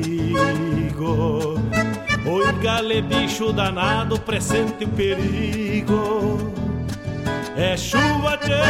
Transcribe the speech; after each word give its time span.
gale, 2.61 3.01
bicho 3.01 3.51
danado, 3.51 4.19
presente 4.19 4.85
o 4.85 4.87
perigo. 4.89 6.53
É 7.57 7.75
chuva, 7.75 8.37
tchê, 8.37 8.61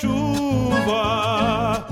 chuva. 0.00 1.86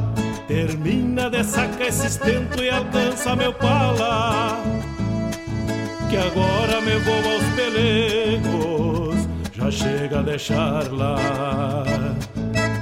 Termina 0.49 1.31
de 1.31 1.45
sacar 1.45 1.87
esse 1.87 2.09
estento 2.09 2.63
e 2.63 2.69
alcança 2.71 3.37
meu 3.37 3.53
pala. 3.55 4.61
Que 6.11 6.17
agora 6.17 6.81
me 6.81 6.97
vou 6.99 7.23
aos 7.33 7.45
pelegos, 7.55 9.29
já 9.55 9.71
chega 9.71 10.19
a 10.19 10.23
deixar 10.23 10.93
lá. 10.93 11.17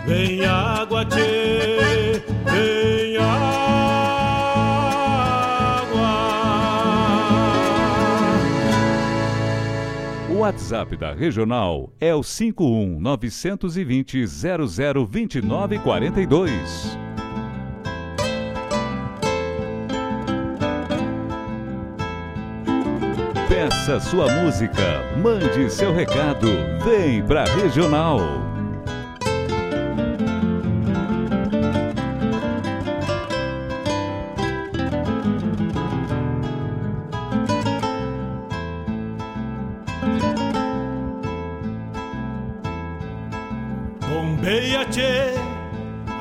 Vem 0.07 0.45
água, 0.45 1.05
tchê, 1.05 2.23
vem 2.47 3.17
água. 3.19 3.70
WhatsApp 10.41 10.97
da 10.97 11.13
Regional 11.13 11.93
é 12.01 12.15
o 12.15 12.23
51 12.23 12.99
920 12.99 14.25
002942. 14.25 16.99
Peça 23.47 24.01
sua 24.01 24.33
música, 24.33 25.05
mande 25.23 25.69
seu 25.69 25.93
recado, 25.93 26.49
vem 26.83 27.23
pra 27.23 27.45
Regional. 27.45 28.50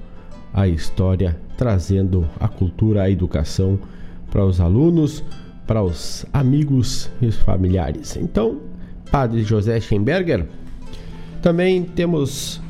a 0.53 0.67
história, 0.67 1.39
trazendo 1.57 2.29
a 2.41 2.49
cultura, 2.49 3.03
a 3.03 3.11
educação 3.11 3.79
para 4.29 4.45
os 4.45 4.61
alunos, 4.61 5.23
para 5.67 5.85
os 5.85 6.27
amigos 6.33 7.09
e 7.21 7.27
os 7.27 7.37
familiares. 7.37 8.17
Então, 8.17 8.70
Padre 9.11 9.43
José 9.43 9.81
Schemberger. 9.81 10.47
Também 11.43 11.83
temos 11.83 12.61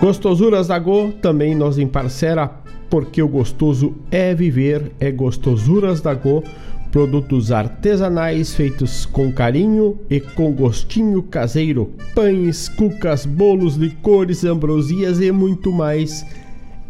Gostosuras 0.00 0.68
da 0.68 0.78
Go 0.78 1.12
também 1.12 1.54
nos 1.54 1.78
emparcera 1.78 2.50
porque 2.90 3.22
o 3.22 3.28
gostoso 3.28 3.94
é 4.10 4.34
viver, 4.34 4.92
é 5.00 5.10
Gostosuras 5.10 6.00
da 6.00 6.14
Go, 6.14 6.44
produtos 6.94 7.50
artesanais 7.50 8.54
feitos 8.54 9.04
com 9.04 9.32
carinho 9.32 9.98
e 10.08 10.20
com 10.20 10.52
gostinho 10.52 11.24
caseiro, 11.24 11.92
pães, 12.14 12.68
cucas, 12.68 13.26
bolos, 13.26 13.74
licores, 13.74 14.44
ambrosias 14.44 15.20
e 15.20 15.32
muito 15.32 15.72
mais. 15.72 16.24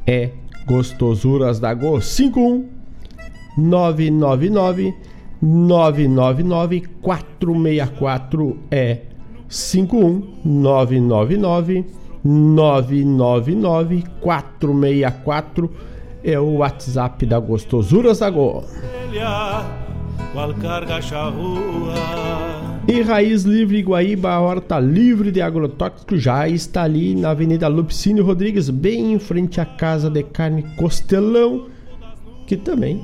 É 0.07 0.29
Gostosuras 0.67 1.59
da 1.59 1.73
Go 1.73 2.03
51 2.03 2.69
999 3.57 4.95
999 5.41 6.83
464 7.01 8.59
é 8.71 8.99
51 9.49 10.23
999 10.45 11.87
999 12.23 14.05
464 14.21 15.71
é 16.23 16.39
o 16.39 16.57
WhatsApp 16.57 17.25
da 17.25 17.39
Gostosuras 17.39 18.19
da 18.19 18.29
Go. 18.29 18.65
Qual 20.33 20.53
carga 20.55 20.99
E 22.89 23.03
Raiz 23.03 23.45
Livre 23.45 23.83
Guaíba, 23.83 24.31
a 24.31 24.41
horta 24.41 24.81
livre 24.81 25.31
de 25.31 25.41
agrotóxico, 25.41 26.17
já 26.17 26.49
está 26.49 26.83
ali 26.83 27.15
na 27.15 27.31
Avenida 27.31 27.69
Lupicínio 27.69 28.25
Rodrigues, 28.25 28.69
bem 28.69 29.13
em 29.13 29.19
frente 29.19 29.61
à 29.61 29.65
Casa 29.65 30.11
de 30.11 30.23
Carne 30.23 30.65
Costelão, 30.77 31.67
que 32.47 32.57
também 32.57 33.01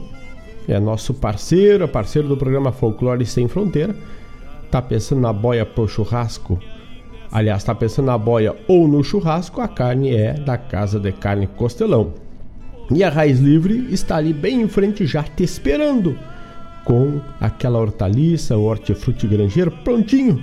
é 0.69 0.79
nosso 0.79 1.15
parceiro, 1.15 1.85
é 1.85 1.87
parceiro 1.87 2.29
do 2.29 2.37
programa 2.37 2.73
Folclore 2.73 3.25
Sem 3.25 3.49
Fronteira. 3.49 3.95
Tá 4.71 4.83
pensando 4.83 5.21
na 5.21 5.33
boia 5.33 5.65
pro 5.65 5.89
churrasco? 5.89 6.59
Aliás, 7.33 7.63
tá 7.63 7.75
pensando 7.75 8.07
na 8.07 8.19
boia 8.19 8.57
ou 8.67 8.89
no 8.89 9.05
churrasco? 9.05 9.61
A 9.61 9.69
carne 9.69 10.15
é 10.15 10.35
da 10.35 10.59
Casa 10.59 10.99
de 10.99 11.13
Carne 11.13 11.47
Costelão. 11.47 12.13
E 12.93 13.05
a 13.05 13.09
Raiz 13.09 13.39
Livre 13.39 13.87
está 13.93 14.17
ali 14.17 14.33
bem 14.33 14.63
em 14.63 14.69
frente 14.69 15.07
já 15.07 15.23
te 15.23 15.45
esperando 15.45 16.19
com 16.85 17.21
aquela 17.41 17.79
hortaliça, 17.79 18.57
o 18.57 18.65
hortifruti 18.65 19.27
grangeiro 19.27 19.71
prontinho, 19.85 20.43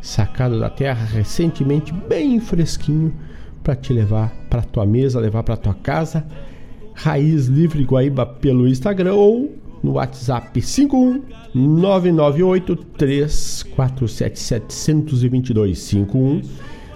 sacado 0.00 0.58
da 0.58 0.70
terra 0.70 1.04
recentemente, 1.04 1.92
bem 1.92 2.40
fresquinho 2.40 3.12
para 3.62 3.74
te 3.74 3.92
levar 3.92 4.32
para 4.48 4.62
tua 4.62 4.86
mesa, 4.86 5.18
levar 5.18 5.42
para 5.42 5.56
tua 5.56 5.74
casa. 5.74 6.24
Raiz 6.94 7.46
Livre 7.46 7.84
Guaíba 7.84 8.24
pelo 8.24 8.66
Instagram 8.66 9.14
ou 9.14 9.54
no 9.82 9.92
WhatsApp 9.92 10.60
51 10.60 11.22
998 11.54 12.76
347 12.76 14.38
722 14.72 15.78
51 15.78 16.42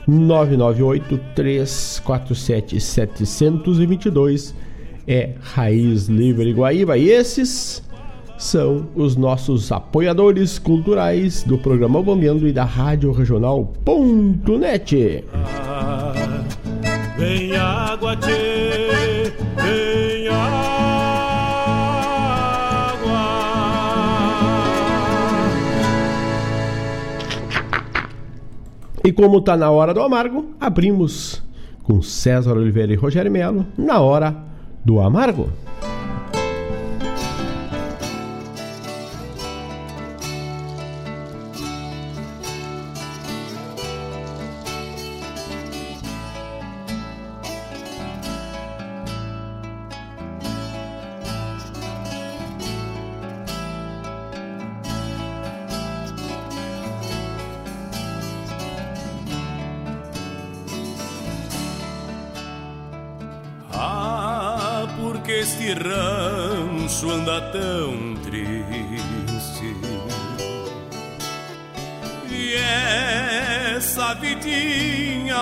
998 0.06 1.20
347 1.34 2.80
722 2.80 4.54
é 5.06 5.34
Raiz 5.40 6.06
Livre 6.06 6.52
Guaíba 6.52 6.96
e 6.96 7.10
esses 7.10 7.82
são 8.40 8.88
os 8.94 9.16
nossos 9.16 9.70
apoiadores 9.70 10.58
culturais 10.58 11.44
do 11.44 11.58
programa 11.58 12.02
Bombeando 12.02 12.48
e 12.48 12.52
da 12.54 12.64
Rádio 12.64 13.12
Regional.net. 13.12 15.24
Ah, 15.34 16.14
vem 17.18 17.54
água, 17.54 18.16
tchê, 18.16 19.30
vem 19.62 20.28
água. 20.28 20.70
E 29.04 29.12
como 29.12 29.38
está 29.38 29.54
na 29.54 29.70
hora 29.70 29.92
do 29.92 30.00
amargo, 30.00 30.54
abrimos 30.58 31.42
com 31.82 32.00
César 32.00 32.56
Oliveira 32.56 32.94
e 32.94 32.96
Rogério 32.96 33.30
Melo 33.30 33.66
na 33.76 34.00
hora 34.00 34.34
do 34.82 34.98
amargo. 34.98 35.50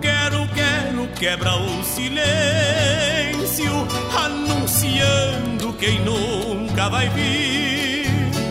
Quero, 0.00 0.48
quero 0.54 1.06
quebra 1.18 1.54
o 1.54 1.84
silêncio 1.84 3.72
anunciando 4.18 5.74
quem 5.74 6.00
nunca 6.00 6.88
vai 6.88 7.10
vir. 7.10 8.06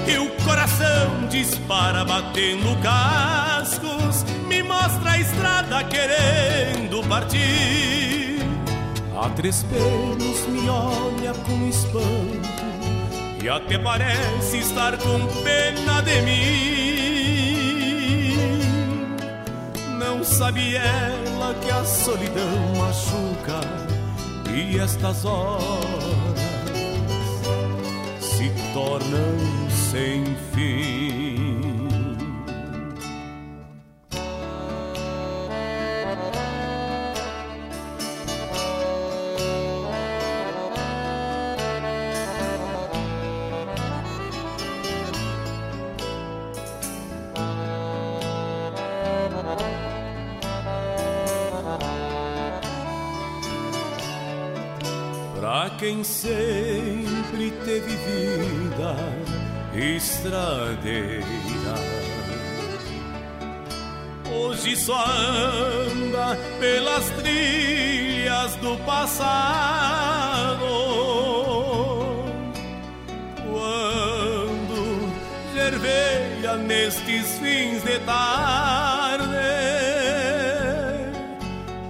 E 0.07 0.17
o 0.19 0.29
coração 0.45 1.27
dispara 1.31 2.05
batendo 2.05 2.77
a 2.88 3.30
querendo 5.83 7.01
partir. 7.07 8.39
A 9.21 9.29
três 9.29 9.63
pelos 9.63 10.47
me 10.47 10.69
olha 10.69 11.33
com 11.45 11.67
espanto 11.67 12.50
e 13.43 13.50
até 13.50 13.77
parece 13.77 14.57
estar 14.57 14.97
com 14.97 15.25
pena 15.43 16.01
de 16.01 16.21
mim. 16.21 17.51
Não 20.00 20.23
sabe 20.23 20.75
ela 20.75 21.53
que 21.61 21.69
a 21.71 21.83
solidão 21.83 22.75
machuca 22.77 23.59
e 24.53 24.79
estas 24.79 25.25
horas 25.25 25.81
tornam 28.73 29.69
sem 29.69 30.23
fim. 30.53 30.90
Quem 55.81 56.03
sempre 56.03 57.51
teve 57.65 57.95
vida 57.95 58.95
estradeira. 59.73 61.25
Hoje 64.31 64.75
só 64.75 65.03
anda 65.03 66.38
pelas 66.59 67.09
trilhas 67.09 68.55
do 68.57 68.77
passado. 68.85 70.67
Quando 73.50 75.11
gerveia 75.51 76.57
nestes 76.57 77.39
fins 77.39 77.81
de 77.81 77.97
tarde, 78.05 79.25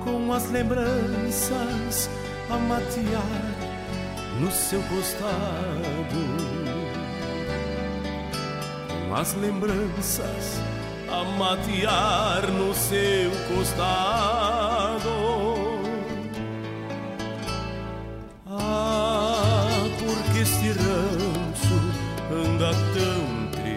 com 0.01 0.31
as 0.31 0.49
lembranças 0.49 2.09
a 2.49 2.55
matear 2.55 3.40
no 4.41 4.51
seu 4.51 4.81
costado, 4.83 6.25
com 9.07 9.15
as 9.15 9.35
lembranças 9.35 10.59
a 11.07 11.23
matear 11.37 12.47
no 12.47 12.73
seu 12.73 13.29
costado. 13.55 15.09
Ah, 18.47 19.83
porque 19.99 20.39
este 20.39 20.69
ranço 20.69 21.77
anda 22.31 22.71
tão 22.95 23.51
triste 23.51 23.71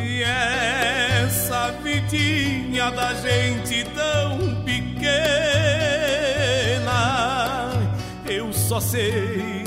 e 0.00 0.22
essa 0.22 1.72
vidinha 1.82 2.92
da 2.92 3.14
gente 3.14 3.82
só 8.76 8.80
sei 8.80 9.64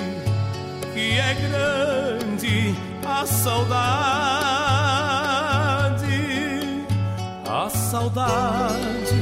que 0.94 1.20
é 1.20 1.34
grande 1.34 2.76
a 3.04 3.26
saudade, 3.26 3.80
a 7.48 7.70
saudade 7.70 9.16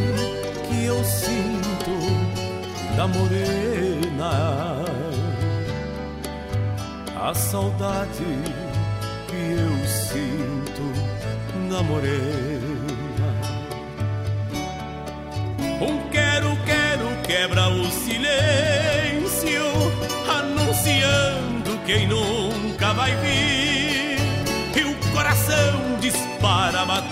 que 0.68 0.86
eu 0.86 1.02
sinto 1.06 1.96
da 2.98 3.08
morena, 3.08 4.84
a 7.22 7.34
saudade 7.34 8.26
que 9.28 9.54
eu 9.54 9.88
sinto 9.88 10.92
da 11.72 11.82
morena. 11.84 12.58
Um 15.80 16.10
quero, 16.10 16.58
quero 16.66 16.88
quebra 17.28 17.70
o 17.70 17.86
silêncio, 17.92 18.67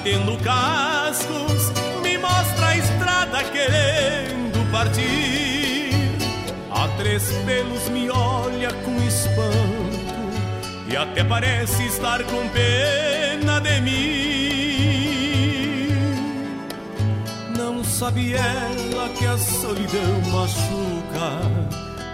batendo 0.05 0.37
cascos, 0.37 1.71
me 2.03 2.15
mostra 2.19 2.67
a 2.67 2.77
estrada 2.77 3.43
querendo 3.45 4.71
partir. 4.71 5.89
A 6.69 6.87
três 6.99 7.31
pelos 7.45 7.89
me 7.89 8.11
olha 8.11 8.71
com 8.83 8.95
espanto 8.97 9.49
e 10.87 10.95
até 10.95 11.23
parece 11.23 11.87
estar 11.87 12.23
com 12.25 12.47
pena 12.49 13.59
de 13.59 13.81
mim. 13.81 13.95
Não 17.57 17.83
sabe 17.83 18.35
ela 18.35 19.09
que 19.17 19.25
a 19.25 19.39
solidão 19.39 20.21
machuca 20.31 21.41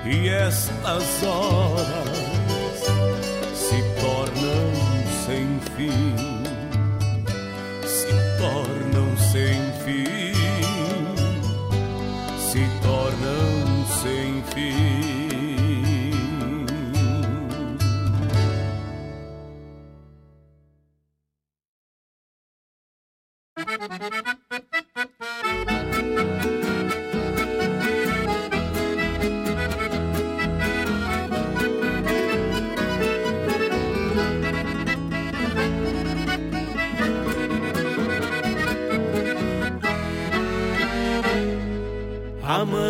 e 0.06 0.30
estas 0.30 1.24
horas 1.24 2.80
se 3.54 3.84
tornam 4.00 4.72
sem 5.26 5.60
fim, 5.76 6.41
tornam 8.42 9.16
sem 9.18 9.62
fim, 9.84 10.34
se 12.40 12.60
tornam 12.82 13.86
sem 14.02 14.44
fim. 14.52 15.01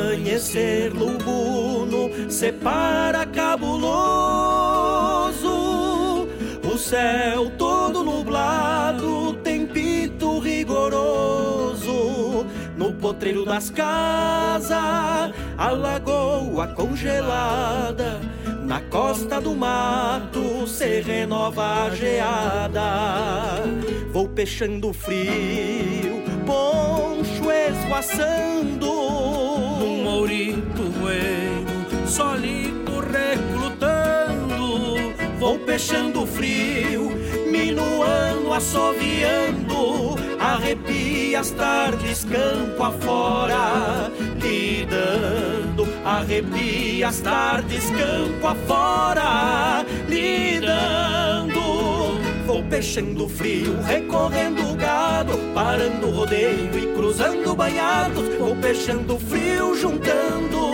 Amanhecer 0.01 0.91
lubuno 0.91 2.09
separa 2.29 3.25
cabuloso, 3.27 3.87
o 6.63 6.77
céu 6.77 7.49
todo 7.51 8.03
nublado 8.03 9.33
tem 9.43 9.67
pito 9.67 10.39
rigoroso. 10.39 12.47
No 12.75 12.91
potreiro 12.93 13.45
das 13.45 13.69
casas, 13.69 15.31
a 15.55 15.69
lagoa 15.69 16.67
congelada, 16.69 18.19
na 18.65 18.81
costa 18.81 19.39
do 19.39 19.55
mato 19.55 20.65
se 20.67 21.01
renova 21.01 21.83
a 21.83 21.91
geada. 21.91 23.61
Vou 24.11 24.27
peixando 24.27 24.91
frio, 24.93 26.23
poncho 26.45 27.51
esvoaçando 27.51 28.90
solito 32.11 32.99
reclutando. 32.99 34.51
Vou 35.39 35.57
peixando 35.57 36.25
frio, 36.27 37.09
minuano, 37.49 38.53
assoviando, 38.53 40.15
arrepia 40.39 41.39
as 41.39 41.49
tardes 41.51 42.25
campo 42.25 42.83
afora, 42.83 44.11
lidando, 44.39 45.87
arrepia 46.05 47.07
as 47.07 47.19
tardes 47.21 47.89
campo 47.89 48.45
afora, 48.45 49.83
lidando. 50.07 51.61
Vou 52.45 52.63
peixando 52.65 53.27
frio, 53.27 53.81
recorrendo 53.81 54.73
o 54.73 54.75
gado, 54.75 55.39
parando 55.55 56.07
o 56.07 56.11
rodeio 56.11 56.77
e 56.77 56.93
cruzando 56.93 57.55
banhados. 57.55 58.27
Vou 58.37 58.55
peixando 58.57 59.17
frio, 59.17 59.75
juntando 59.75 60.70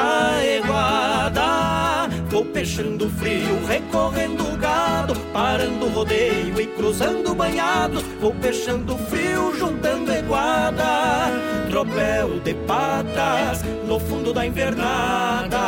a 0.00 0.44
eguada. 0.44 2.08
Vou 2.28 2.44
peixando 2.44 3.10
frio, 3.10 3.64
recorrendo 3.66 4.44
o 4.44 4.56
gado, 4.56 5.14
parando 5.32 5.86
o 5.86 5.90
rodeio 5.90 6.60
e 6.60 6.66
cruzando 6.66 7.34
banhados. 7.34 8.02
Vou 8.20 8.32
peixando 8.34 8.96
frio, 8.96 9.54
juntando 9.58 10.12
eguada. 10.12 11.30
Tropel 11.68 12.40
de 12.40 12.54
patas 12.54 13.62
no 13.86 14.00
fundo 14.00 14.32
da 14.32 14.46
invernada, 14.46 15.58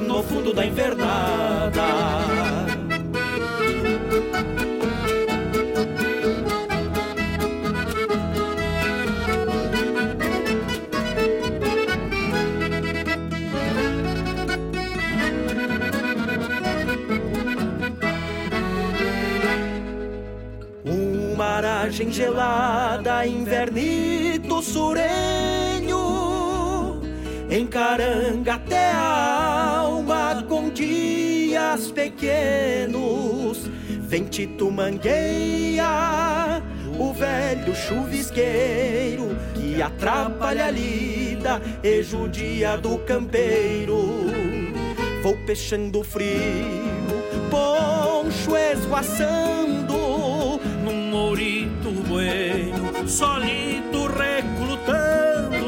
no 0.00 0.22
fundo 0.22 0.52
da 0.52 0.64
invernada. 0.64 2.37
Maragem 21.98 22.12
gelada, 22.12 23.26
invernito 23.26 24.62
surenho, 24.62 25.98
encaranga 27.50 28.54
até 28.54 28.92
a 28.92 29.78
alma 29.78 30.44
com 30.48 30.70
dias 30.70 31.90
pequenos. 31.90 33.68
Ventito 34.00 34.70
mangueia, 34.70 36.62
o 36.98 37.12
velho 37.12 37.74
chuvisqueiro 37.74 39.36
que 39.54 39.82
atrapalha 39.82 40.66
a 40.66 40.70
lida 40.70 41.60
e 41.82 42.02
judia 42.02 42.76
do 42.76 42.98
campeiro. 42.98 44.28
Vou 45.22 45.36
peixando 45.44 46.04
frio, 46.04 46.30
poncho 47.50 48.56
esvoaçando 48.56 49.87
bueno, 52.28 53.08
solito 53.08 54.06
reclutando. 54.06 55.58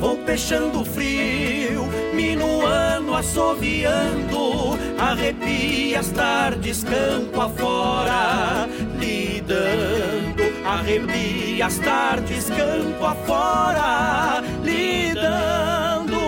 Vou 0.00 0.16
peixando 0.18 0.84
frio, 0.84 1.86
minuano 2.14 3.14
assoviando, 3.14 4.78
arrepia 4.98 6.00
as 6.00 6.10
tardes 6.10 6.84
campo 6.84 7.40
afora, 7.40 8.68
lidando, 8.98 10.42
arrepia 10.64 11.66
as 11.66 11.78
tardes 11.78 12.48
campo 12.50 13.04
afora, 13.04 14.42
lidando. 14.62 16.18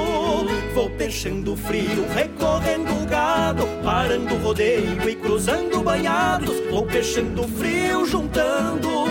Vou 0.75 0.91
peixando 0.91 1.57
frio, 1.57 2.07
recorrendo 2.15 3.07
gado, 3.07 3.67
parando 3.85 4.37
rodeio 4.37 5.09
e 5.09 5.15
cruzando 5.15 5.81
banhados. 5.83 6.57
Vou 6.71 6.87
peixando 6.87 7.47
frio, 7.47 8.07
juntando 8.07 9.10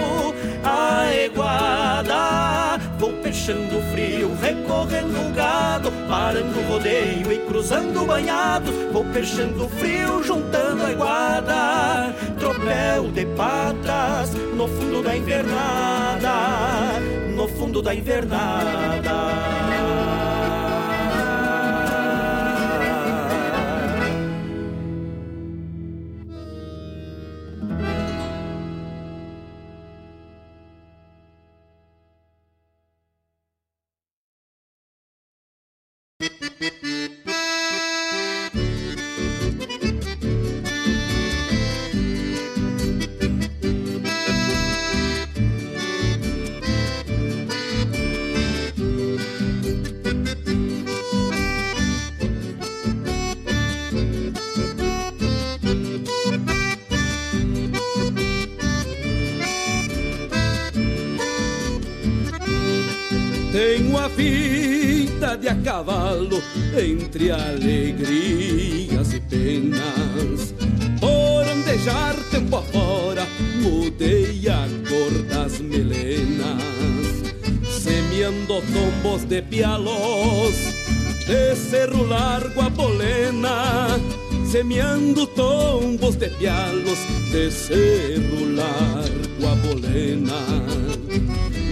a 0.63 1.13
eguada. 1.13 2.79
Vou 2.97 3.13
peixando 3.13 3.81
frio, 3.91 4.35
recorrendo 4.41 5.19
o 5.19 5.33
gado, 5.33 5.91
parando 6.07 6.59
o 6.59 6.73
rodeio 6.73 7.31
e 7.31 7.37
cruzando 7.47 8.05
banhados. 8.05 8.73
Vou 8.91 9.05
peixando 9.05 9.67
frio, 9.69 10.23
juntando 10.23 10.83
a 10.83 10.91
eguada. 10.91 12.15
Tropel 12.39 13.11
de 13.11 13.25
patas 13.37 14.33
no 14.53 14.67
fundo 14.67 15.01
da 15.01 15.15
invernada, 15.15 16.99
no 17.35 17.47
fundo 17.47 17.81
da 17.81 17.93
invernada. 17.93 19.59
Cavalo 65.79 66.41
entre 66.77 67.31
alegrias 67.31 69.13
e 69.13 69.19
penas. 69.21 70.53
Por 70.99 71.47
andejar 71.47 72.15
tempo 72.31 72.57
afora, 72.57 73.25
mudei 73.61 74.45
a 74.49 74.67
cor 74.89 75.23
das 75.23 75.59
melenas. 75.59 76.63
Semeando 77.69 78.61
tombos 78.73 79.23
de 79.23 79.41
pialos, 79.41 80.55
de 81.25 81.55
cerro 81.55 82.05
largo 82.05 82.61
a 82.61 82.69
polena. 82.69 83.97
Semeando 84.51 85.27
tombos 85.27 86.15
de 86.15 86.29
pialos, 86.29 86.99
de 87.31 87.49
cerro 87.51 88.45
largo 88.53 89.47
a 89.47 89.55
polena 89.65 90.79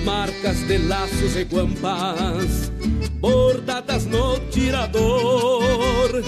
marcas 0.07 0.65
de 0.69 0.77
laços 0.77 1.35
e 1.35 1.43
guampas, 1.43 2.71
bordadas 3.19 4.05
no 4.05 4.39
tirador. 4.49 6.23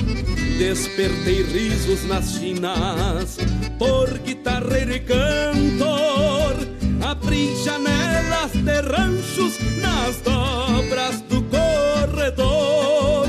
Despertei 0.58 1.44
risos 1.44 2.06
nas 2.06 2.34
chinas, 2.34 3.38
por 3.78 4.18
guitarreiro 4.20 4.94
e 4.94 5.00
cantor. 5.00 6.56
Abri 7.02 7.56
janelas 7.64 8.52
de 8.52 8.82
ranchos 8.82 9.58
nas 9.82 10.18
dobras 10.22 11.22
do 11.22 11.42
corredor. 11.44 13.28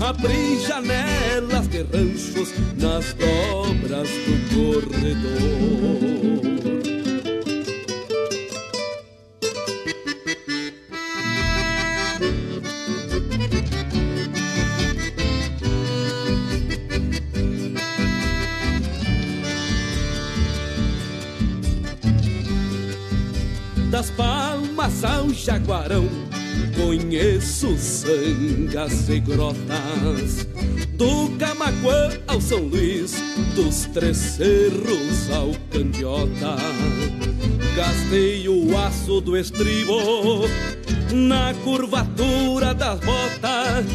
Abri 0.00 0.58
janelas 0.66 1.68
de 1.68 1.82
ranchos 1.84 2.52
nas 2.76 3.14
dobras 3.14 4.08
do 4.26 4.34
corredor. 4.54 6.33
Jaguarão. 25.34 26.08
Conheço 26.76 27.76
sangas 27.76 29.08
e 29.08 29.20
grotas, 29.20 30.46
do 30.90 31.30
Camacuã 31.38 32.10
ao 32.26 32.40
São 32.40 32.60
Luís, 32.60 33.14
dos 33.54 33.86
Três 33.86 34.16
Cerros 34.16 35.30
ao 35.30 35.52
Candiota. 35.70 36.56
Gastei 37.76 38.48
o 38.48 38.76
aço 38.78 39.20
do 39.20 39.36
estribo 39.36 40.48
na 41.12 41.54
curvatura 41.64 42.74
das 42.74 43.00
botas. 43.00 43.86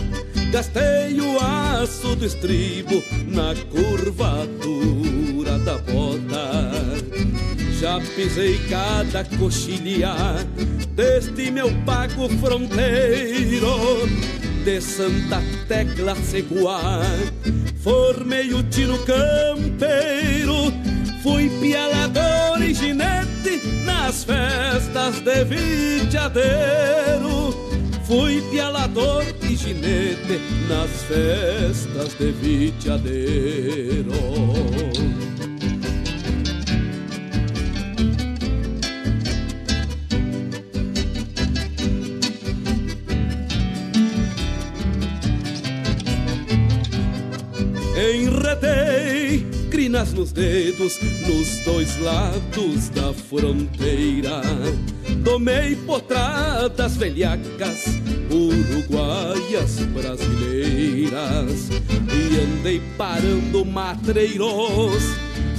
Gastei 0.52 1.20
o 1.22 1.40
aço 1.40 2.16
do 2.16 2.26
estribo 2.26 3.04
na 3.28 3.56
curvatura 3.72 5.60
da 5.60 5.78
bota 5.78 6.70
já 7.80 7.98
pisei 8.14 8.60
cada 8.70 9.24
coxilha 9.38 10.14
deste 11.00 11.50
meu 11.50 11.72
pago 11.86 12.28
fronteiro 12.42 14.06
de 14.66 14.82
Santa 14.82 15.42
Tecla 15.66 16.14
Seguá. 16.18 17.00
Formei 17.82 18.54
o 18.54 18.62
tiro 18.64 19.00
campeiro, 19.06 20.74
fui 21.24 21.50
pialador 21.62 22.62
e 22.62 22.74
ginete 22.74 23.62
nas 23.86 24.26
festas 24.26 25.22
de 25.22 25.46
vitiadeiro. 25.46 26.50
Fui 28.04 28.42
pialador 28.52 29.24
e 29.42 29.56
ginete 29.56 30.42
nas 30.68 31.04
festas 31.04 32.14
de 32.20 32.34
vitiadeiro. 32.34 34.10
Crinas 50.00 50.14
nos 50.14 50.32
dedos, 50.32 50.98
nos 51.28 51.60
dois 51.66 52.00
lados 52.00 52.88
da 52.90 53.12
fronteira. 53.14 54.42
Tomei 55.26 55.76
potradas 55.76 56.96
velhacas, 56.96 57.84
uruguaias 58.32 59.80
brasileiras. 59.94 61.70
E 62.12 62.40
andei 62.40 62.82
parando 62.98 63.64
matreiros 63.66 65.04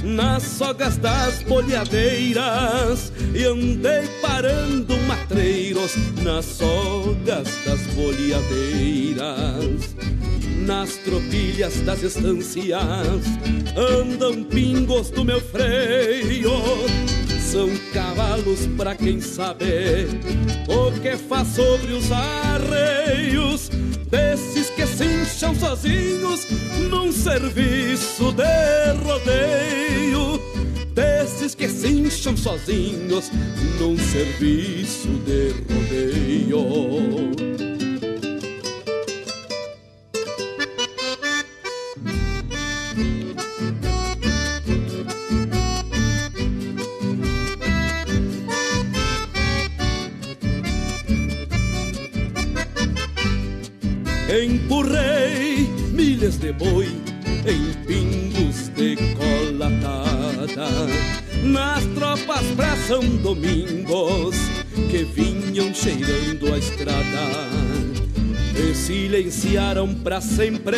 nas 0.03 0.43
sogas 0.43 0.97
das 0.97 1.43
bolhadeiras. 1.43 3.13
E 3.35 3.45
andei 3.45 4.07
parando 4.21 4.97
matreiros 5.07 5.95
nas 6.23 6.45
sogas 6.45 7.47
das 7.65 7.81
bolhadeiras 7.93 9.95
nas 10.61 10.97
tropilhas 10.97 11.81
das 11.81 12.03
estâncias 12.03 13.25
andam 13.75 14.43
pingos 14.43 15.09
do 15.09 15.25
meu 15.25 15.41
freio. 15.41 16.51
São 17.39 17.69
cavalos 17.93 18.67
pra 18.77 18.95
quem 18.95 19.19
sabe 19.19 20.07
o 20.67 20.91
que 21.01 21.17
faz 21.17 21.47
sobre 21.49 21.93
os 21.93 22.11
arreios 22.11 23.69
desses 24.09 24.69
que 24.69 24.85
se 24.85 25.05
incham 25.05 25.55
sozinhos 25.55 26.47
num 26.89 27.11
serviço 27.11 28.31
de 28.31 29.03
rodeio. 29.03 30.39
Desses 30.93 31.55
que 31.55 31.67
se 31.67 31.87
incham 31.87 32.35
sozinhos 32.35 33.31
num 33.79 33.97
serviço 33.97 35.07
de 35.25 35.51
rodeio. 35.73 37.50
São 62.91 63.07
Domingos 63.23 64.35
que 64.89 65.05
vinham 65.05 65.73
cheirando 65.73 66.53
a 66.53 66.57
estrada 66.57 67.47
E 68.53 68.75
silenciaram 68.75 69.95
pra 69.95 70.19
sempre 70.19 70.77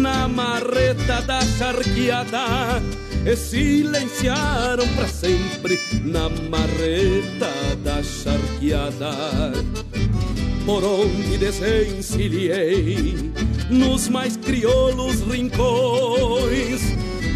na 0.00 0.28
marreta 0.28 1.20
da 1.22 1.40
charqueada 1.40 2.80
E 3.26 3.34
silenciaram 3.34 4.86
pra 4.94 5.08
sempre 5.08 5.76
na 6.04 6.28
marreta 6.28 7.50
da 7.82 8.00
charqueada 8.00 9.10
por 10.64 10.84
onde 10.84 11.36
desencilhei 11.38 13.16
nos 13.68 14.08
mais 14.08 14.36
crioulos 14.36 15.20
rincões. 15.22 16.80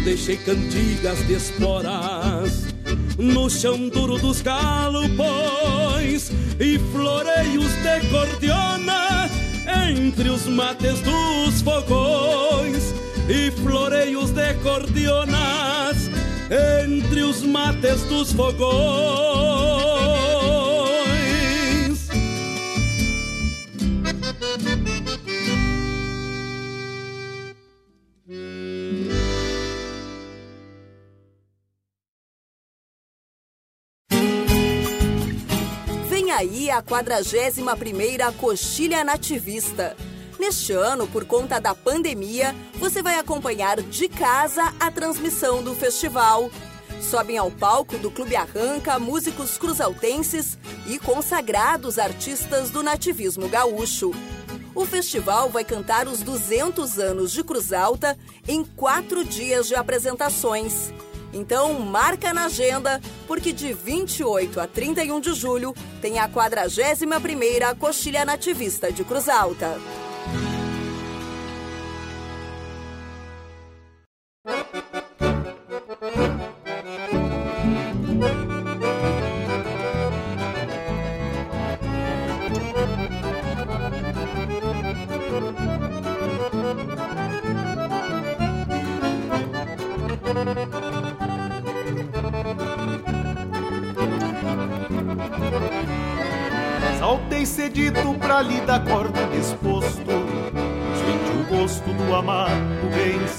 Deixei 0.05 0.37
cantigas 0.37 1.27
de 1.27 1.33
esporas 1.33 2.66
no 3.17 3.49
chão 3.49 3.89
duro 3.89 4.17
dos 4.17 4.41
galopões 4.41 6.31
e 6.59 6.77
floreios 6.91 7.71
de 7.81 8.07
cordiona 8.09 9.29
entre 9.89 10.29
os 10.29 10.45
mates 10.47 11.01
dos 11.01 11.61
fogões 11.61 12.93
e 13.27 13.51
floreios 13.61 14.31
de 14.31 14.53
cordionas 14.55 16.09
entre 16.49 17.23
os 17.23 17.41
mates 17.43 18.03
dos 18.03 18.31
fogões. 18.31 19.86
A 36.69 36.81
41ª 36.81 38.33
Coxilha 38.33 39.03
Nativista. 39.03 39.95
Neste 40.39 40.73
ano, 40.73 41.07
por 41.07 41.25
conta 41.25 41.59
da 41.59 41.73
pandemia, 41.73 42.55
você 42.75 43.01
vai 43.01 43.15
acompanhar 43.15 43.81
de 43.81 44.07
casa 44.07 44.73
a 44.79 44.91
transmissão 44.91 45.63
do 45.63 45.73
festival. 45.73 46.51
Sobem 47.01 47.37
ao 47.37 47.49
palco 47.49 47.97
do 47.97 48.11
Clube 48.11 48.35
Arranca 48.35 48.99
músicos 48.99 49.57
cruzaltenses 49.57 50.57
e 50.87 50.99
consagrados 50.99 51.97
artistas 51.97 52.69
do 52.69 52.83
nativismo 52.83 53.47
gaúcho. 53.47 54.11
O 54.75 54.85
festival 54.85 55.49
vai 55.49 55.63
cantar 55.63 56.07
os 56.07 56.21
200 56.21 56.99
anos 56.99 57.31
de 57.31 57.43
Cruz 57.43 57.73
Alta 57.73 58.17
em 58.47 58.63
quatro 58.63 59.23
dias 59.23 59.67
de 59.67 59.75
apresentações. 59.75 60.93
Então, 61.33 61.73
marca 61.73 62.33
na 62.33 62.45
agenda, 62.45 63.01
porque 63.27 63.51
de 63.51 63.73
28 63.73 64.59
a 64.59 64.67
31 64.67 65.19
de 65.19 65.33
julho 65.33 65.73
tem 66.01 66.19
a 66.19 66.27
41ª 66.27 67.75
Coxilha 67.77 68.23
Nativista 68.25 68.91
de 68.91 69.03
Cruz 69.03 69.27
Alta. 69.27 69.77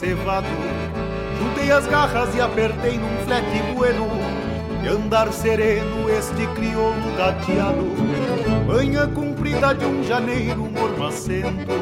Bem 0.09 0.16
cevado. 0.16 0.47
Juntei 1.38 1.71
as 1.71 1.87
garras 1.87 2.35
e 2.35 2.40
apertei 2.40 2.99
num 2.99 3.25
flete 3.25 3.62
bueno. 3.75 4.09
E 4.83 4.88
andar 4.88 5.33
sereno 5.33 6.09
este 6.09 6.47
crioulo 6.55 7.16
gateado. 7.16 7.85
Manhã 8.66 9.09
comprida 9.12 9.75
de 9.75 9.85
um 9.85 10.03
janeiro 10.05 10.71
mormacento. 10.71 11.73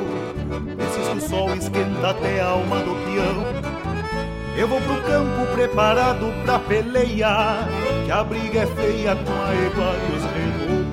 Esses 0.78 1.08
que 1.08 1.18
o 1.18 1.28
sol 1.28 1.54
esquenta 1.54 2.10
até 2.10 2.40
a 2.40 2.48
alma 2.48 2.78
do 2.78 2.94
peão. 3.04 3.44
Eu 4.56 4.66
vou 4.66 4.80
pro 4.80 5.02
campo 5.02 5.52
preparado 5.52 6.32
pra 6.42 6.58
pelear 6.58 7.68
Que 8.06 8.10
a 8.10 8.24
briga 8.24 8.60
é 8.60 8.66
feia 8.66 9.14
com 9.14 9.32
a 9.32 9.52
égua 9.52 9.94
e 10.00 10.16
os 10.16 10.24
renomãos 10.24 10.86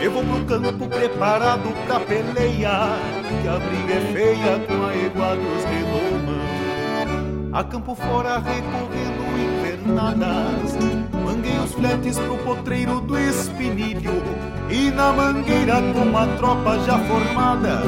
eu 0.00 0.10
vou 0.10 0.24
pro 0.24 0.44
campo 0.46 0.88
preparado 0.88 1.74
pra 1.86 2.00
peleia 2.00 2.96
Que 3.42 3.48
a 3.48 3.58
briga 3.58 3.94
é 3.94 4.12
feia 4.14 4.58
com 4.66 4.86
a 4.86 4.94
égua 4.94 5.36
dos 5.36 5.64
redomão 5.64 6.09
A 7.60 7.64
campo 7.64 7.94
fora 7.94 8.38
recorrendo 8.38 9.22
invernadas 9.38 10.78
Manguei 11.22 11.58
os 11.58 11.74
fletes 11.74 12.18
pro 12.18 12.38
potreiro 12.38 13.02
do 13.02 13.18
espinilho. 13.18 14.14
E 14.70 14.90
na 14.90 15.12
mangueira 15.12 15.74
com 15.92 16.16
a 16.16 16.26
tropa 16.38 16.78
já 16.86 16.98
formada 17.00 17.82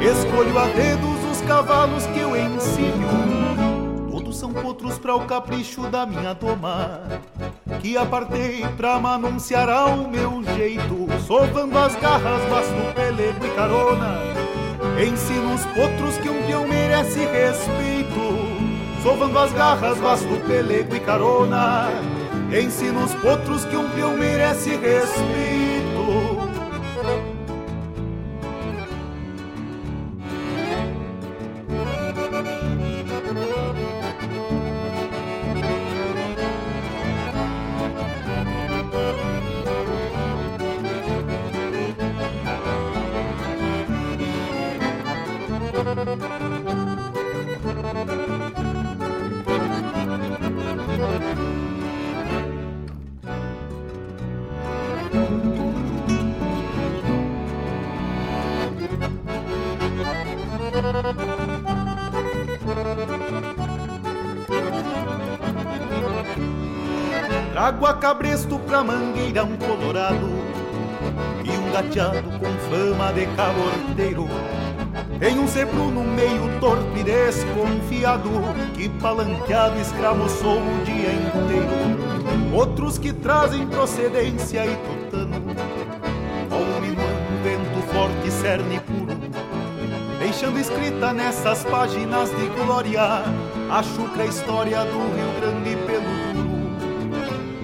Escolho 0.00 0.58
a 0.58 0.64
dedos 0.64 1.30
os 1.30 1.42
cavalos 1.42 2.06
que 2.06 2.20
eu 2.20 2.34
ensino. 2.34 4.10
Todos 4.10 4.38
são 4.38 4.50
potros 4.50 4.98
pra 4.98 5.14
o 5.14 5.26
capricho 5.26 5.82
da 5.90 6.06
minha 6.06 6.32
doma 6.32 7.02
que 7.82 7.98
apartei 7.98 8.64
pra 8.76 8.98
manunciar 8.98 9.68
ao 9.68 10.08
meu 10.08 10.42
jeito, 10.54 11.08
sovando 11.26 11.76
as 11.76 11.96
garras, 11.96 12.48
basto, 12.48 12.94
pelego 12.94 13.44
e 13.44 13.50
carona. 13.50 14.42
Ensino 15.00 15.54
os 15.54 15.64
potros 15.66 16.18
que 16.18 16.28
um 16.28 16.42
peão 16.42 16.66
merece 16.68 17.20
respeito, 17.20 18.01
sovando 19.02 19.38
as 19.38 19.52
garras, 19.52 19.98
basto, 19.98 20.40
pelego 20.46 20.94
e 20.94 21.00
carona. 21.00 21.88
Ensino 22.52 23.04
os 23.04 23.14
potros 23.14 23.64
que 23.64 23.76
um 23.76 23.88
peão 23.90 24.16
merece 24.16 24.70
respeito. 24.70 25.81
Pra 68.82 68.84
mangueira 68.84 69.44
um 69.44 69.56
colorado 69.56 70.28
E 71.44 71.50
um 71.50 71.72
gateado 71.72 72.22
com 72.38 72.52
fama 72.68 73.12
de 73.12 73.26
caborteiro. 73.36 74.28
Tem 75.18 75.38
um 75.38 75.46
cepro 75.46 75.90
no 75.90 76.02
meio 76.02 76.60
torpe 76.60 77.00
e 77.00 77.04
desconfiado 77.04 78.30
Que 78.74 78.88
palanqueado 78.88 79.78
escravocou 79.80 80.58
o 80.58 80.84
dia 80.84 81.12
inteiro. 81.12 82.54
Outros 82.54 82.98
que 82.98 83.12
trazem 83.12 83.66
procedência 83.66 84.66
e 84.66 84.76
tutano 84.76 85.56
Ao 86.50 86.80
minuano, 86.80 87.42
vento 87.42 87.86
forte, 87.92 88.30
cerne 88.30 88.80
puro. 88.80 89.12
Deixando 90.18 90.58
escrita 90.58 91.12
nessas 91.12 91.64
páginas 91.64 92.30
de 92.30 92.46
glória 92.48 93.24
A 93.70 93.82
chucra 93.82 94.24
história 94.24 94.84
do 94.84 94.98
Rio 94.98 95.40
Grande 95.40 95.76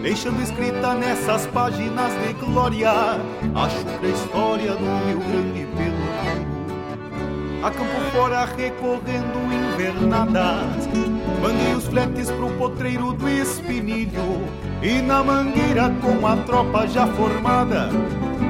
Deixando 0.08 0.40
escrita 0.40 0.94
nessas 0.94 1.46
páginas 1.48 2.10
de 2.22 2.32
glória. 2.32 2.90
A 2.90 3.68
chucra 3.68 4.08
história 4.08 4.72
do 4.72 5.06
Rio 5.06 5.18
Grande 5.18 5.66
pelo 5.76 5.98
duro 5.98 7.62
A 7.62 7.70
campo 7.70 8.00
fora 8.10 8.46
recorrendo 8.46 9.38
invernadas. 9.52 10.88
Manguei 11.42 11.74
os 11.74 11.86
fletes 11.88 12.30
pro 12.30 12.48
potreiro 12.56 13.12
do 13.12 13.28
espinilho. 13.28 14.48
E 14.82 15.02
na 15.02 15.22
mangueira 15.22 15.94
com 16.00 16.26
a 16.26 16.38
tropa 16.38 16.86
já 16.86 17.06
formada 17.08 17.90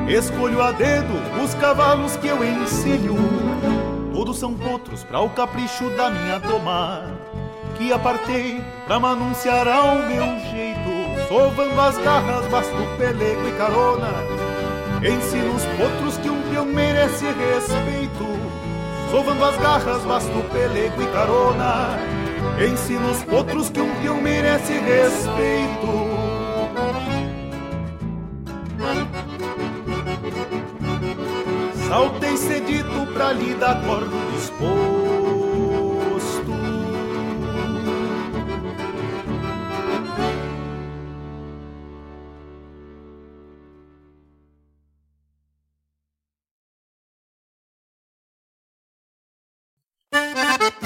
Escolho 0.07 0.63
a 0.63 0.71
dedo 0.71 1.15
os 1.43 1.55
cavalos 1.55 2.17
que 2.17 2.29
eu 2.29 2.45
ensilho 2.45 3.17
Todos 4.13 4.39
são 4.39 4.55
potros 4.55 5.03
pra 5.03 5.21
o 5.21 5.31
capricho 5.31 5.91
da 5.97 6.11
minha 6.11 6.39
doma 6.39 7.03
Que 7.77 7.93
apartei 7.93 8.63
pra 8.87 9.01
manunciar 9.01 9.67
ao 9.67 9.97
meu 10.07 10.39
jeito 10.51 10.78
Sovando 11.29 11.79
as 11.79 11.99
garras, 11.99 12.47
basto, 12.47 12.73
pelego 12.97 13.49
e 13.49 13.53
carona 13.59 14.09
Ensino 15.03 15.55
os 15.55 15.65
potros 15.77 16.17
que 16.17 16.31
um 16.31 16.41
peão 16.51 16.65
merece 16.65 17.27
respeito. 17.27 18.25
Sovando 19.11 19.45
as 19.45 19.57
garras, 19.59 20.03
basto, 20.05 20.43
pelego 20.51 21.03
e 21.03 21.07
carona 21.13 21.99
Ensino 22.67 23.11
os 23.11 23.23
potros 23.25 23.69
que 23.69 23.79
um 23.79 23.95
peão 23.97 24.23
merece 24.23 24.73
respeito. 24.73 26.09
Saltei 31.89 32.37
cedito 32.39 33.07
pra 33.13 33.33
lhe 33.33 33.55
dar 33.55 33.83
disposto 34.35 35.18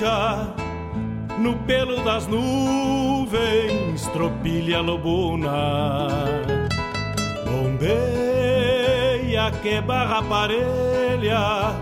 No 0.00 1.54
pelo 1.66 2.04
das 2.04 2.28
nuvens, 2.28 4.06
tropilha 4.12 4.80
lobuna, 4.80 6.06
bombeia 7.44 8.78
que 9.60 9.80
barra 9.80 10.22
parelha, 10.22 11.74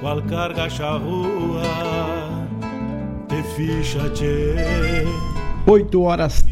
qual 0.00 0.20
carga 0.22 0.68
charrua, 0.68 1.62
te 3.26 3.42
ficha 3.54 4.10
tchê. 4.10 4.54
8 5.66 6.02
horas 6.02 6.44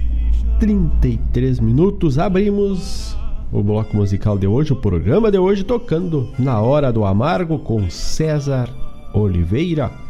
33 0.59 1.61
minutos, 1.61 2.19
abrimos 2.19 3.15
o 3.53 3.63
bloco 3.63 3.95
musical 3.95 4.39
de 4.39 4.47
hoje, 4.47 4.73
o 4.73 4.77
programa 4.77 5.31
de 5.31 5.37
hoje, 5.37 5.65
tocando 5.65 6.33
Na 6.39 6.63
Hora 6.63 6.91
do 6.91 7.05
Amargo 7.05 7.59
com 7.59 7.91
César 7.91 8.71
Oliveira 9.13 10.04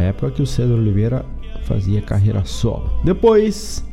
época 0.00 0.30
que 0.30 0.42
o 0.42 0.46
César 0.46 0.74
Oliveira 0.74 1.24
fazia 1.64 2.00
carreira 2.00 2.44
solo. 2.44 2.90
Depois, 3.04 3.84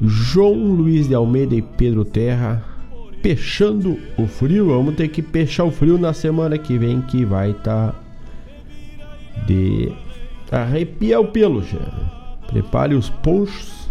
João 0.00 0.54
Luiz 0.54 1.08
de 1.08 1.14
Almeida 1.14 1.54
e 1.54 1.62
Pedro 1.62 2.04
Terra 2.04 2.64
peixando 3.22 3.98
o 4.18 4.26
frio. 4.26 4.66
Vamos 4.66 4.96
ter 4.96 5.08
que 5.08 5.22
peixar 5.22 5.66
o 5.66 5.70
frio 5.70 5.96
na 5.96 6.12
semana 6.12 6.58
que 6.58 6.76
vem, 6.76 7.00
que 7.02 7.24
vai 7.24 7.52
estar 7.52 7.92
tá 7.92 8.02
de 9.46 9.92
arrepiar 10.50 11.20
o 11.20 11.28
pelo 11.28 11.62
já. 11.62 11.78
Prepare 12.48 12.94
os 12.94 13.08
ponchos, 13.08 13.88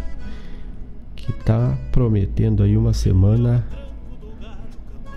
que 1.16 1.32
tá 1.32 1.78
prometendo 1.92 2.62
aí 2.62 2.78
uma 2.78 2.94
semana 2.94 3.66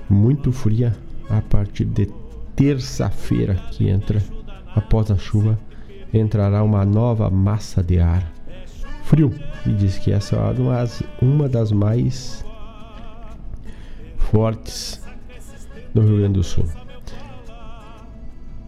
muito 0.08 0.52
fria 0.52 0.94
a 1.28 1.40
partir 1.40 1.84
de 1.84 2.08
terça-feira 2.54 3.54
que 3.72 3.88
entra 3.88 4.22
após 4.74 5.10
a 5.10 5.16
chuva 5.16 5.58
entrará 6.18 6.62
uma 6.62 6.84
nova 6.84 7.28
massa 7.28 7.82
de 7.82 7.98
ar 7.98 8.32
frio. 9.04 9.32
E 9.66 9.70
diz 9.70 9.98
que 9.98 10.12
essa 10.12 10.36
é 10.36 11.04
uma 11.20 11.48
das 11.48 11.72
mais 11.72 12.44
fortes 14.16 15.02
no 15.94 16.02
Rio 16.02 16.18
Grande 16.18 16.34
do 16.34 16.42
Sul. 16.42 16.64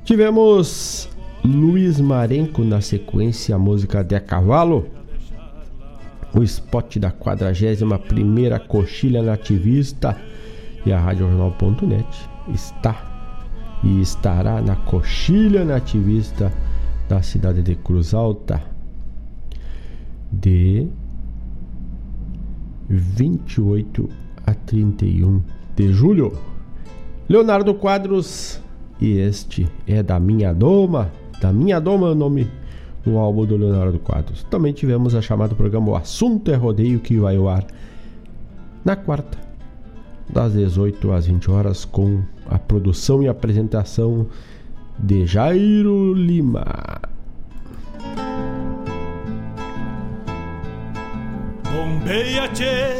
Tivemos 0.04 1.08
Luiz 1.44 2.00
Marenco 2.00 2.62
na 2.64 2.80
sequência, 2.80 3.54
a 3.54 3.58
música 3.58 4.02
de 4.02 4.14
a 4.14 4.20
cavalo. 4.20 4.86
O 6.34 6.42
spot 6.42 6.98
da 6.98 7.10
41 7.10 7.98
primeira 7.98 8.58
coxilha 8.58 9.22
nativista 9.22 10.16
e 10.84 10.92
a 10.92 11.00
RádioJornal.net 11.00 12.06
está 12.52 13.16
e 13.82 14.00
estará 14.00 14.60
na 14.60 14.76
coxilha 14.76 15.64
nativista 15.64 16.52
da 17.08 17.22
cidade 17.22 17.62
de 17.62 17.74
Cruz 17.76 18.14
Alta 18.14 18.62
de 20.32 20.88
28 22.88 24.08
a 24.46 24.54
31 24.54 25.42
de 25.74 25.92
julho. 25.92 26.32
Leonardo 27.28 27.74
Quadros 27.74 28.60
e 29.00 29.18
este 29.18 29.68
é 29.86 30.02
da 30.02 30.18
minha 30.18 30.52
doma, 30.52 31.10
da 31.40 31.52
minha 31.52 31.80
doma 31.80 32.08
é 32.08 32.10
o 32.12 32.14
nome 32.14 32.48
do 33.04 33.18
álbum 33.18 33.44
do 33.44 33.56
Leonardo 33.56 33.98
Quadros. 33.98 34.44
Também 34.44 34.72
tivemos 34.72 35.14
a 35.14 35.22
chamada 35.22 35.54
programa 35.54 35.90
O 35.90 35.96
Assunto 35.96 36.50
é 36.50 36.54
Rodeio 36.54 37.00
que 37.00 37.18
vai 37.18 37.36
ao 37.36 37.48
ar 37.48 37.66
na 38.84 38.96
quarta 38.96 39.38
das 40.32 40.54
18 40.54 41.12
às 41.12 41.26
20 41.26 41.50
horas 41.50 41.84
com 41.84 42.22
a 42.48 42.58
produção 42.58 43.22
e 43.22 43.28
apresentação 43.28 44.26
de 44.98 45.26
Jairo 45.26 46.14
Lima. 46.14 46.64
Bombeia, 51.64 52.48
tchê, 52.48 52.96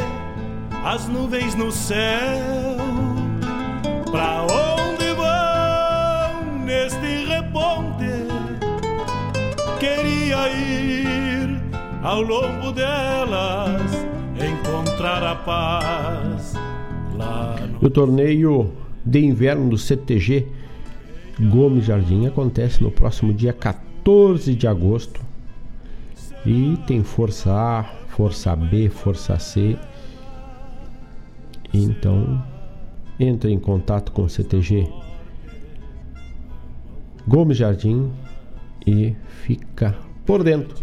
as 0.85 1.07
nuvens 1.07 1.55
no 1.55 1.71
céu. 1.71 2.77
Pra 4.11 4.43
onde 4.43 5.13
vão 5.13 6.65
neste 6.65 7.25
reponte? 7.25 8.27
Queria 9.79 10.49
ir 10.49 11.59
ao 12.03 12.21
longo 12.21 12.71
delas, 12.71 13.91
encontrar 14.35 15.23
a 15.23 15.35
paz 15.35 16.53
lá 17.15 17.55
no. 17.67 17.87
O 17.87 17.89
torneio 17.89 18.71
de 19.05 19.19
inverno 19.19 19.69
do 19.69 19.77
CTG 19.77 20.47
Gomes 21.39 21.85
Jardim 21.85 22.25
acontece 22.25 22.83
no 22.83 22.91
próximo 22.91 23.33
dia 23.33 23.53
14 23.53 24.55
de 24.55 24.67
agosto. 24.67 25.21
E 26.45 26.77
tem 26.87 27.03
Força 27.03 27.51
A, 27.51 27.83
Força 28.07 28.55
B, 28.55 28.89
Força 28.89 29.37
C. 29.37 29.77
Então, 31.73 32.43
entre 33.19 33.51
em 33.51 33.59
contato 33.59 34.11
com 34.11 34.23
o 34.23 34.29
CTG 34.29 34.87
Gomes 37.27 37.57
Jardim 37.57 38.09
e 38.85 39.13
fica 39.27 39.93
por 40.25 40.43
dentro 40.43 40.77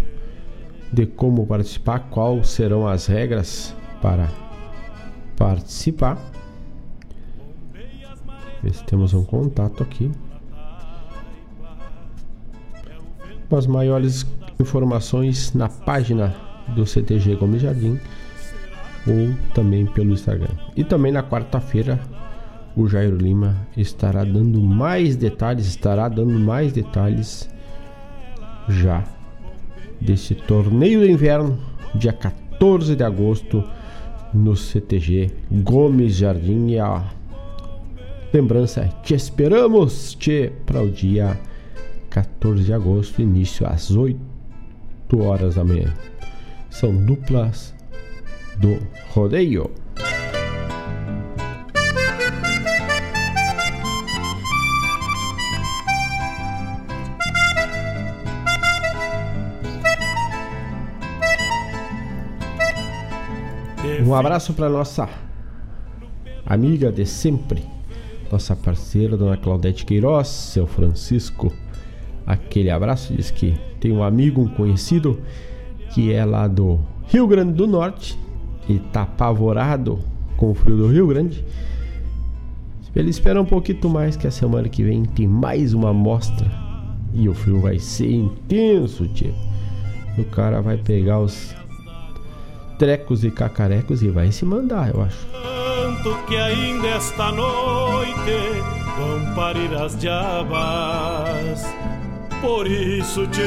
de 0.93 1.07
como 1.07 1.47
participar, 1.47 2.01
quais 2.11 2.49
serão 2.49 2.87
as 2.87 3.07
regras 3.07 3.75
para 4.03 4.31
participar. 5.37 6.19
Ver 8.63 8.75
se 8.75 8.85
temos 8.85 9.15
um 9.15 9.25
contato 9.25 9.83
aqui. 9.83 10.11
As 13.57 13.67
maiores 13.67 14.27
informações 14.61 15.53
na 15.53 15.69
página 15.69 16.35
do 16.75 16.87
CTG 16.87 17.37
Gomes 17.37 17.63
Jardim 17.63 17.99
ou 19.07 19.35
também 19.55 19.87
pelo 19.87 20.13
Instagram. 20.13 20.55
E 20.77 20.83
também 20.83 21.13
na 21.13 21.23
quarta-feira 21.23 22.01
o 22.77 22.89
Jairo 22.89 23.17
Lima 23.17 23.57
estará 23.77 24.25
dando 24.25 24.61
mais 24.61 25.17
detalhes, 25.17 25.67
estará 25.67 26.09
dando 26.09 26.39
mais 26.39 26.73
detalhes 26.73 27.49
já 28.69 29.05
desse 30.01 30.35
torneio 30.35 31.01
do 31.01 31.07
inverno, 31.07 31.59
dia 31.95 32.13
14 32.13 32.97
de 32.97 33.05
agosto, 33.05 33.63
no 34.33 34.57
CTG 34.57 35.31
Gomes 35.51 36.17
Jardim. 36.17 36.71
E 36.71 36.79
a 36.79 37.05
lembrança 38.33 38.81
é: 38.81 38.89
te 39.03 39.15
esperamos 39.15 40.15
te, 40.15 40.51
para 40.67 40.83
o 40.83 40.91
dia 40.91 41.39
14 42.15 42.63
de 42.63 42.73
agosto, 42.73 43.21
início 43.21 43.67
às 43.67 43.91
8 43.91 44.21
horas 45.21 45.57
da 45.57 45.65
manhã. 45.65 45.93
São 46.71 46.95
duplas 46.95 47.75
do 48.57 48.79
rodeio. 49.09 49.69
Um 64.07 64.15
abraço 64.15 64.55
para 64.55 64.69
nossa 64.69 65.09
amiga 66.47 66.93
de 66.93 67.05
sempre, 67.07 67.65
nossa 68.31 68.55
parceira, 68.55 69.17
dona 69.17 69.37
Claudete 69.37 69.85
Queiroz, 69.85 70.29
seu 70.29 70.65
Francisco. 70.69 71.64
Aquele 72.27 72.71
abraço, 72.71 73.15
diz 73.15 73.31
que 73.31 73.55
tem 73.81 73.93
um 73.93 74.03
amigo, 74.03 74.41
um 74.41 74.49
conhecido, 74.49 75.21
que 75.91 76.13
é 76.13 76.25
lá 76.25 76.49
do 76.49 76.81
Rio 77.09 77.27
Grande 77.27 77.53
do 77.53 77.67
Norte 77.67 78.19
e 78.69 78.79
tá 78.79 79.03
apavorado 79.03 79.99
com 80.37 80.51
o 80.51 80.55
frio 80.55 80.77
do 80.77 80.87
Rio 80.89 81.07
Grande. 81.07 81.45
Ele 82.95 83.11
espera 83.11 83.41
um 83.41 83.45
pouquinho 83.45 83.91
mais 83.91 84.17
que 84.17 84.27
a 84.27 84.31
semana 84.31 84.69
que 84.69 84.83
vem 84.83 85.05
tem 85.05 85.27
mais 85.27 85.75
uma 85.75 85.91
amostra 85.91 86.51
e 87.13 87.29
o 87.29 87.35
frio 87.35 87.61
vai 87.61 87.79
ser 87.79 88.11
intenso, 88.11 89.07
tio. 89.09 89.35
O 90.17 90.25
cara 90.25 90.61
vai 90.61 90.77
pegar 90.77 91.19
os 91.19 91.55
trecos 92.79 93.25
e 93.25 93.31
cacarecos 93.31 94.03
e 94.03 94.09
vai 94.09 94.31
se 94.31 94.45
mandar, 94.45 94.95
eu 94.95 95.03
acho. 95.03 95.27
Tanto 95.33 96.17
que 96.27 96.37
ainda 96.37 96.87
esta 96.87 97.33
noite 97.33 98.63
vão 98.97 99.35
parir 99.35 99.75
as 99.75 99.99
diabas. 99.99 101.65
Por 102.45 102.67
isso 102.67 103.27
te, 103.29 103.41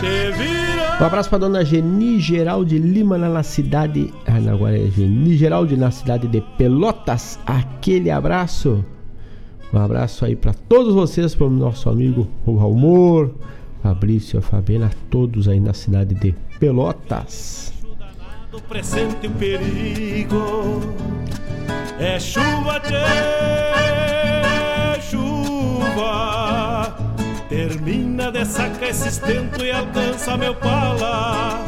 te 0.00 0.30
vira. 0.38 0.96
Um 0.98 1.04
abraço 1.04 1.28
pra 1.28 1.36
dona 1.36 1.62
Geni 1.62 2.18
Geraldi 2.18 2.78
Lima 2.78 3.18
na 3.18 3.42
cidade. 3.42 4.10
Ah, 4.26 4.40
não, 4.40 4.54
agora 4.54 4.78
é 4.78 4.90
Geni 4.90 5.36
Geraldi 5.36 5.76
na 5.76 5.90
cidade 5.90 6.26
de 6.28 6.40
Pelotas. 6.56 7.38
Aquele 7.44 8.10
abraço. 8.10 8.82
Um 9.70 9.78
abraço 9.78 10.24
aí 10.24 10.34
para 10.34 10.54
todos 10.54 10.94
vocês, 10.94 11.34
para 11.34 11.46
o 11.46 11.50
nosso 11.50 11.90
amigo 11.90 12.26
o 12.46 12.58
Almor, 12.58 13.32
Fabrício, 13.82 14.38
a 14.38 14.42
Fabiana, 14.42 14.90
todos 15.10 15.46
aí 15.46 15.60
na 15.60 15.74
cidade 15.74 16.14
de 16.14 16.34
Pelotas. 16.58 17.70
Presente 18.66 19.26
o 19.26 19.30
perigo 19.32 20.80
é 21.98 22.18
chuva, 22.18 22.80
tchê, 22.80 22.94
chuva. 25.02 26.45
E 28.26 28.28
meu 30.36 30.52
pala. 30.56 31.64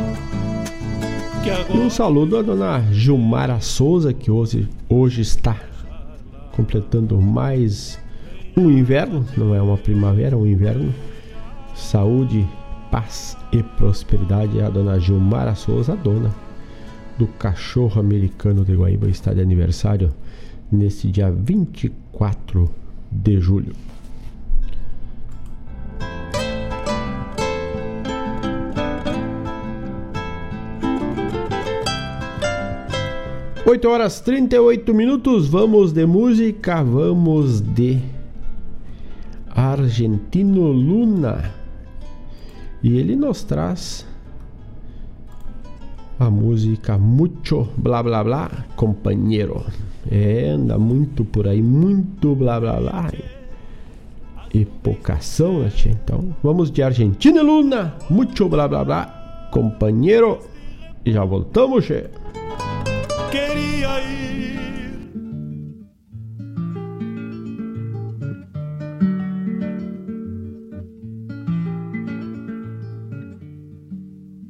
Agora... 1.61 1.73
Um 1.73 1.89
saludo 1.89 2.37
à 2.37 2.43
dona 2.43 2.83
Gilmara 2.91 3.61
Souza, 3.61 4.13
que 4.13 4.29
hoje, 4.29 4.69
hoje 4.89 5.21
está 5.21 5.55
completando 6.51 7.21
mais 7.21 7.97
um 8.57 8.69
inverno, 8.69 9.25
não 9.37 9.55
é 9.55 9.63
uma 9.63 9.79
primavera, 9.79 10.35
é 10.35 10.37
um 10.37 10.45
inverno. 10.45 10.93
Saúde, 11.77 12.45
paz 12.91 13.37
e 13.53 13.63
prosperidade. 13.63 14.61
A 14.61 14.69
dona 14.69 14.99
Gilmara 14.99 15.55
Souza, 15.55 15.95
dona 15.95 16.35
do 17.17 17.29
cachorro 17.29 18.01
americano 18.01 18.65
de 18.65 18.75
Guaíba, 18.75 19.09
está 19.09 19.33
de 19.33 19.41
aniversário 19.41 20.13
nesse 20.73 21.07
dia 21.07 21.31
24 21.31 22.69
de 23.13 23.41
julho. 23.41 23.77
Oito 33.69 33.87
horas 33.91 34.23
trinta 34.23 34.57
e 34.57 34.59
oito 34.59 34.95
minutos, 34.95 35.47
vamos 35.47 35.93
de 35.93 36.07
música, 36.07 36.83
vamos 36.83 37.61
de 37.61 38.01
Argentino 39.51 40.73
Luna. 40.73 41.53
E 42.83 42.97
ele 42.97 43.15
nos 43.15 43.45
traz 43.45 44.07
a 46.19 46.31
música 46.31 46.97
Mucho 46.97 47.69
Blá 47.77 48.03
Blá 48.03 48.25
Blá, 48.25 48.51
companheiro. 48.75 49.63
É, 50.11 50.49
anda 50.49 50.79
muito 50.79 51.23
por 51.23 51.47
aí, 51.47 51.61
muito 51.61 52.35
blá 52.35 52.59
blá 52.59 52.81
blá. 52.81 53.13
E 54.55 54.61
né? 54.61 55.73
Então, 55.85 56.35
vamos 56.43 56.71
de 56.71 56.83
Argentina 56.83 57.43
Luna, 57.43 57.97
Mucho 58.09 58.49
Blá 58.49 58.67
Blá 58.67 58.83
Blá, 58.83 59.49
companheiro. 59.53 60.39
E 61.05 61.13
já 61.13 61.23
voltamos, 61.23 61.85
che. 61.85 62.07
Queria 63.31 64.01
ir. 64.01 64.59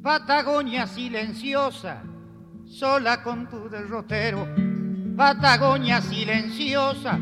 Patagonia 0.00 0.86
silenciosa, 0.86 2.02
sola 2.64 3.20
con 3.22 3.48
tu 3.48 3.68
derrotero. 3.68 4.46
Patagonia 5.16 6.00
silenciosa, 6.00 7.18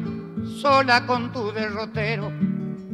sola 0.61 1.07
con 1.07 1.33
tu 1.33 1.51
derrotero, 1.53 2.31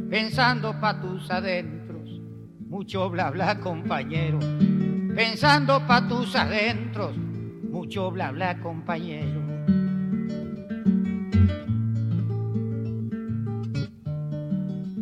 pensando 0.09 0.73
pa' 0.79 1.01
tus 1.01 1.29
adentros, 1.29 2.21
mucho 2.69 3.09
bla 3.09 3.29
bla 3.29 3.59
compañero, 3.59 4.39
pensando 5.13 5.85
pa' 5.85 6.07
tus 6.07 6.33
adentros, 6.37 7.17
mucho 7.73 8.11
bla 8.11 8.29
bla 8.29 8.59
compañero. 8.59 9.41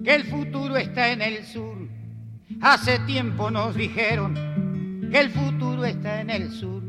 Que 0.05 0.15
el 0.15 0.24
futuro 0.24 0.78
está 0.78 1.11
en 1.11 1.22
el 1.22 1.43
sur, 1.43 1.78
hace 2.61 2.99
tiempo 2.99 3.51
nos 3.51 3.76
dijeron 3.76 4.36
que 5.11 5.19
el 5.19 5.30
futuro 5.32 5.84
está 5.84 6.22
en 6.22 6.30
el 6.30 6.49
sur. 6.49 6.82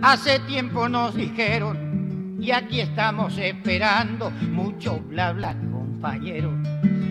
Hace 0.00 0.40
tiempo 0.40 0.88
nos 0.88 1.14
dijeron 1.14 2.38
y 2.40 2.50
aquí 2.50 2.80
estamos 2.80 3.36
esperando 3.36 4.30
mucho 4.30 4.98
bla 4.98 5.32
bla 5.32 5.54
compañero. 5.70 6.50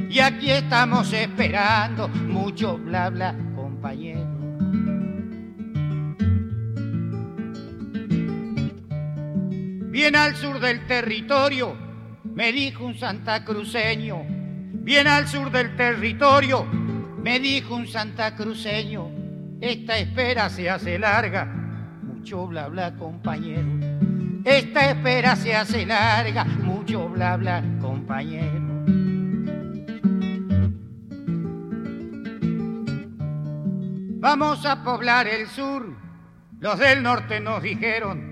Y 0.10 0.20
aquí 0.20 0.49
estamos 0.49 1.14
esperando 1.14 2.08
mucho 2.08 2.80
bla 2.80 3.12
bla 3.12 3.36
compañero. 3.56 4.31
Bien 9.92 10.16
al 10.16 10.36
sur 10.36 10.60
del 10.60 10.88
territorio, 10.88 11.76
me 12.24 12.52
dijo 12.52 12.86
un 12.86 12.98
santacruceño. 12.98 14.24
Bien 14.84 15.08
al 15.08 15.28
sur 15.28 15.52
del 15.52 15.76
territorio, 15.76 16.66
me 16.66 17.39
dijo 17.39 17.76
un 17.76 17.88
santacruceño 17.88 19.22
esta 19.62 20.00
espera 20.00 20.50
se 20.50 20.68
hace 20.68 20.98
larga, 20.98 21.46
mucho 21.46 22.48
bla 22.48 22.68
bla 22.68 22.96
compañero. 22.96 23.70
Esta 24.44 24.89
espera 24.89 25.36
se 25.36 25.56
hace 25.56 25.86
larga, 25.86 26.44
mucho 26.46 27.08
bla 27.10 27.38
bla 27.38 27.64
compañero. 27.80 28.60
Vamos 34.20 34.66
a 34.66 34.84
poblar 34.84 35.28
el 35.28 35.48
sur, 35.48 35.96
los 36.60 36.80
del 36.80 37.04
norte 37.04 37.39
nos 37.39 37.62
dijeron. 37.62 38.31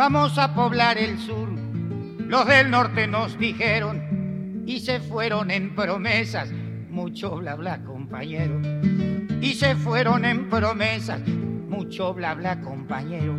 Vamos 0.00 0.38
a 0.38 0.54
poblar 0.54 0.96
el 0.96 1.18
sur, 1.18 1.46
los 1.50 2.46
del 2.46 2.70
norte 2.70 3.06
nos 3.06 3.38
dijeron. 3.38 4.64
Y 4.66 4.80
se 4.80 4.98
fueron 4.98 5.50
en 5.50 5.74
promesas, 5.74 6.50
mucho 6.88 7.36
bla 7.36 7.54
bla 7.54 7.84
compañero 7.84 8.58
y 9.42 9.52
se 9.52 9.76
fueron 9.76 10.24
en 10.24 10.48
promesas. 10.48 11.20
Mucho 11.28 12.14
bla 12.14 12.32
bla, 12.32 12.62
compañero. 12.62 13.38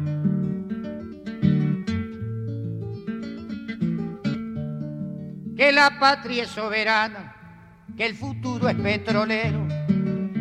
Que 5.58 5.72
la 5.72 5.98
patria 6.00 6.44
es 6.44 6.50
soberana, 6.50 7.36
que 7.98 8.06
el 8.06 8.14
futuro 8.14 8.70
es 8.70 8.76
petrolero. 8.76 9.68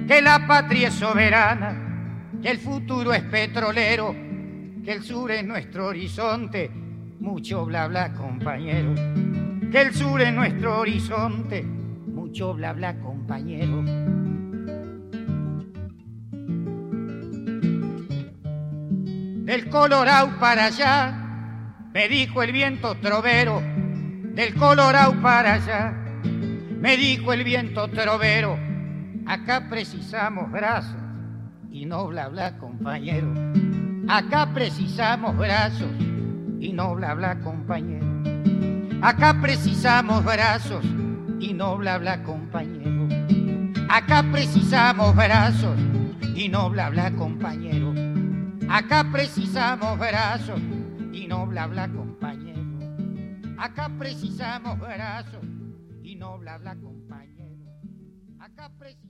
Que 0.07 0.21
la 0.21 0.47
patria 0.47 0.89
es 0.89 0.95
soberana, 0.95 2.29
que 2.43 2.51
el 2.51 2.59
futuro 2.59 3.15
es 3.15 3.23
petrolero. 3.23 4.30
Que 4.85 4.93
el 4.93 5.03
sur 5.03 5.31
es 5.31 5.45
nuestro 5.45 5.87
horizonte. 5.87 6.71
Mucho 7.21 7.65
bla 7.67 7.87
bla 7.87 8.13
compañero. 8.15 8.95
Que 9.71 9.83
el 9.83 9.95
sur 9.95 10.21
es 10.21 10.33
nuestro 10.33 10.81
horizonte, 10.81 11.63
mucho 11.63 12.55
bla 12.55 12.73
bla 12.73 12.99
compañero. 12.99 13.85
Del 19.45 19.69
Colorado 19.69 20.31
para 20.41 20.67
allá, 20.67 21.79
me 21.95 22.09
dijo 22.09 22.43
el 22.43 22.51
viento 22.51 22.97
trovero, 22.97 23.63
del 24.35 24.55
Colorado 24.57 25.23
para 25.23 25.55
allá, 25.55 25.93
me 26.81 26.97
dijo 26.97 27.33
el 27.33 27.45
viento 27.45 27.87
trovero, 27.89 28.59
acá 29.27 29.69
precisamos 29.71 30.51
brazos 30.51 30.97
y 31.71 31.87
no 31.87 32.09
bla 32.09 32.29
bla 32.29 32.59
compañero, 32.59 33.33
acá 34.11 34.53
precisamos 34.53 35.37
brazos. 35.37 35.91
Y 36.59 36.73
no 36.73 36.95
bla 36.95 37.15
bla 37.15 37.41
compañero, 37.41 38.07
acá 39.03 39.41
precisamos 39.41 40.25
brazos. 40.25 40.85
Y 41.39 41.55
no 41.55 41.79
bla 41.79 41.97
bla 41.99 42.23
compañero, 42.23 43.09
acá 43.89 44.23
precisamos 44.31 45.17
brazos. 45.17 45.79
Y 46.35 46.49
no 46.49 46.69
bla 46.71 46.91
bla 46.91 47.13
compañero, 47.13 47.95
acá 48.69 49.07
precisamos 49.11 49.99
brazos. 49.99 50.61
Y 51.13 51.27
no 51.27 51.47
bla 51.47 51.67
bla 51.67 51.89
compañero. 51.89 52.61
Acá 53.59 53.91
precisamos 53.99 54.79
brazos. 54.79 55.45
Y 56.03 56.17
no 56.17 56.39
bla 56.39 56.59
bla 56.59 56.77
compañero. 56.77 57.57
Acá 58.39 58.71
precisamos 58.79 59.10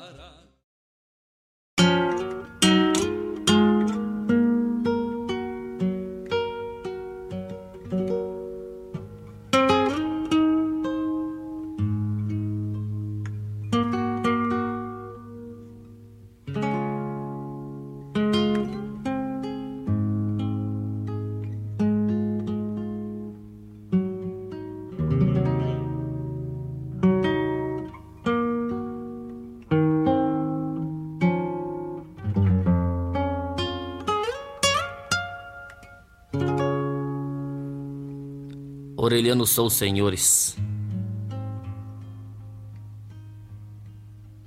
Aureliano 39.01 39.47
sou 39.47 39.67
senhores. 39.67 40.55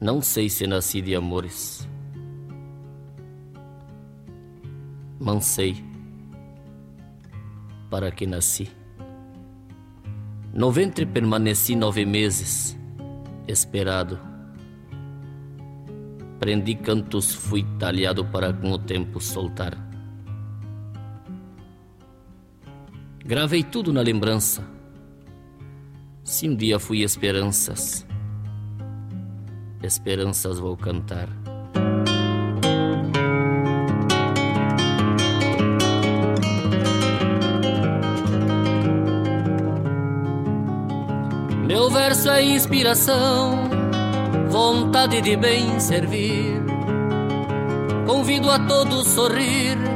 Não 0.01 0.23
sei 0.23 0.49
se 0.49 0.65
nasci 0.65 1.03
de 1.03 1.17
amores. 1.17 1.89
Mas 5.19 5.45
sei 5.45 5.85
para 7.91 8.13
que 8.13 8.29
nasci. 8.29 8.71
No 10.53 10.71
ventre 10.71 11.05
permaneci 11.05 11.75
nove 11.75 12.07
meses, 12.07 12.79
esperado. 13.49 14.21
Prendi 16.39 16.77
cantos, 16.77 17.35
fui 17.35 17.65
talhado 17.81 18.25
para 18.27 18.53
com 18.53 18.71
o 18.71 18.79
tempo 18.79 19.21
soltar. 19.21 19.94
Gravei 23.27 23.63
tudo 23.63 23.91
na 23.91 24.03
lembrança. 24.03 24.63
Se 26.23 26.47
um 26.47 26.55
dia 26.55 26.79
fui 26.79 27.03
esperanças, 27.03 28.07
esperanças 29.83 30.59
vou 30.59 30.77
cantar. 30.77 31.31
Meu 41.67 41.89
verso 41.89 42.29
é 42.29 42.45
inspiração, 42.45 43.71
vontade 44.51 45.23
de 45.23 45.35
bem 45.35 45.81
servir. 45.81 46.63
Convido 48.07 48.51
a 48.51 48.59
todos 48.67 49.09
sorrir 49.09 49.94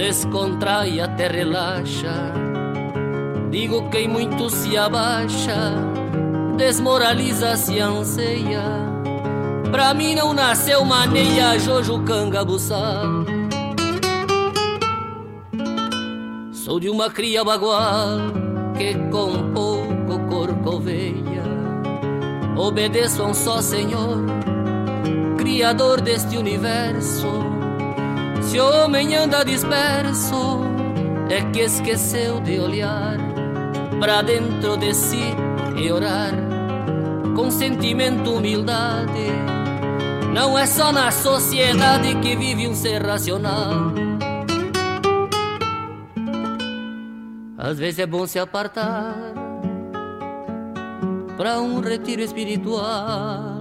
descontrai 0.00 0.98
até 0.98 1.28
relaxa. 1.28 2.32
Digo 3.50 3.90
quem 3.90 4.08
muito 4.08 4.48
se 4.48 4.74
abaixa, 4.74 5.74
desmoraliza 6.56 7.54
se 7.56 7.78
anseia. 7.78 8.62
Pra 9.70 9.92
mim 9.92 10.14
não 10.14 10.32
nasceu 10.32 10.82
maneia, 10.86 11.58
Jojo 11.58 12.02
Cangabuçal. 12.02 13.26
Sou 16.50 16.80
de 16.80 16.88
uma 16.88 17.10
cria 17.10 17.44
bagual 17.44 18.20
que 18.78 18.94
com 19.10 19.52
pouco 19.52 20.18
corcoveia. 20.30 21.44
Obedeço 22.56 23.22
a 23.22 23.26
um 23.26 23.34
só 23.34 23.60
Senhor, 23.60 24.16
Criador 25.36 26.00
deste 26.00 26.38
universo 26.38 27.49
se 28.50 28.58
o 28.58 28.68
homem 28.68 29.14
anda 29.14 29.44
disperso, 29.44 30.62
é 31.30 31.40
que 31.52 31.60
esqueceu 31.60 32.40
de 32.40 32.58
olhar 32.58 33.16
para 34.00 34.22
dentro 34.22 34.76
de 34.76 34.92
si 34.92 35.36
e 35.76 35.92
orar 35.92 36.32
com 37.36 37.48
sentimento, 37.48 38.34
humildade. 38.34 39.30
Não 40.34 40.58
é 40.58 40.66
só 40.66 40.90
na 40.90 41.12
sociedade 41.12 42.16
que 42.16 42.34
vive 42.34 42.66
um 42.66 42.74
ser 42.74 43.06
racional. 43.06 43.92
Às 47.56 47.78
vezes 47.78 48.00
é 48.00 48.06
bom 48.06 48.26
se 48.26 48.40
apartar 48.40 49.14
para 51.36 51.60
um 51.60 51.78
retiro 51.80 52.20
espiritual. 52.20 53.60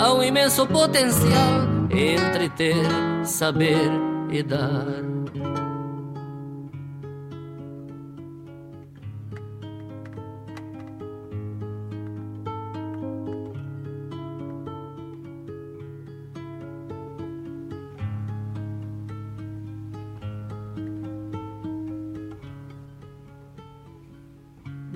Há 0.00 0.12
um 0.12 0.22
imenso 0.24 0.66
potencial 0.66 1.69
entre 1.90 2.48
ter, 2.50 2.86
saber 3.24 3.90
e 4.30 4.42
dar. 4.42 5.02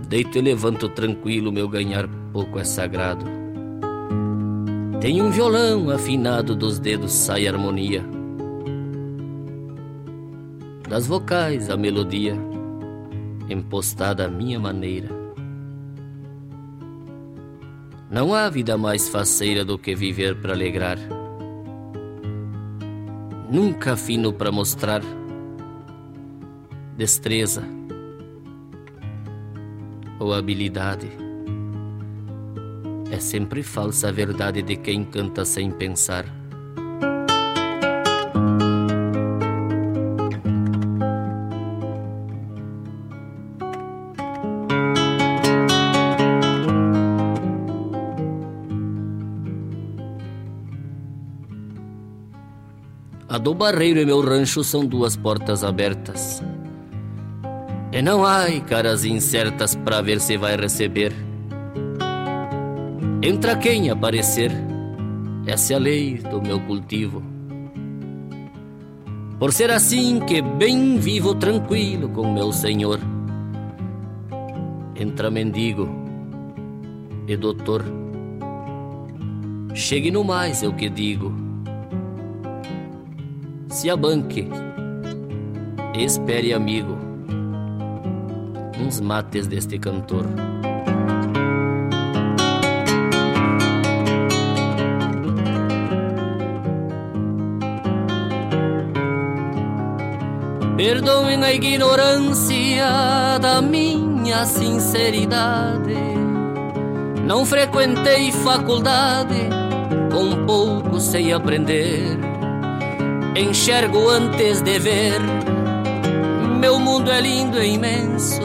Deito 0.09 0.39
e 0.39 0.41
levanto 0.41 0.89
tranquilo, 0.91 1.51
meu 1.51 1.69
ganhar 1.69 2.07
pouco 2.33 2.61
é 2.61 2.63
sagrado. 2.63 3.44
Tem 5.05 5.21
um 5.21 5.29
violão 5.29 5.91
afinado, 5.91 6.57
dos 6.57 6.79
dedos 6.79 7.13
sai 7.13 7.47
harmonia. 7.47 8.03
Das 10.89 11.07
vocais 11.07 11.69
a 11.69 11.77
melodia, 11.77 12.35
empostada 13.51 14.25
à 14.25 14.29
minha 14.31 14.59
maneira. 14.59 15.11
Não 18.11 18.33
há 18.33 18.49
vida 18.49 18.79
mais 18.79 19.07
faceira 19.07 19.63
do 19.63 19.79
que 19.79 19.95
viver 19.95 20.41
para 20.41 20.55
alegrar. 20.55 20.97
Nunca 23.53 23.99
fino 23.99 24.33
para 24.33 24.51
mostrar, 24.51 25.03
destreza 26.97 27.63
ou 30.19 30.33
habilidade. 30.33 31.24
É 33.11 33.21
sempre 33.21 33.63
falsa 33.63 34.09
a 34.09 34.13
verdade 34.13 34.63
de 34.63 34.77
quem 34.77 35.05
canta 35.05 35.45
sem 35.45 35.71
pensar. 35.71 36.25
A 53.35 53.39
do 53.39 53.53
barreiro 53.53 53.99
e 53.99 54.07
meu 54.07 54.21
rancho 54.21 54.63
são 54.63 54.87
duas 54.87 55.17
portas 55.17 55.65
abertas. 55.65 56.41
E 57.91 58.01
não 58.01 58.25
há 58.25 58.47
caras 58.61 59.05
incertas 59.05 59.75
para 59.75 60.01
ver 60.01 60.21
se 60.21 60.37
vai 60.37 60.57
receber. 60.57 61.24
Entra 63.25 63.57
quem 63.57 63.89
aparecer, 63.89 64.53
essa 65.47 65.73
é 65.73 65.77
a 65.77 65.79
lei 65.79 66.19
do 66.19 66.43
meu 66.43 66.61
cultivo. 66.61 67.23
Por 69.39 69.51
ser 69.51 69.71
assim 69.71 70.21
que 70.21 70.43
bem 70.43 70.99
vivo 70.99 71.35
tranquilo 71.35 72.11
com 72.11 72.31
meu 72.31 72.53
senhor. 72.53 73.01
Entra 74.95 75.31
mendigo 75.31 75.89
e 77.27 77.35
doutor. 77.35 77.83
Chegue 79.75 80.11
no 80.11 80.23
mais, 80.23 80.63
é 80.63 80.69
o 80.69 80.75
que 80.75 80.91
digo 80.91 81.43
se 83.75 83.91
abanque. 83.91 84.49
Espere, 85.97 86.53
amigo, 86.53 86.97
uns 88.81 89.01
mates 89.01 89.49
deste 89.49 89.79
cantor. 89.81 90.27
Perdoem 100.85 101.43
a 101.43 101.51
ignorância 101.51 103.39
da 103.41 103.63
minha 103.63 104.45
sinceridade. 104.45 105.97
Não 107.25 107.47
frequentei 107.47 108.31
faculdade, 108.31 109.49
com 110.13 110.45
pouco 110.45 111.01
sei 111.01 111.33
aprender 111.33 112.19
enxergo 113.35 114.11
antes 114.11 114.61
de 114.61 114.79
ver. 114.79 115.23
Meu 116.61 116.79
mundo 116.79 117.11
é 117.11 117.19
lindo 117.19 117.63
e 117.63 117.77
imenso, 117.77 118.43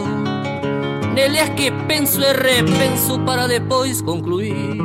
nele 1.13 1.39
é 1.39 1.49
que 1.49 1.69
penso 1.89 2.21
e 2.21 2.31
repenso 2.31 3.19
para 3.25 3.49
depois 3.49 4.01
concluir. 4.01 4.77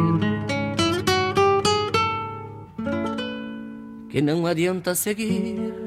Que 4.10 4.20
não 4.20 4.44
adianta 4.44 4.96
seguir 4.96 5.83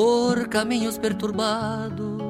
por 0.00 0.48
caminhos 0.48 0.96
perturbados, 0.96 2.22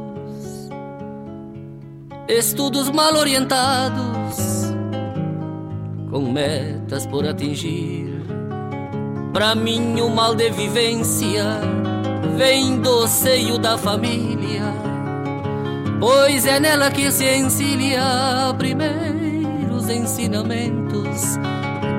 estudos 2.27 2.91
mal 2.91 3.15
orientados, 3.15 4.75
com 6.11 6.33
metas 6.33 7.07
por 7.07 7.25
atingir 7.25 8.25
Pra 9.33 9.55
mim 9.55 10.01
o 10.01 10.11
mal 10.11 10.35
de 10.35 10.51
vivência 10.51 11.45
vem 12.37 12.81
do 12.81 13.07
seio 13.07 13.57
da 13.57 13.79
família, 13.79 14.65
pois 16.01 16.47
é 16.47 16.59
nela 16.59 16.91
que 16.91 17.09
se 17.13 17.25
encilia 17.37 18.53
primeiros 18.59 19.89
ensinamentos, 19.89 21.39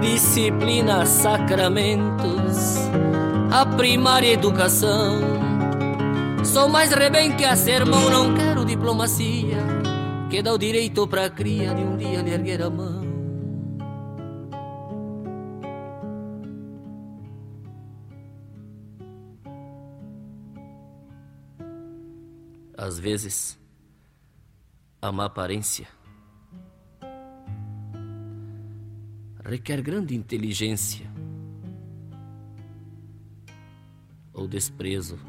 disciplina, 0.02 1.06
sacramentos, 1.06 2.76
a 3.50 3.66
primária 3.66 4.34
educação. 4.34 5.51
Sou 6.44 6.68
mais 6.68 6.92
rebem 6.92 7.36
que 7.36 7.46
a 7.46 7.56
sermão, 7.56 8.10
não 8.10 8.36
quero 8.36 8.66
diplomacia, 8.66 9.58
que 10.30 10.42
dá 10.42 10.54
o 10.54 10.58
direito 10.58 11.08
pra 11.08 11.30
cria 11.30 11.74
de 11.74 11.82
um 11.82 11.98
dia 11.98 12.22
lhe 12.22 12.32
erguer 12.32 12.62
a 12.62 12.70
mão. 12.70 13.02
às 22.82 22.98
vezes, 22.98 23.60
a 25.00 25.12
má 25.12 25.26
aparência 25.26 25.88
requer 29.46 29.82
grande 29.82 30.16
inteligência 30.16 31.10
ou 34.34 34.48
desprezo 34.48 35.20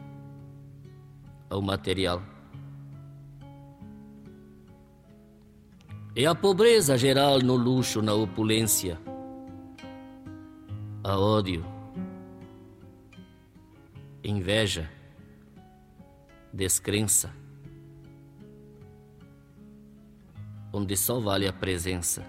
ao 1.53 1.61
material. 1.61 2.22
É 6.16 6.24
a 6.24 6.34
pobreza 6.34 6.96
geral 6.96 7.40
no 7.40 7.57
luxo, 7.57 8.00
na 8.00 8.14
opulência, 8.14 8.98
a 11.05 11.18
ódio, 11.18 11.62
inveja, 14.24 14.90
descrença 16.53 17.30
onde 20.72 20.96
só 20.96 21.20
vale 21.20 21.46
a 21.46 21.53
presença. 21.53 22.24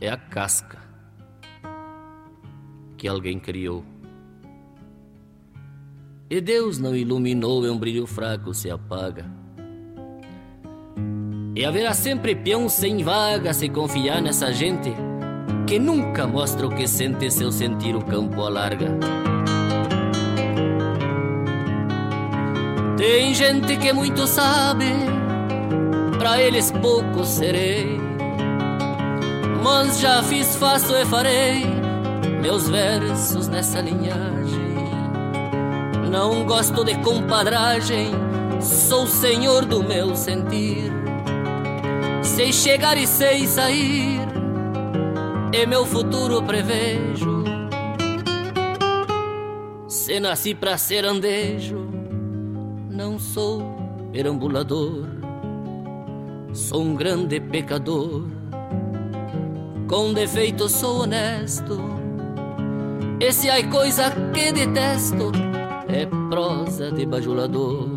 É 0.00 0.08
a 0.08 0.16
casca 0.16 0.80
que 2.96 3.06
alguém 3.06 3.38
criou. 3.38 3.84
E 6.28 6.40
Deus 6.40 6.78
não 6.78 6.96
iluminou, 6.96 7.64
é 7.64 7.70
um 7.70 7.78
brilho 7.78 8.04
fraco 8.04 8.52
se 8.52 8.68
apaga. 8.68 9.24
E 11.54 11.64
haverá 11.64 11.94
sempre 11.94 12.34
peão 12.34 12.68
sem 12.68 13.04
vaga 13.04 13.54
se 13.54 13.68
confiar 13.68 14.20
nessa 14.20 14.52
gente 14.52 14.92
que 15.68 15.78
nunca 15.78 16.26
mostra 16.26 16.66
o 16.66 16.74
que 16.74 16.88
sente 16.88 17.30
seu 17.30 17.52
sentir 17.52 17.94
o 17.94 18.04
campo 18.04 18.42
alarga. 18.42 18.88
Tem 22.96 23.32
gente 23.32 23.76
que 23.76 23.92
muito 23.92 24.26
sabe 24.26 24.86
pra 26.18 26.42
eles 26.42 26.72
pouco 26.72 27.24
serei. 27.24 28.00
Mas 29.62 30.00
já 30.00 30.24
fiz, 30.24 30.56
faço 30.56 30.92
e 30.92 31.04
farei 31.06 31.64
meus 32.42 32.68
versos 32.68 33.46
nessa 33.46 33.80
linhagem. 33.80 34.65
Não 36.16 36.46
gosto 36.46 36.82
de 36.82 36.94
compadragem, 37.00 38.10
sou 38.58 39.06
senhor 39.06 39.66
do 39.66 39.84
meu 39.84 40.16
sentir. 40.16 40.90
Sei 42.22 42.50
chegar 42.54 42.96
e 42.96 43.06
sei 43.06 43.46
sair, 43.46 44.26
e 45.52 45.66
meu 45.66 45.84
futuro 45.84 46.42
prevejo. 46.42 47.44
Se 49.86 50.18
nasci 50.18 50.54
pra 50.54 50.78
ser 50.78 51.04
andejo, 51.04 51.86
não 52.88 53.18
sou 53.18 53.62
perambulador 54.10 55.04
Sou 56.54 56.80
um 56.80 56.94
grande 56.94 57.40
pecador, 57.40 58.22
com 59.86 60.14
defeito 60.14 60.66
sou 60.66 61.02
honesto. 61.02 61.78
E 63.20 63.30
se 63.30 63.50
há 63.50 63.68
coisa 63.68 64.10
que 64.32 64.50
detesto, 64.50 65.45
é 65.88 66.06
prosa 66.28 66.90
de 66.90 67.06
bajulador. 67.06 67.88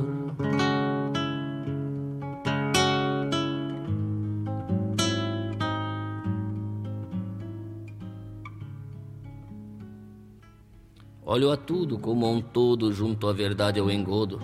Olho 11.25 11.51
a 11.51 11.57
tudo 11.57 11.99
como 11.99 12.29
um 12.31 12.41
todo 12.41 12.91
junto 12.91 13.27
à 13.27 13.33
verdade 13.33 13.79
ao 13.79 13.91
engodo. 13.91 14.39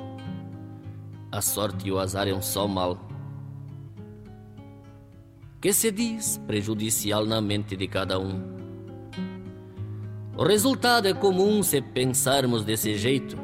A 1.31 1.41
sorte 1.41 1.87
e 1.87 1.91
o 1.91 1.99
azar 1.99 2.27
é 2.27 2.33
um 2.33 2.41
só 2.41 2.67
mal 2.67 2.97
que 5.65 5.73
se 5.73 5.91
diz 5.91 6.37
prejudicial 6.45 7.25
na 7.25 7.41
mente 7.41 7.75
de 7.75 7.87
cada 7.87 8.19
um. 8.19 8.54
O 10.37 10.43
resultado 10.43 11.07
é 11.07 11.13
comum 11.13 11.63
se 11.63 11.81
pensarmos 11.81 12.65
desse 12.65 12.97
jeito. 12.97 13.37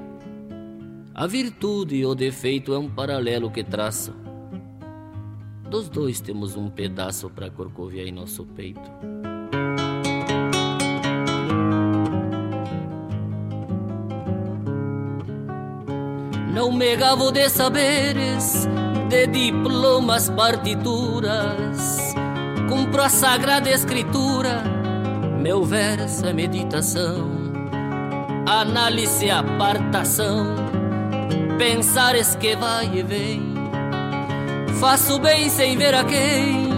A 1.15 1.25
virtude 1.25 1.95
e 1.95 2.05
o 2.05 2.13
defeito 2.13 2.73
é 2.73 2.77
um 2.77 2.89
paralelo 2.89 3.49
que 3.49 3.63
traça. 3.63 4.13
Dos 5.69 5.87
dois 5.87 6.19
temos 6.19 6.57
um 6.57 6.69
pedaço 6.69 7.29
para 7.29 7.49
corcoviar 7.49 8.05
em 8.07 8.11
nosso 8.11 8.45
peito. 8.45 8.91
Não 16.53 16.73
me 16.73 16.97
gabo 16.97 17.31
de 17.31 17.47
saberes, 17.47 18.67
de 19.07 19.27
diplomas, 19.27 20.29
partituras. 20.29 22.13
Cumpro 22.67 23.01
a 23.01 23.07
sagrada 23.07 23.69
escritura, 23.69 24.80
meu 25.41 25.63
verso 25.63 26.27
é 26.27 26.33
meditação, 26.33 27.31
análise, 28.45 29.31
apartação, 29.31 30.45
pensares 31.57 32.35
que 32.35 32.55
vai 32.55 32.85
e 32.93 33.01
vem. 33.01 33.41
Faço 34.79 35.17
bem 35.19 35.49
sem 35.49 35.75
ver 35.75 35.95
a 35.95 36.03
quem, 36.03 36.69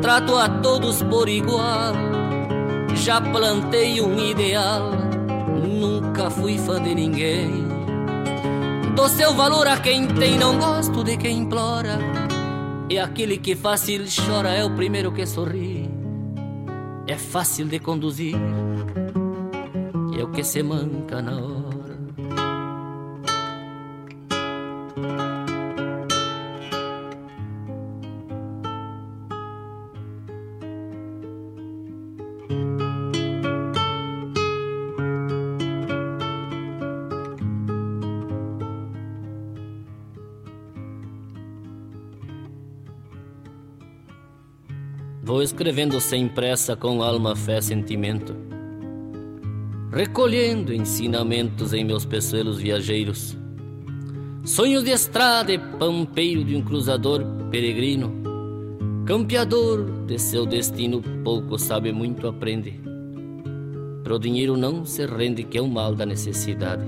trato 0.00 0.36
a 0.36 0.48
todos 0.48 1.02
por 1.02 1.28
igual. 1.28 1.92
Já 2.94 3.20
plantei 3.20 4.00
um 4.00 4.16
ideal, 4.16 4.92
nunca 5.60 6.30
fui 6.30 6.58
fã 6.58 6.80
de 6.80 6.94
ninguém. 6.94 7.66
Dou 8.94 9.08
seu 9.08 9.34
valor 9.34 9.66
a 9.66 9.76
quem 9.78 10.06
tem, 10.06 10.38
não 10.38 10.56
gosto 10.56 11.02
de 11.02 11.16
quem 11.16 11.38
implora. 11.38 11.98
E 12.88 12.96
aquele 12.96 13.36
que 13.38 13.56
fácil 13.56 14.04
chora 14.24 14.50
é 14.50 14.64
o 14.64 14.70
primeiro 14.70 15.10
que 15.10 15.26
sorri. 15.26 15.75
É 17.08 17.16
fácil 17.16 17.66
de 17.66 17.78
conduzir, 17.78 18.34
é 20.18 20.22
o 20.24 20.30
que 20.32 20.42
se 20.42 20.62
manca 20.62 21.22
na 21.22 21.36
hora. 21.36 21.65
Escrevendo 45.56 45.98
sem 46.02 46.28
pressa, 46.28 46.76
com 46.76 47.02
alma, 47.02 47.34
fé, 47.34 47.62
sentimento, 47.62 48.36
recolhendo 49.90 50.70
ensinamentos 50.70 51.72
em 51.72 51.82
meus 51.82 52.04
peçoelos 52.04 52.58
viajeiros, 52.58 53.34
sonhos 54.44 54.84
de 54.84 54.90
estrada 54.90 55.50
e 55.50 55.58
pampeiro 55.58 56.44
de 56.44 56.54
um 56.54 56.60
cruzador 56.60 57.24
peregrino, 57.50 58.12
campeador 59.06 60.04
de 60.06 60.18
seu 60.18 60.44
destino, 60.44 61.00
pouco 61.24 61.58
sabe, 61.58 61.90
muito 61.90 62.28
aprende. 62.28 62.78
Pro 64.04 64.18
dinheiro 64.18 64.58
não 64.58 64.84
se 64.84 65.06
rende, 65.06 65.42
que 65.42 65.56
é 65.56 65.62
o 65.62 65.66
mal 65.66 65.94
da 65.94 66.04
necessidade. 66.04 66.84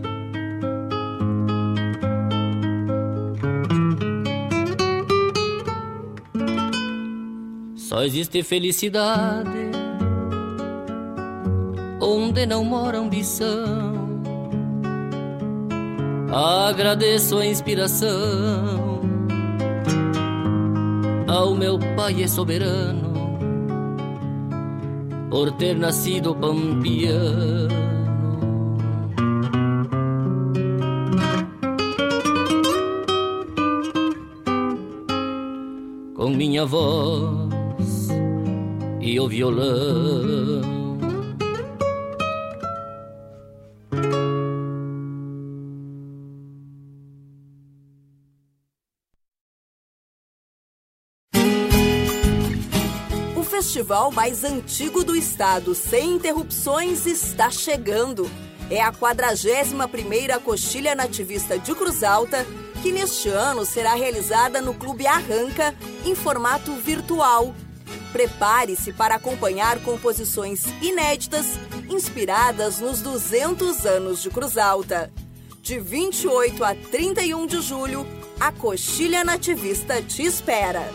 Só 7.98 8.04
existe 8.04 8.44
felicidade 8.44 9.72
onde 12.00 12.46
não 12.46 12.64
mora 12.64 12.96
ambição. 12.96 14.22
Agradeço 16.68 17.38
a 17.38 17.44
inspiração 17.44 19.00
ao 21.26 21.56
meu 21.56 21.76
pai 21.96 22.22
é 22.22 22.28
soberano 22.28 23.14
por 25.28 25.50
ter 25.56 25.76
nascido 25.76 26.36
pampiano. 26.36 27.68
Com 36.14 36.28
minha 36.28 36.64
voz 36.64 37.27
o 39.20 39.28
violão. 39.28 40.62
O 53.36 53.42
festival 53.42 54.10
mais 54.10 54.44
antigo 54.44 55.04
do 55.04 55.16
estado, 55.16 55.74
sem 55.74 56.14
interrupções, 56.14 57.06
está 57.06 57.50
chegando. 57.50 58.30
É 58.70 58.82
a 58.82 58.92
41ª 58.92 60.38
Coxilha 60.40 60.94
Nativista 60.94 61.58
de 61.58 61.74
Cruz 61.74 62.02
Alta, 62.02 62.46
que 62.82 62.92
neste 62.92 63.28
ano 63.28 63.64
será 63.64 63.94
realizada 63.94 64.60
no 64.60 64.74
Clube 64.74 65.06
Arranca, 65.06 65.74
em 66.04 66.14
formato 66.14 66.72
virtual. 66.74 67.54
Prepare-se 68.12 68.92
para 68.92 69.16
acompanhar 69.16 69.78
composições 69.82 70.64
inéditas 70.80 71.58
inspiradas 71.90 72.78
nos 72.78 73.02
200 73.02 73.84
anos 73.84 74.22
de 74.22 74.30
Cruz 74.30 74.56
Alta. 74.56 75.12
De 75.60 75.78
28 75.78 76.64
a 76.64 76.74
31 76.74 77.46
de 77.46 77.60
julho, 77.60 78.06
a 78.40 78.50
Coxilha 78.50 79.22
Nativista 79.24 80.00
te 80.00 80.22
espera. 80.22 80.90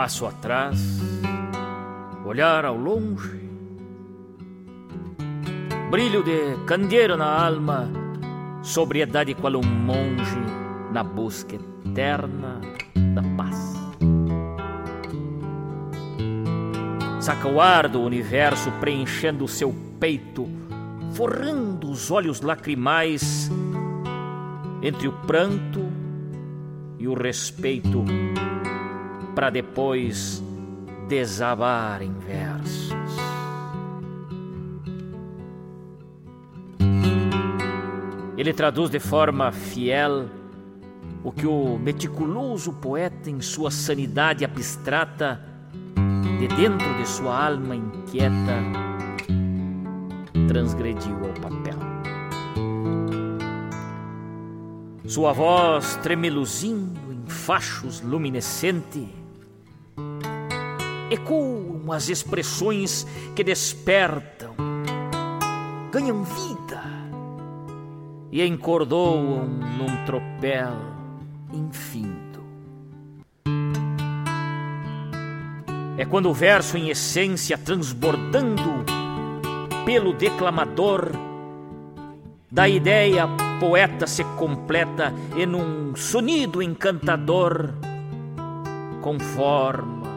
Passo 0.00 0.24
atrás, 0.24 0.98
olhar 2.24 2.64
ao 2.64 2.74
longe, 2.74 3.38
brilho 5.90 6.22
de 6.22 6.56
candeeiro 6.64 7.18
na 7.18 7.26
alma, 7.26 7.86
sobriedade 8.62 9.34
qual 9.34 9.56
um 9.56 9.62
monge 9.62 10.40
na 10.90 11.04
busca 11.04 11.56
eterna 11.56 12.62
da 13.14 13.22
paz. 13.36 13.74
Saca 17.20 17.46
o 17.46 17.60
ar 17.60 17.86
do 17.86 18.00
universo 18.00 18.72
preenchendo 18.80 19.44
o 19.44 19.48
seu 19.48 19.70
peito, 20.00 20.48
forrando 21.12 21.90
os 21.90 22.10
olhos 22.10 22.40
lacrimais 22.40 23.50
entre 24.80 25.06
o 25.06 25.12
pranto 25.26 25.86
e 26.98 27.06
o 27.06 27.12
respeito 27.12 28.02
para 29.34 29.50
depois 29.50 30.42
desabar 31.08 32.02
em 32.02 32.12
versos. 32.18 33.16
Ele 38.36 38.54
traduz 38.54 38.88
de 38.88 38.98
forma 38.98 39.52
fiel 39.52 40.28
o 41.22 41.30
que 41.30 41.46
o 41.46 41.78
meticuloso 41.78 42.72
poeta, 42.72 43.28
em 43.28 43.40
sua 43.42 43.70
sanidade 43.70 44.44
abstrata, 44.44 45.44
de 46.38 46.48
dentro 46.48 46.94
de 46.96 47.06
sua 47.06 47.48
alma 47.48 47.76
inquieta, 47.76 48.62
transgrediu 50.48 51.16
ao 51.16 51.34
papel. 51.34 51.78
Sua 55.04 55.32
voz 55.34 55.96
tremeluzindo 55.96 57.12
em 57.12 57.28
fachos 57.28 58.00
luminescente 58.00 59.19
ecoam 61.10 61.92
as 61.92 62.08
expressões 62.08 63.04
que 63.34 63.42
despertam, 63.42 64.54
ganham 65.90 66.22
vida 66.22 66.82
e 68.30 68.46
encordoam 68.46 69.44
num 69.44 70.04
tropel 70.06 70.76
infindo. 71.52 72.20
É 75.98 76.04
quando 76.06 76.30
o 76.30 76.32
verso 76.32 76.78
em 76.78 76.88
essência 76.88 77.58
transbordando 77.58 78.84
pelo 79.84 80.14
declamador 80.14 81.10
da 82.50 82.68
ideia 82.68 83.28
poeta 83.58 84.06
se 84.06 84.24
completa 84.36 85.12
em 85.36 85.54
um 85.54 85.94
sonido 85.94 86.62
encantador 86.62 87.74
conforma 89.02 90.09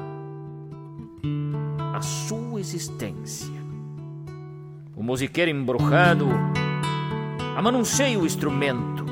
sua 2.03 2.59
existência. 2.59 3.51
O 4.95 5.01
musiqueiro 5.01 5.49
embrujado 5.49 6.27
amanuncia 7.57 8.19
o 8.19 8.25
instrumento 8.25 9.03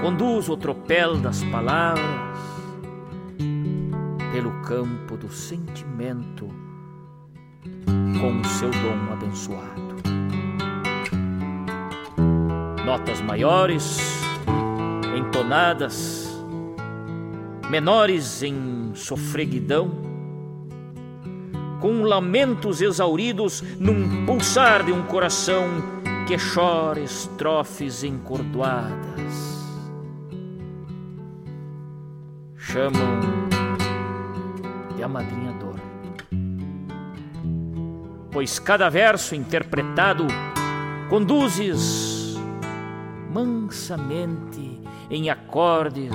conduz 0.00 0.48
o 0.50 0.56
tropel 0.56 1.16
das 1.16 1.42
palavras 1.44 2.04
pelo 4.32 4.50
campo 4.62 5.16
do 5.16 5.32
sentimento 5.32 6.48
com 8.20 8.40
o 8.40 8.44
seu 8.44 8.70
dom 8.70 9.12
abençoado. 9.12 9.94
Notas 12.84 13.20
maiores, 13.22 13.98
entonadas, 15.16 16.28
menores 17.70 18.42
em 18.42 18.92
sofreguidão, 18.94 19.90
com 21.84 22.00
lamentos 22.00 22.80
exauridos 22.80 23.62
num 23.78 24.24
pulsar 24.24 24.82
de 24.84 24.90
um 24.90 25.02
coração 25.02 25.66
que 26.26 26.34
chora 26.38 26.98
estrofes 26.98 28.02
encordoadas. 28.02 29.68
Chamam 32.56 33.20
de 34.96 35.02
amadrinhador, 35.02 35.74
pois 38.32 38.58
cada 38.58 38.88
verso 38.88 39.34
interpretado 39.34 40.26
conduzes 41.10 42.38
mansamente 43.30 44.80
em 45.10 45.28
acordes. 45.28 46.14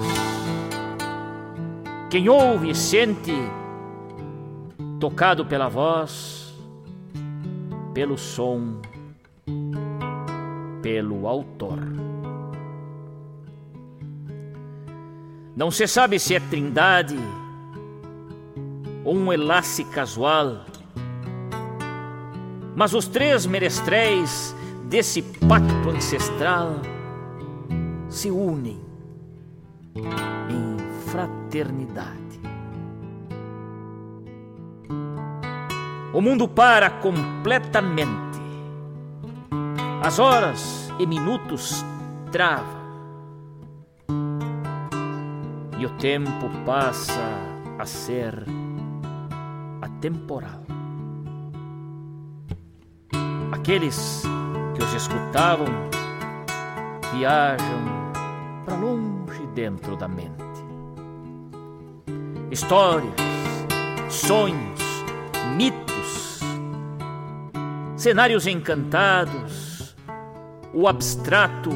Quem 2.09 2.28
ouve 2.28 2.72
e 2.72 2.76
sente, 2.76 3.36
tocado 5.00 5.45
pela 5.45 5.70
voz, 5.70 6.54
pelo 7.93 8.18
som, 8.18 8.82
pelo 10.82 11.28
autor. 11.28 11.80
Não 15.56 15.72
se 15.72 15.88
sabe 15.88 16.20
se 16.20 16.36
é 16.36 16.39
trindade 16.39 17.18
ou 19.04 19.16
um 19.16 19.34
enlace 19.34 19.84
casual, 19.86 20.66
mas 22.76 22.93
os 22.93 23.08
três 23.08 23.45
menestréis 23.45 24.56
desse 24.86 25.22
pacto 25.22 25.89
ancestral 25.89 26.76
se 28.10 28.32
unem 28.32 28.80
em 29.95 30.78
fraternidade. 31.10 32.28
O 36.12 36.22
mundo 36.22 36.47
para 36.47 36.89
completamente. 36.89 38.39
As 40.03 40.18
horas 40.18 40.91
e 40.97 41.05
minutos 41.05 41.86
travam. 42.32 42.80
E 45.78 45.86
o 45.86 45.89
tempo 45.97 46.49
passa 46.66 47.22
a 47.78 47.86
ser 47.86 48.43
atemporal. 49.82 50.64
Aqueles 53.51 54.24
que 54.76 54.84
os 54.84 54.93
escutavam 54.93 55.68
viajam 57.14 57.82
para 58.66 58.76
longe 58.76 59.45
dentro 59.53 59.95
da 59.95 60.07
mente. 60.07 60.34
Histórias, 62.49 63.14
sonhos, 64.10 64.88
cenários 68.00 68.47
encantados, 68.47 69.93
o 70.74 70.88
abstrato 70.88 71.70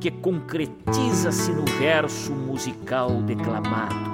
que 0.00 0.10
concretiza-se 0.10 1.52
no 1.52 1.64
verso 1.78 2.32
musical 2.32 3.22
declamado, 3.22 4.10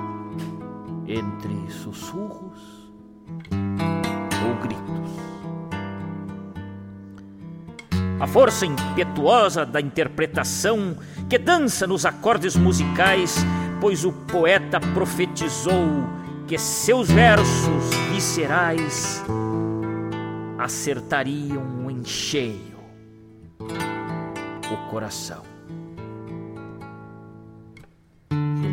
entre 1.06 1.70
sussurros 1.70 2.92
ou 4.46 4.54
gritos. 4.60 5.10
A 8.20 8.26
força 8.26 8.66
impetuosa 8.66 9.64
da 9.64 9.80
interpretação 9.80 10.94
que 11.26 11.38
dança 11.38 11.86
nos 11.86 12.04
acordes 12.04 12.54
musicais, 12.54 13.34
pois 13.80 14.04
o 14.04 14.12
poeta 14.12 14.78
profetizou 14.78 16.04
que 16.46 16.58
seus 16.58 17.10
versos 17.10 17.94
viscerais 18.12 19.24
acertariam 20.66 21.88
em 21.88 22.04
cheio 22.04 22.76
o 23.60 24.90
coração. 24.90 25.44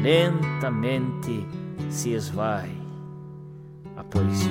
Lentamente 0.01 1.47
se 1.91 2.13
esvai 2.13 2.75
a 3.95 4.03
poesia, 4.03 4.49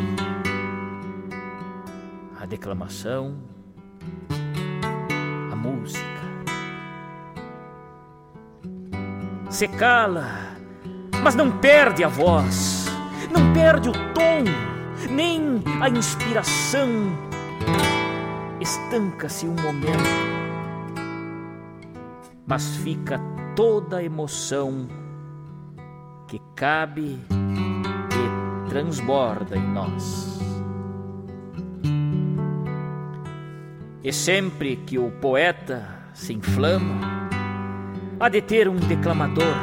a 2.40 2.47
declamação, 2.47 3.36
a 5.51 5.57
música. 5.57 6.07
Se 9.51 9.66
cala, 9.66 10.28
mas 11.24 11.34
não 11.34 11.59
perde 11.59 12.05
a 12.05 12.09
voz, 12.09 12.86
não 13.32 13.53
perde 13.53 13.88
o 13.88 13.93
tom, 14.14 14.45
nem 15.11 15.61
a 15.80 15.88
inspiração. 15.88 17.32
Estanca-se 18.62 19.44
um 19.44 19.56
momento, 19.60 20.08
mas 22.46 22.76
fica 22.76 23.20
toda 23.56 23.96
a 23.96 24.04
emoção 24.04 24.86
que 26.28 26.40
cabe 26.54 27.18
e 27.28 28.70
transborda 28.70 29.56
em 29.56 29.66
nós. 29.66 30.38
E 34.04 34.12
sempre 34.12 34.76
que 34.76 34.96
o 34.96 35.10
poeta 35.10 35.84
se 36.14 36.32
inflama, 36.32 37.28
há 38.20 38.28
de 38.28 38.40
ter 38.40 38.68
um 38.68 38.76
declamador 38.76 39.56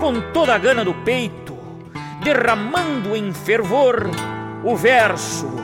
com 0.00 0.32
toda 0.32 0.54
a 0.54 0.58
gana 0.58 0.82
do 0.82 0.94
peito, 0.94 1.58
derramando 2.24 3.14
em 3.14 3.34
fervor 3.34 4.08
o 4.64 4.74
verso, 4.74 5.61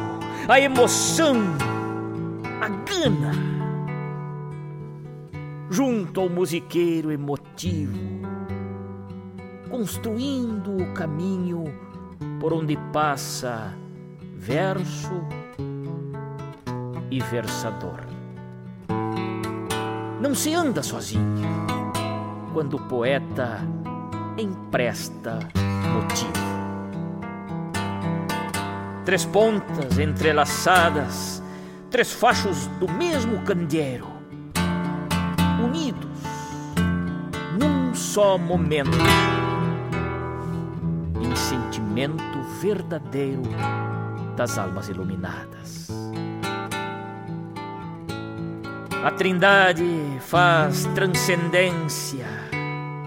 a 0.49 0.59
emoção, 0.59 1.37
a 2.63 2.69
gana, 2.91 3.33
junto 5.69 6.23
ao 6.23 6.31
musiqueiro 6.31 7.13
emotivo, 7.13 7.99
construindo 9.69 10.75
o 10.75 10.95
caminho 10.95 11.65
por 12.41 12.55
onde 12.55 12.79
passa 12.95 13.77
verso 14.37 15.23
e 17.11 17.21
versador. 17.21 18.01
Não 20.19 20.35
se 20.35 20.55
anda 20.55 20.83
sozinho 20.83 21.47
quando 22.55 22.79
o 22.79 22.89
poeta 22.89 23.59
empresta 24.39 25.41
motivo. 25.93 26.58
Três 29.09 29.25
pontas 29.25 29.99
entrelaçadas, 29.99 31.43
três 31.91 32.13
fachos 32.13 32.67
do 32.79 32.87
mesmo 32.93 33.41
candeeiro, 33.41 34.07
unidos 35.65 36.21
num 37.59 37.95
só 37.95 38.37
momento, 38.37 38.91
em 41.23 41.35
sentimento 41.35 42.39
verdadeiro 42.61 43.41
das 44.37 44.59
almas 44.59 44.91
iluminadas. 44.91 45.89
A 49.03 49.11
Trindade 49.13 50.19
faz 50.21 50.85
transcendência, 50.95 52.27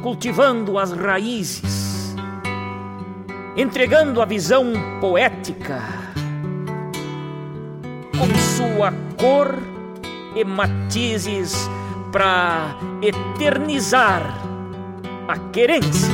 cultivando 0.02 0.80
as 0.80 0.94
raízes, 0.94 1.91
entregando 3.56 4.22
a 4.22 4.26
visão 4.26 4.74
poética 5.00 5.82
com 8.18 8.36
sua 8.40 8.92
cor 9.20 9.58
e 10.36 10.44
matizes 10.44 11.70
para 12.12 12.78
eternizar 13.02 14.22
a 15.28 15.38
querência. 15.52 16.14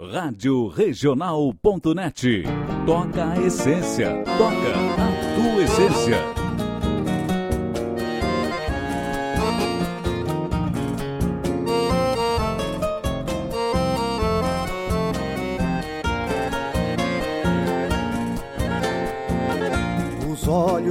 Rádio 0.00 0.68
Regional.net. 0.68 2.42
Toca 2.86 3.30
a 3.32 3.38
essência. 3.40 4.24
Toca 4.36 4.72
a 4.98 5.34
tua 5.36 5.62
essência. 5.62 6.41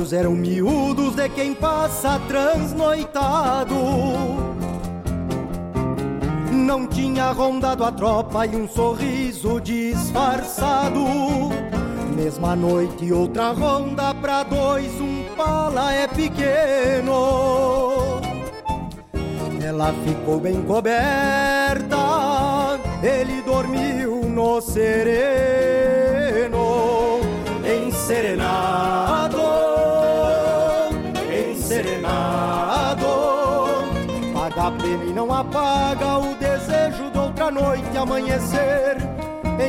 Olhos 0.01 0.13
eram 0.13 0.31
miúdos 0.31 1.15
de 1.15 1.29
quem 1.29 1.53
passa 1.53 2.19
transnoitado. 2.27 3.75
Não 6.51 6.87
tinha 6.87 7.31
rondado 7.31 7.83
a 7.83 7.91
tropa 7.91 8.47
e 8.47 8.55
um 8.55 8.67
sorriso 8.67 9.61
disfarçado. 9.61 11.05
Mesma 12.15 12.55
noite, 12.55 13.13
outra 13.13 13.51
ronda 13.51 14.15
pra 14.15 14.41
dois, 14.43 14.91
um 14.99 15.23
pala 15.35 15.93
é 15.93 16.07
pequeno. 16.07 17.11
Ela 19.63 19.93
ficou 20.03 20.39
bem 20.39 20.63
coberta, 20.63 21.97
ele 23.03 23.41
dormiu 23.43 24.23
no 24.25 24.59
sereno, 24.59 24.89
enserenado, 27.63 27.87
enserenado. 27.87 29.10
Não 35.21 35.31
apaga 35.31 36.17
o 36.17 36.33
desejo 36.33 37.11
de 37.11 37.19
outra 37.19 37.51
noite 37.51 37.95
amanhecer, 37.95 38.97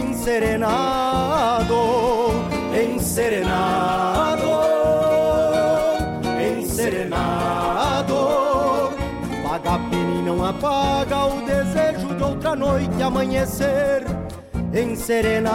enserenado, 0.00 1.74
enserenado, 2.74 4.48
enserenado 6.58 8.14
paga 9.46 9.74
a 9.74 9.78
pena 9.90 10.14
e 10.14 10.22
não 10.22 10.42
apaga 10.42 11.26
o 11.26 11.42
desejo 11.44 12.14
de 12.14 12.22
outra 12.22 12.56
noite 12.56 13.02
amanhecer 13.02 14.06
enserenado. 14.72 15.52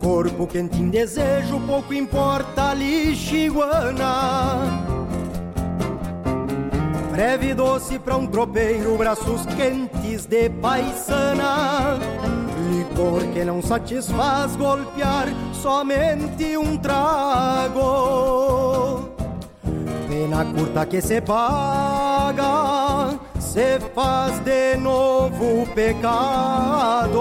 Corpo 0.00 0.46
quente 0.46 0.78
em 0.78 0.88
desejo, 0.88 1.60
pouco 1.60 1.92
importa 1.92 2.70
a 2.70 2.74
lixiguana. 2.74 4.56
Breve 7.12 7.52
doce 7.54 7.98
pra 7.98 8.16
um 8.16 8.26
tropeiro, 8.26 8.96
braços 8.96 9.44
quentes 9.56 10.24
de 10.26 10.48
paisana. 10.48 11.98
Licor 12.70 13.20
que 13.32 13.44
não 13.44 13.60
satisfaz 13.60 14.56
golpear 14.56 15.28
somente 15.52 16.56
um 16.56 16.78
trago. 16.78 17.90
Pena 20.08 20.44
curta 20.46 20.86
que 20.86 21.02
se 21.02 21.20
paga, 21.20 23.18
se 23.38 23.78
faz 23.94 24.38
de 24.40 24.76
novo 24.76 25.66
pecado 25.74 27.20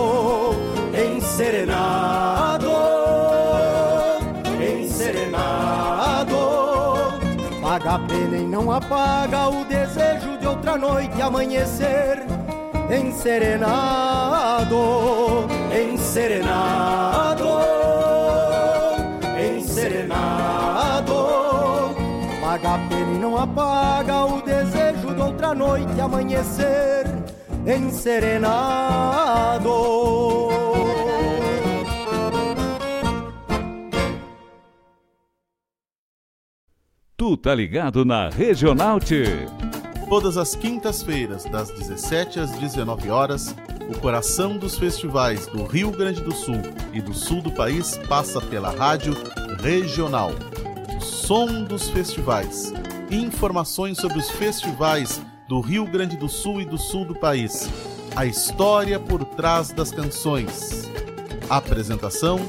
enserenado, 0.99 1.09
enserenado. 1.17 2.58
Paga 7.69 7.93
a 7.93 7.99
pena 7.99 8.35
e 8.35 8.47
não 8.47 8.71
apaga 8.71 9.47
o 9.47 9.63
desejo 9.63 10.39
de 10.39 10.47
outra 10.47 10.75
noite 10.75 11.21
amanhecer. 11.21 12.23
Enserenado, 12.89 14.75
enserenado, 15.71 17.47
enserenado. 19.55 21.13
Paga 22.41 22.73
a 22.73 22.79
pena 22.89 23.11
e 23.11 23.19
não 23.19 23.37
apaga 23.37 24.25
o 24.25 24.41
desejo 24.41 25.13
de 25.13 25.21
outra 25.21 25.53
noite 25.53 26.01
amanhecer. 26.01 27.05
Enserenado. 27.67 28.49
Tu 37.19 37.35
tá 37.35 37.53
ligado 37.53 38.05
na 38.05 38.29
Regional. 38.29 38.97
Todas 40.07 40.37
as 40.37 40.55
quintas-feiras, 40.55 41.43
das 41.43 41.69
17 41.69 42.39
às 42.39 42.51
19 42.51 43.09
horas, 43.09 43.53
o 43.89 43.99
coração 43.99 44.57
dos 44.57 44.77
festivais 44.77 45.45
do 45.47 45.65
Rio 45.65 45.91
Grande 45.91 46.21
do 46.21 46.31
Sul 46.31 46.61
e 46.93 47.01
do 47.01 47.13
sul 47.13 47.41
do 47.41 47.51
país 47.51 47.97
passa 48.07 48.39
pela 48.39 48.71
rádio 48.71 49.13
Regional. 49.61 50.31
O 50.97 51.01
som 51.01 51.65
dos 51.65 51.89
festivais. 51.89 52.73
Informações 53.11 53.97
sobre 53.97 54.17
os 54.17 54.29
festivais 54.31 55.21
do 55.45 55.59
Rio 55.59 55.85
Grande 55.85 56.15
do 56.15 56.29
Sul 56.29 56.61
e 56.61 56.65
do 56.65 56.77
sul 56.77 57.03
do 57.03 57.15
país. 57.15 57.69
A 58.15 58.25
história 58.25 58.97
por 58.97 59.25
trás 59.25 59.73
das 59.73 59.91
canções. 59.91 60.89
Apresentação: 61.49 62.39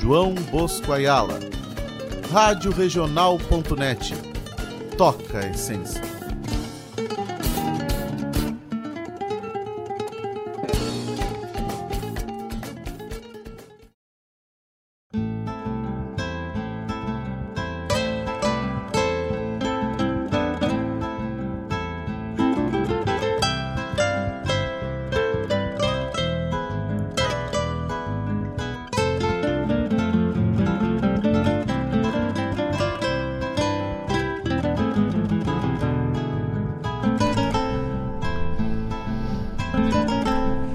João 0.00 0.32
Bosco 0.32 0.92
Ayala. 0.92 1.40
Radioregional.net. 2.32 4.14
Toca 4.96 5.38
a 5.40 5.50
essência. 5.50 6.11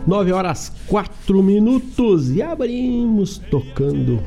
Nove 0.08 0.32
horas 0.32 0.72
quatro 0.88 1.44
minutos 1.44 2.32
e 2.32 2.42
abrimos 2.42 3.40
tocando 3.40 4.24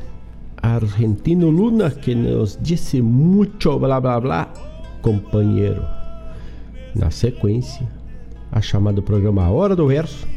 Argentino 0.61 1.49
Luna 1.49 1.89
que 1.89 2.13
nos 2.13 2.55
disse 2.61 3.01
muito 3.01 3.79
blá 3.79 3.99
blá 3.99 4.19
blá, 4.19 4.53
companheiro. 5.01 5.83
Na 6.93 7.09
sequência, 7.09 7.89
a 8.51 8.61
chamada 8.61 9.01
programa 9.01 9.49
Hora 9.49 9.75
do 9.75 9.87
Verso 9.87 10.27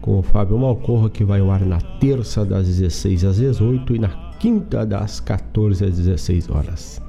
com 0.00 0.18
o 0.18 0.22
Fábio 0.22 0.58
Malcorra 0.58 1.08
que 1.08 1.22
vai 1.22 1.38
ao 1.38 1.52
ar 1.52 1.64
na 1.64 1.80
terça 1.80 2.44
das 2.44 2.66
16 2.66 3.24
às 3.24 3.36
18 3.36 3.94
e 3.94 3.98
na 4.00 4.08
quinta 4.40 4.84
das 4.84 5.20
14 5.20 5.84
às 5.84 5.98
16 5.98 6.50
horas. 6.50 7.00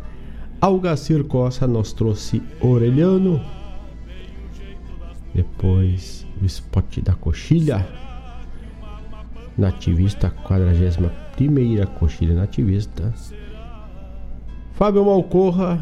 Algacir 0.62 1.24
Costa 1.24 1.66
nos 1.66 1.94
trouxe 1.94 2.44
Orelhano. 2.62 3.42
Depois 5.34 6.27
spot 6.46 7.02
da 7.02 7.14
coxilha 7.14 7.86
nativista, 9.58 10.30
41 10.30 11.86
coxilha 11.98 12.36
nativista. 12.36 13.14
Fábio 14.74 15.06
Malcorra 15.06 15.82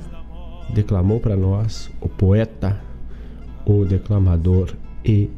declamou 0.74 1.20
para 1.20 1.36
nós 1.36 1.92
o 2.00 2.08
poeta, 2.08 2.80
o 3.66 3.84
declamador 3.86 4.74
e 5.04 5.30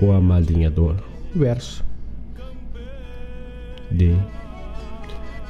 o 0.00 0.12
amadrinhador. 0.12 0.96
Verso 1.34 1.84
de 3.90 4.16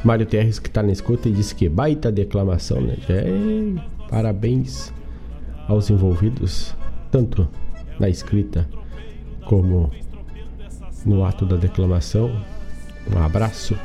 Mário 0.04 0.26
Terres, 0.26 0.58
que 0.58 0.68
está 0.68 0.82
na 0.82 0.92
escuta 0.92 1.28
e 1.28 1.32
disse 1.32 1.54
que 1.54 1.68
baita 1.68 2.10
declamação, 2.10 2.80
né? 2.80 2.96
É, 3.08 4.08
parabéns 4.08 4.92
aos 5.68 5.90
envolvidos, 5.90 6.74
tanto 7.10 7.48
na 8.00 8.08
escrita 8.08 8.68
como 9.46 9.90
no 11.04 11.24
ato 11.24 11.44
da 11.44 11.56
declamação. 11.56 12.30
Um 13.12 13.18
abraço 13.18 13.76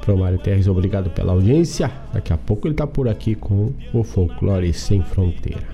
para 0.00 0.14
o 0.14 0.18
Mário 0.18 0.38
Terres, 0.38 0.66
obrigado 0.66 1.10
pela 1.10 1.32
audiência. 1.32 1.90
Daqui 2.12 2.32
a 2.32 2.38
pouco 2.38 2.66
ele 2.66 2.74
está 2.74 2.86
por 2.86 3.08
aqui 3.08 3.34
com 3.34 3.72
o 3.92 4.02
Folclore 4.02 4.72
Sem 4.72 5.02
Fronteira. 5.02 5.68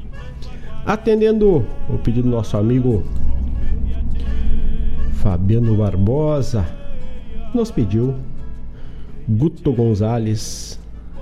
Atendendo 0.84 1.64
o 1.88 1.98
pedido 1.98 2.28
do 2.28 2.30
nosso 2.30 2.56
amigo 2.56 3.04
Fabiano 5.14 5.76
Barbosa, 5.76 6.66
nos 7.54 7.70
pediu 7.70 8.14
Guto 9.28 9.72
Gonzalez, 9.72 10.78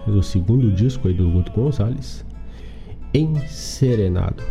do 0.06 0.22
segundo 0.22 0.70
disco 0.70 1.08
aí 1.08 1.14
do 1.14 1.30
Guto 1.30 1.52
Gonzalez, 1.52 2.24
Enserenado. 3.14 4.42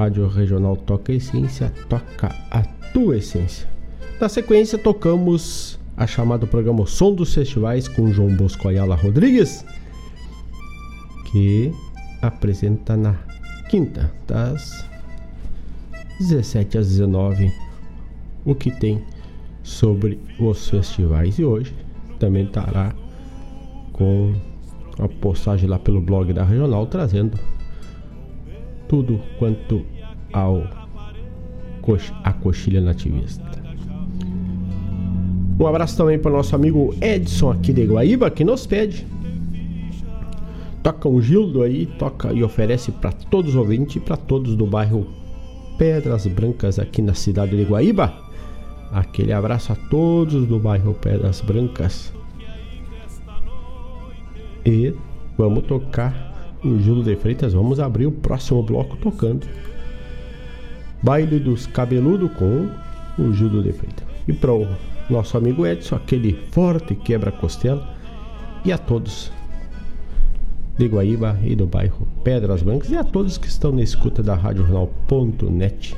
Rádio 0.00 0.26
Regional 0.28 0.78
Toca 0.78 1.12
Essência, 1.12 1.70
toca 1.86 2.34
a 2.50 2.62
tua 2.94 3.18
essência. 3.18 3.68
Na 4.18 4.30
sequência, 4.30 4.78
tocamos 4.78 5.78
a 5.94 6.06
chamada 6.06 6.46
programa 6.46 6.86
Som 6.86 7.12
dos 7.12 7.34
Festivais 7.34 7.86
com 7.86 8.10
João 8.10 8.34
Bosco 8.34 8.66
Ayala 8.66 8.94
Rodrigues, 8.94 9.62
que 11.30 11.70
apresenta 12.22 12.96
na 12.96 13.14
quinta, 13.68 14.10
das 14.26 14.88
17 16.18 16.78
às 16.78 16.88
19, 16.88 17.52
o 18.46 18.54
que 18.54 18.70
tem 18.70 19.04
sobre 19.62 20.18
os 20.38 20.70
festivais. 20.70 21.38
E 21.38 21.44
hoje 21.44 21.74
também 22.18 22.46
estará 22.46 22.94
com 23.92 24.32
a 24.98 25.06
postagem 25.06 25.68
lá 25.68 25.78
pelo 25.78 26.00
blog 26.00 26.32
da 26.32 26.42
Regional, 26.42 26.86
trazendo 26.86 27.38
tudo 28.88 29.20
quanto 29.38 29.86
ao 30.32 30.64
a 32.22 32.32
coxilha 32.32 32.80
nativista. 32.80 33.44
Um 35.58 35.66
abraço 35.66 35.96
também 35.96 36.18
para 36.18 36.30
o 36.30 36.36
nosso 36.36 36.54
amigo 36.54 36.94
Edson 37.00 37.50
aqui 37.50 37.72
de 37.72 37.84
Guaíba, 37.84 38.30
que 38.30 38.44
nos 38.44 38.66
pede. 38.66 39.06
Toca 40.82 41.08
um 41.08 41.20
Gildo 41.20 41.62
aí, 41.62 41.86
toca 41.86 42.32
e 42.32 42.42
oferece 42.42 42.90
para 42.92 43.12
todos 43.12 43.50
os 43.50 43.56
ouvintes 43.56 43.96
e 43.96 44.00
para 44.00 44.16
todos 44.16 44.56
do 44.56 44.66
bairro 44.66 45.06
Pedras 45.76 46.26
Brancas 46.26 46.78
aqui 46.78 47.02
na 47.02 47.12
cidade 47.12 47.56
de 47.56 47.64
Guaíba. 47.64 48.12
Aquele 48.90 49.32
abraço 49.32 49.72
a 49.72 49.76
todos 49.90 50.46
do 50.46 50.58
bairro 50.58 50.94
Pedras 50.94 51.40
Brancas. 51.40 52.12
E 54.64 54.94
vamos 55.36 55.64
tocar 55.64 56.56
o 56.64 56.78
Gildo 56.78 57.02
de 57.02 57.16
Freitas. 57.16 57.52
Vamos 57.52 57.80
abrir 57.80 58.06
o 58.06 58.12
próximo 58.12 58.62
bloco 58.62 58.96
tocando. 58.96 59.46
Baile 61.02 61.38
dos 61.38 61.66
Cabeludo 61.66 62.28
com 62.28 62.68
o 63.18 63.32
Gildo 63.32 63.62
de 63.62 63.72
Freitas. 63.72 64.06
E 64.26 64.32
para 64.32 64.52
o 64.52 64.66
nosso 65.08 65.36
amigo 65.36 65.66
Edson, 65.66 65.96
aquele 65.96 66.34
forte 66.50 66.94
quebra-costela. 66.94 67.98
E 68.64 68.72
a 68.72 68.78
todos 68.78 69.32
de 70.80 70.86
Guaíba 70.86 71.38
e 71.44 71.54
do 71.54 71.66
bairro 71.66 72.06
Pedras 72.24 72.62
Brancas 72.62 72.90
e 72.90 72.96
a 72.96 73.04
todos 73.04 73.36
que 73.36 73.48
estão 73.48 73.72
na 73.72 73.82
escuta 73.82 74.22
da 74.22 74.34
Rádio 74.34 74.66
Jornal.net 74.66 75.94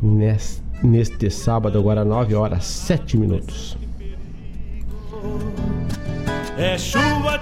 neste, 0.00 0.62
neste 0.82 1.30
sábado, 1.30 1.78
agora 1.78 2.04
9 2.04 2.34
horas 2.34 2.64
7 2.64 3.16
minutos. 3.16 3.76
É 6.56 6.78
chuva 6.78 7.40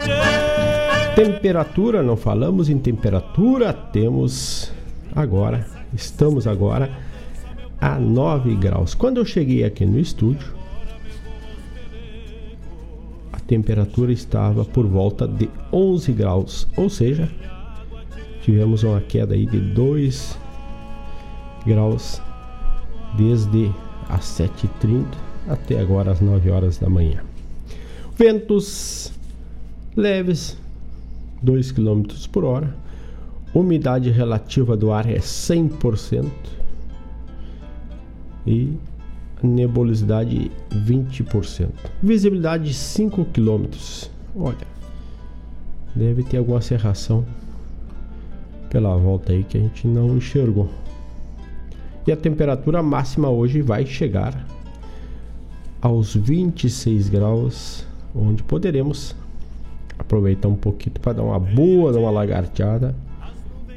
Temperatura, 1.15 2.03
não 2.03 2.17
falamos 2.17 2.71
em 2.71 2.79
temperatura, 2.79 3.73
temos 3.73 4.73
agora, 5.15 5.67
estamos 5.95 6.47
agora 6.47 6.91
a 7.81 7.99
9 7.99 8.55
graus. 8.57 8.95
Quando 8.95 9.19
eu 9.19 9.25
cheguei 9.25 9.65
aqui 9.65 9.85
no 9.85 9.99
estúdio, 9.99 10.61
temperatura 13.51 14.13
estava 14.13 14.65
por 14.65 14.87
volta 14.87 15.27
de 15.27 15.51
11 15.73 16.13
graus, 16.13 16.69
ou 16.77 16.89
seja, 16.89 17.29
tivemos 18.43 18.85
uma 18.85 19.01
queda 19.01 19.35
aí 19.35 19.45
de 19.45 19.59
2 19.59 20.39
graus 21.67 22.23
desde 23.17 23.73
as 24.09 24.25
7h30 24.25 25.05
até 25.49 25.81
agora 25.81 26.13
às 26.13 26.21
9 26.21 26.49
horas 26.49 26.79
da 26.79 26.89
manhã. 26.89 27.25
Ventos 28.17 29.13
leves, 29.97 30.57
2 31.43 31.73
km 31.73 32.05
por 32.31 32.45
hora. 32.45 32.73
Umidade 33.53 34.11
relativa 34.11 34.77
do 34.77 34.93
ar 34.93 35.11
é 35.11 35.19
100%. 35.19 36.31
E 38.47 38.73
nebulosidade 39.43 40.51
20%. 40.71 41.69
Visibilidade 42.03 42.73
5 42.73 43.25
km. 43.27 43.67
Olha, 44.37 44.67
deve 45.95 46.23
ter 46.23 46.37
alguma 46.37 46.61
serração 46.61 47.25
pela 48.71 48.97
volta 48.97 49.33
aí 49.33 49.43
que 49.43 49.59
a 49.59 49.61
gente 49.61 49.87
não 49.87 50.17
enxergou. 50.17 50.69
E 52.07 52.13
a 52.13 52.17
temperatura 52.17 52.83
máxima 52.83 53.29
hoje 53.29 53.61
vai 53.61 53.85
chegar 53.85 54.47
aos 55.83 56.15
26 56.15 57.09
graus, 57.09 57.85
onde 58.15 58.43
poderemos 58.43 59.15
aproveitar 59.99 60.49
um 60.49 60.55
pouquinho 60.55 60.95
para 61.01 61.15
dar 61.15 61.23
uma 61.23 61.39
boa, 61.39 61.93
dar 61.93 61.99
uma 61.99 62.11
lagarteada 62.11 62.95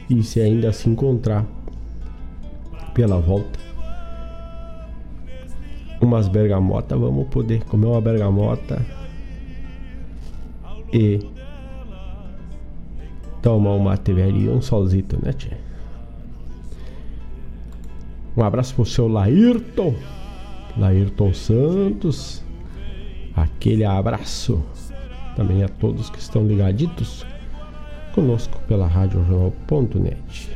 e 0.09 0.21
se 0.23 0.41
ainda 0.41 0.71
se 0.71 0.89
encontrar 0.89 1.45
pela 2.93 3.19
volta 3.19 3.59
umas 6.01 6.27
bergamotas, 6.27 6.99
vamos 6.99 7.27
poder 7.29 7.63
comer 7.63 7.87
uma 7.87 8.01
bergamota 8.01 8.85
e 10.91 11.19
tomar 13.41 13.71
um 13.71 13.79
mate 13.79 14.11
um 14.11 14.61
solzito, 14.61 15.17
né, 15.23 15.33
tia? 15.33 15.57
Um 18.35 18.43
abraço 18.43 18.75
pro 18.75 18.85
seu 18.85 19.07
Laírton, 19.07 19.95
Laírton 20.77 21.33
Santos. 21.33 22.43
Aquele 23.35 23.85
abraço 23.85 24.63
também 25.35 25.63
a 25.63 25.67
todos 25.67 26.09
que 26.09 26.19
estão 26.19 26.45
ligaditos 26.45 27.25
conosco 28.13 28.59
pela 28.67 28.87
Rádio 28.87 29.25
Jornal.net. 29.25 30.49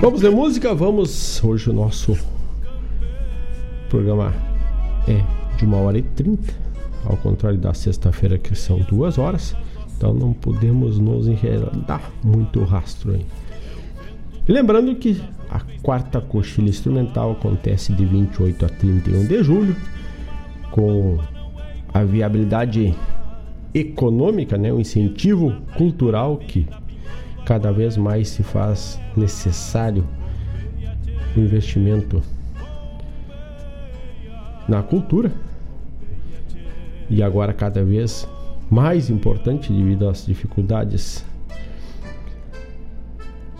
Vamos 0.00 0.20
de 0.20 0.30
música? 0.30 0.74
Vamos. 0.74 1.42
Hoje 1.42 1.70
o 1.70 1.72
nosso 1.72 2.16
programa 3.88 4.34
é 5.08 5.24
de 5.56 5.64
uma 5.64 5.78
hora 5.78 5.98
e 5.98 6.02
trinta, 6.02 6.52
ao 7.04 7.16
contrário 7.16 7.58
da 7.58 7.72
sexta-feira 7.72 8.38
que 8.38 8.54
são 8.54 8.80
duas 8.80 9.16
horas. 9.16 9.56
Então 9.96 10.12
não 10.12 10.32
podemos 10.32 10.98
nos 10.98 11.26
enredar 11.26 12.12
muito 12.22 12.62
rastro 12.64 13.12
aí. 13.12 13.26
Lembrando 14.48 14.94
que 14.96 15.20
a 15.50 15.60
quarta 15.82 16.22
coxilha 16.22 16.70
instrumental 16.70 17.32
acontece 17.32 17.92
de 17.92 18.06
28 18.06 18.64
a 18.64 18.68
31 18.70 19.26
de 19.26 19.42
julho, 19.42 19.76
com 20.70 21.18
a 21.92 22.02
viabilidade 22.02 22.94
econômica, 23.74 24.56
né, 24.56 24.72
o 24.72 24.80
incentivo 24.80 25.52
cultural 25.76 26.38
que 26.38 26.66
cada 27.44 27.70
vez 27.70 27.98
mais 27.98 28.28
se 28.28 28.42
faz 28.42 28.98
necessário 29.14 30.06
o 31.36 31.40
investimento 31.40 32.22
na 34.66 34.82
cultura. 34.82 35.30
E 37.10 37.22
agora 37.22 37.52
cada 37.52 37.84
vez 37.84 38.26
mais 38.70 39.10
importante 39.10 39.70
devido 39.70 40.08
às 40.08 40.24
dificuldades 40.24 41.24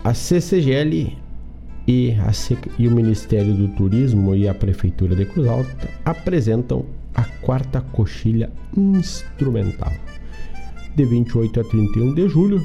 a 0.09 0.13
CCGL 0.15 1.15
e, 1.87 2.11
a 2.13 2.31
e 2.79 2.87
o 2.87 2.91
Ministério 2.91 3.53
do 3.53 3.67
Turismo 3.75 4.35
e 4.35 4.47
a 4.47 4.55
Prefeitura 4.55 5.15
de 5.15 5.23
Cruz 5.23 5.47
Alta 5.47 5.87
apresentam 6.03 6.83
a 7.13 7.23
quarta 7.23 7.79
coxilha 7.79 8.51
instrumental 8.75 9.93
de 10.95 11.05
28 11.05 11.59
a 11.59 11.63
31 11.63 12.15
de 12.15 12.27
julho 12.27 12.59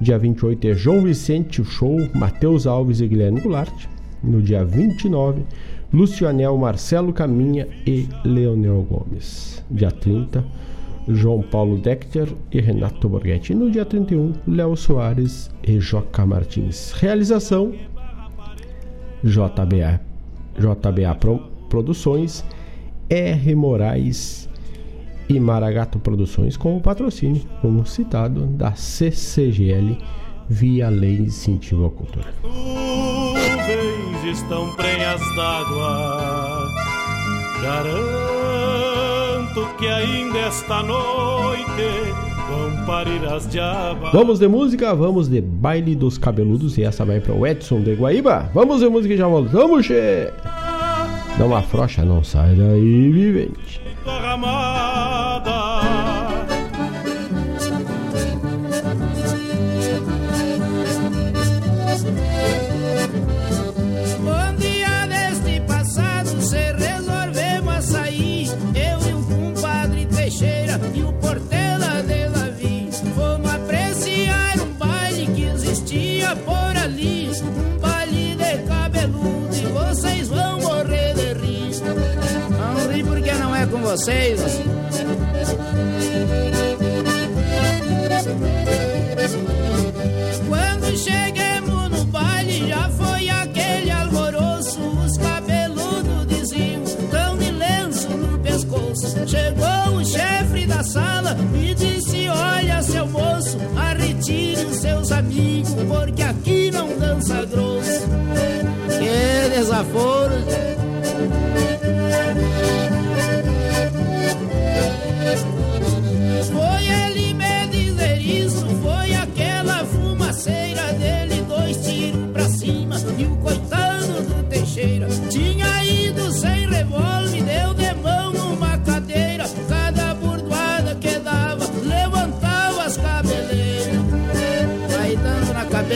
Dia 0.00 0.18
28 0.18 0.66
é 0.66 0.74
João 0.74 1.02
Vicente, 1.02 1.62
o 1.62 1.64
show, 1.64 1.96
Matheus 2.12 2.66
Alves 2.66 3.00
e 3.00 3.06
Guilherme 3.06 3.40
Goulart. 3.40 3.86
No 4.20 4.42
dia 4.42 4.64
29, 4.64 5.44
Lucianel, 5.92 6.58
Marcelo 6.58 7.12
Caminha 7.12 7.68
e 7.86 8.08
Leonel 8.24 8.82
Gomes. 8.82 9.64
Dia 9.70 9.92
30, 9.92 10.44
João 11.08 11.42
Paulo 11.42 11.78
Decter 11.78 12.28
e 12.50 12.60
Renato 12.60 13.08
Borghetti. 13.08 13.54
No 13.54 13.70
dia 13.70 13.84
31, 13.84 14.34
Léo 14.46 14.76
Soares 14.76 15.50
e 15.62 15.80
Joca 15.80 16.24
Martins. 16.24 16.92
Realização 16.92 17.72
JBA, 19.24 20.00
JBA 20.58 21.14
Pro, 21.16 21.38
Produções, 21.68 22.44
R. 23.08 23.54
Moraes 23.54 24.48
e 25.28 25.38
Maragato 25.38 25.98
Produções 25.98 26.56
com 26.56 26.76
o 26.76 26.80
patrocínio, 26.80 27.42
como 27.60 27.86
citado, 27.86 28.46
da 28.46 28.72
CCGL 28.72 29.96
via 30.48 30.88
Lei 30.88 31.16
de 31.16 31.22
Incentivo 31.24 31.86
à 31.86 31.90
Cultura. 31.90 32.34
Estão 34.30 34.74
prenhas 34.76 35.20
d'água, 35.34 36.68
garanto 37.62 38.41
que 39.78 39.86
ainda 39.86 40.38
esta 40.38 40.82
noite 40.82 42.12
vão 42.48 42.86
parir 42.86 43.24
as 43.26 43.48
diabas. 43.48 44.12
Vamos 44.12 44.38
de 44.38 44.48
música, 44.48 44.94
vamos 44.94 45.28
de 45.28 45.40
baile 45.40 45.94
dos 45.94 46.18
cabeludos 46.18 46.76
e 46.78 46.84
essa 46.84 47.04
vai 47.04 47.20
para 47.20 47.34
o 47.34 47.46
Edson 47.46 47.80
de 47.80 47.94
Guaíba. 47.94 48.50
Vamos 48.54 48.80
de 48.80 48.88
música 48.88 49.14
e 49.14 49.16
já 49.16 49.26
voltamos, 49.26 49.86
che. 49.86 50.30
Dá 51.38 51.46
uma 51.46 51.62
frocha, 51.62 52.04
não 52.04 52.22
sai 52.22 52.54
daí, 52.54 53.10
vivente. 53.10 53.80
Vocês. 83.92 84.40
Quando 90.48 90.96
chegamos 90.96 91.90
no 91.90 92.04
baile, 92.06 92.68
já 92.68 92.88
foi 92.88 93.28
aquele 93.28 93.90
alvoroço. 93.90 94.80
Os 94.80 95.18
cabeludos 95.18 96.26
diziam, 96.26 96.82
tão 97.10 97.36
de 97.36 97.50
lenço 97.50 98.08
no 98.08 98.38
pescoço. 98.38 99.28
Chegou 99.28 99.96
o 99.98 100.04
chefe 100.06 100.66
da 100.66 100.82
sala 100.82 101.36
e 101.54 101.74
disse: 101.74 102.28
Olha, 102.28 102.82
seu 102.82 103.06
moço, 103.06 103.58
arretire 103.76 104.64
os 104.64 104.76
seus 104.78 105.12
amigos, 105.12 105.74
porque 105.86 106.22
aqui 106.22 106.70
não 106.70 106.88
dança 106.98 107.44
grosso. 107.44 108.08
Que 108.88 109.54
desaforo! 109.54 110.21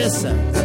Dando 0.07 0.56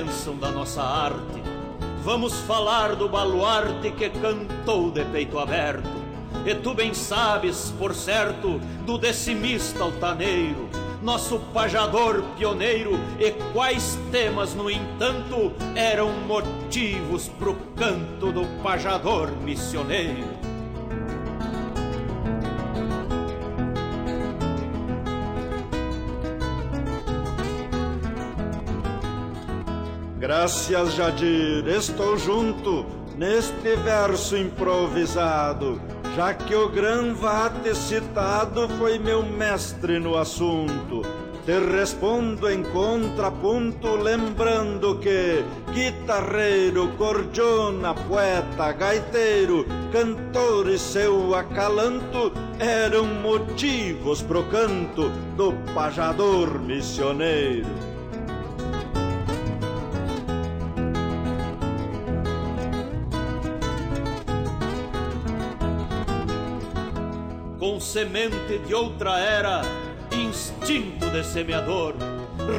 bênção 0.00 0.34
da 0.36 0.50
nossa 0.50 0.82
arte. 0.82 1.42
Vamos 2.02 2.32
falar 2.40 2.96
do 2.96 3.06
baluarte 3.06 3.90
que 3.90 4.08
cantou 4.08 4.90
de 4.90 5.04
peito 5.04 5.38
aberto. 5.38 5.90
E 6.46 6.54
tu 6.54 6.72
bem 6.72 6.94
sabes, 6.94 7.74
por 7.78 7.94
certo, 7.94 8.58
do 8.86 8.96
decimista 8.96 9.84
altaneiro, 9.84 10.70
nosso 11.02 11.38
pajador 11.52 12.22
pioneiro, 12.38 12.98
e 13.18 13.30
quais 13.52 13.98
temas, 14.10 14.54
no 14.54 14.70
entanto, 14.70 15.52
eram 15.74 16.10
motivos 16.26 17.28
pro 17.28 17.54
canto 17.76 18.32
do 18.32 18.46
pajador 18.62 19.30
missioneiro. 19.42 20.49
Graças, 30.30 30.94
Jadir, 30.94 31.66
estou 31.66 32.16
junto 32.16 32.86
neste 33.18 33.74
verso 33.82 34.36
improvisado, 34.36 35.80
já 36.14 36.32
que 36.32 36.54
o 36.54 36.68
Granvate 36.68 37.74
citado 37.74 38.68
foi 38.78 38.96
meu 38.96 39.24
mestre 39.24 39.98
no 39.98 40.16
assunto. 40.16 41.02
Te 41.44 41.58
respondo 41.58 42.48
em 42.48 42.62
contraponto, 42.62 43.96
lembrando 43.96 45.00
que 45.00 45.44
guitarreiro, 45.72 46.86
cordiona, 46.96 47.92
poeta, 47.92 48.70
gaiteiro, 48.70 49.66
cantor 49.90 50.68
e 50.68 50.78
seu 50.78 51.34
acalanto 51.34 52.32
eram 52.60 53.04
motivos 53.04 54.22
pro 54.22 54.44
canto 54.44 55.08
do 55.36 55.52
pajador 55.74 56.60
missioneiro. 56.60 57.89
Semente 67.90 68.58
de 68.58 68.72
outra 68.72 69.18
era, 69.18 69.62
instinto 70.12 71.10
de 71.10 71.24
semeador. 71.24 71.94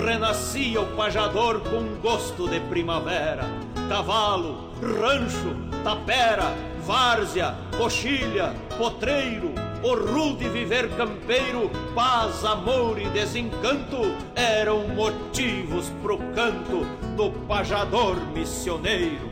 Renascia 0.04 0.82
o 0.82 0.86
pajador 0.88 1.62
com 1.62 2.02
gosto 2.02 2.50
de 2.50 2.60
primavera. 2.60 3.46
Cavalo, 3.88 4.72
rancho, 4.82 5.56
tapera, 5.86 6.54
várzea, 6.86 7.56
coxilha, 7.78 8.54
potreiro, 8.78 9.54
o 9.82 9.96
rude 9.96 10.50
viver 10.50 10.90
campeiro, 10.98 11.72
paz, 11.96 12.44
amor 12.44 13.00
e 13.00 13.08
desencanto 13.12 14.14
eram 14.36 14.86
motivos 14.90 15.90
pro 16.02 16.18
canto 16.36 16.86
do 17.16 17.32
pajador 17.48 18.18
missioneiro. 18.34 19.31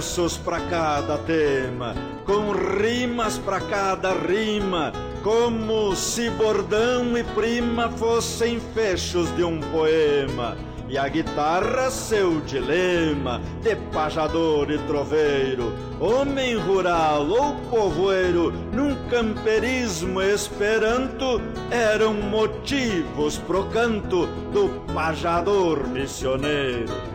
Versos 0.00 0.38
para 0.38 0.58
cada 0.60 1.18
tema, 1.18 1.94
com 2.24 2.52
rimas 2.52 3.36
para 3.36 3.60
cada 3.60 4.14
rima, 4.14 4.92
como 5.22 5.94
se 5.94 6.30
bordão 6.30 7.18
e 7.18 7.22
prima 7.22 7.90
fossem 7.90 8.58
fechos 8.72 9.30
de 9.36 9.44
um 9.44 9.60
poema 9.60 10.56
e 10.88 10.96
a 10.96 11.06
guitarra 11.06 11.90
seu 11.90 12.40
dilema 12.40 13.42
de 13.60 13.76
pajador 13.92 14.70
e 14.70 14.78
troveiro, 14.78 15.70
homem 16.00 16.56
rural 16.56 17.28
ou 17.28 17.54
povoeiro, 17.68 18.52
num 18.72 18.94
camperismo 19.10 20.22
esperanto, 20.22 21.42
eram 21.70 22.14
motivos 22.14 23.36
pro 23.36 23.66
canto 23.66 24.26
do 24.50 24.82
pajador 24.94 25.86
missioneiro. 25.86 27.09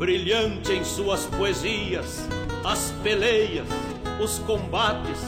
Brilhante 0.00 0.72
em 0.72 0.82
suas 0.82 1.26
poesias, 1.26 2.26
as 2.64 2.90
peleias, 3.02 3.68
os 4.18 4.38
combates, 4.38 5.20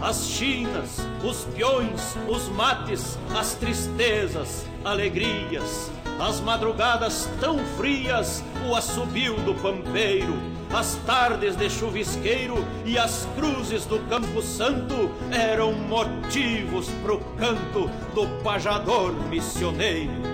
as 0.00 0.26
chinas, 0.26 1.06
os 1.22 1.44
peões, 1.54 2.16
os 2.26 2.48
mates, 2.48 3.18
as 3.38 3.54
tristezas, 3.56 4.64
alegrias, 4.82 5.92
as 6.18 6.40
madrugadas 6.40 7.28
tão 7.38 7.58
frias, 7.76 8.42
o 8.66 8.74
assobio 8.74 9.36
do 9.42 9.54
pampeiro, 9.56 10.32
as 10.72 10.94
tardes 11.04 11.54
de 11.54 11.68
chuvisqueiro 11.68 12.64
e 12.86 12.96
as 12.96 13.28
cruzes 13.36 13.84
do 13.84 13.98
Campo 14.08 14.40
Santo 14.40 15.10
eram 15.30 15.74
motivos 15.74 16.88
pro 17.02 17.20
canto 17.36 17.90
do 18.14 18.26
pajador 18.42 19.12
missioneiro. 19.28 20.33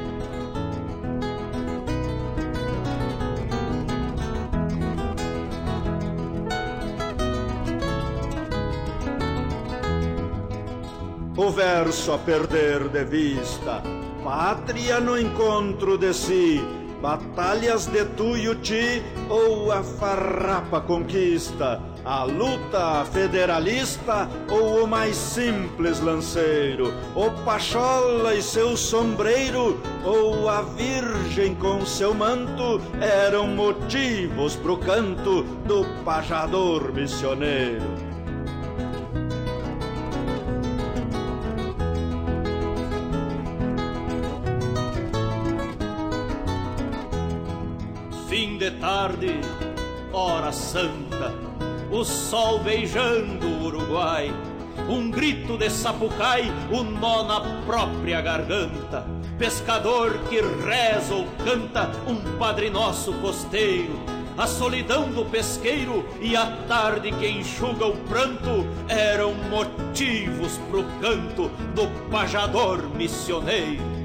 O 11.51 11.52
verso 11.52 12.12
a 12.12 12.18
perder 12.18 12.89
de 12.90 13.05
vista, 13.05 13.82
pátria 14.22 15.01
no 15.01 15.18
encontro 15.18 15.98
de 15.98 16.14
si, 16.14 16.64
batalhas 17.02 17.86
de 17.86 18.05
Tuiuti 18.05 19.02
ou 19.28 19.72
a 19.72 19.82
farrapa 19.82 20.81
conquista, 20.81 21.82
a 22.05 22.22
luta 22.22 23.05
federalista 23.06 24.28
ou 24.48 24.85
o 24.85 24.86
mais 24.86 25.16
simples 25.16 25.98
lanceiro, 25.98 26.94
o 27.16 27.32
Pachola 27.44 28.32
e 28.36 28.43
seu 28.43 28.77
sombreiro 28.77 29.81
ou 30.05 30.48
a 30.48 30.62
Virgem 30.62 31.56
com 31.56 31.85
seu 31.85 32.14
manto 32.14 32.81
eram 33.01 33.48
motivos 33.48 34.55
pro 34.55 34.77
canto 34.77 35.43
do 35.66 35.85
pajador 36.05 36.93
missioneiro. 36.93 38.10
De 48.31 48.70
tarde, 48.78 49.40
hora 50.12 50.52
santa, 50.52 51.35
o 51.90 52.05
sol 52.05 52.61
beijando 52.61 53.44
o 53.44 53.65
Uruguai, 53.65 54.32
um 54.89 55.11
grito 55.11 55.59
de 55.59 55.69
sapucai, 55.69 56.44
um 56.70 56.85
nó 56.85 57.24
na 57.24 57.40
própria 57.66 58.20
garganta, 58.20 59.05
pescador 59.36 60.16
que 60.28 60.40
reza 60.40 61.12
ou 61.12 61.27
canta, 61.44 61.90
um 62.07 62.39
Padre 62.39 62.70
Nosso 62.70 63.12
costeiro, 63.15 63.98
a 64.39 64.47
solidão 64.47 65.11
do 65.11 65.24
pesqueiro 65.24 66.07
e 66.20 66.36
a 66.36 66.47
tarde 66.69 67.11
que 67.11 67.28
enxuga 67.28 67.86
o 67.86 67.97
pranto 67.97 68.65
eram 68.89 69.35
motivos 69.51 70.57
pro 70.70 70.85
canto 71.01 71.48
do 71.74 71.89
pajador 72.09 72.89
missioneiro. 72.94 73.99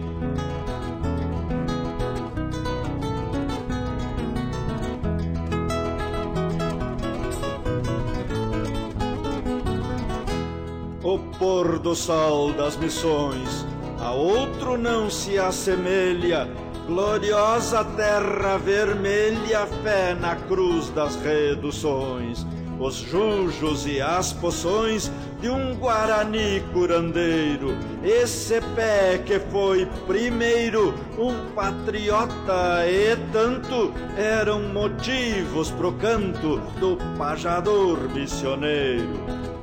Pôr 11.38 11.80
do 11.80 11.96
sol 11.96 12.54
das 12.54 12.76
missões, 12.78 13.66
a 14.00 14.12
outro 14.12 14.78
não 14.78 15.10
se 15.10 15.38
assemelha, 15.38 16.50
gloriosa 16.88 17.84
terra 17.84 18.58
vermelha, 18.58 19.66
fé 19.84 20.14
na 20.14 20.36
cruz 20.36 20.90
das 20.90 21.16
reduções, 21.18 22.46
os 22.80 22.96
jujos 22.96 23.86
e 23.86 24.02
as 24.02 24.34
poções 24.34 25.12
de 25.42 25.50
um 25.50 25.76
Guarani 25.76 26.62
curandeiro, 26.74 27.76
esse 28.04 28.60
pé 28.76 29.22
que 29.26 29.40
foi 29.40 29.86
primeiro, 30.08 30.94
um 31.18 31.54
patriota 31.54 32.86
e 32.88 33.16
tanto, 33.32 33.94
eram 34.18 34.62
motivos 34.70 35.72
pro 35.72 35.94
canto 35.94 36.58
do 36.80 36.98
pajador 37.18 37.98
missioneiro. 38.10 39.55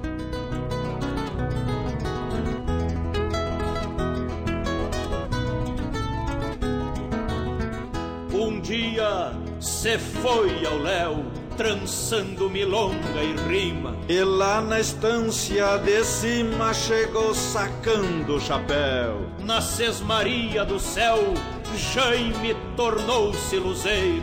Se 9.83 9.99
foi 9.99 10.65
ao 10.65 10.79
léu, 10.79 11.25
trançando 11.57 12.49
milonga 12.49 13.21
e 13.21 13.35
rima. 13.49 13.97
E 14.09 14.23
lá 14.23 14.61
na 14.61 14.79
estância 14.79 15.77
de 15.79 16.05
cima 16.05 16.73
chegou 16.73 17.35
sacando 17.35 18.37
o 18.37 18.41
chapéu. 18.41 19.27
Na 19.41 19.61
sesmaria 19.61 20.65
do 20.65 20.79
céu, 20.79 21.19
Jaime 21.77 22.55
tornou-se 22.77 23.57
luzeiro. 23.57 24.23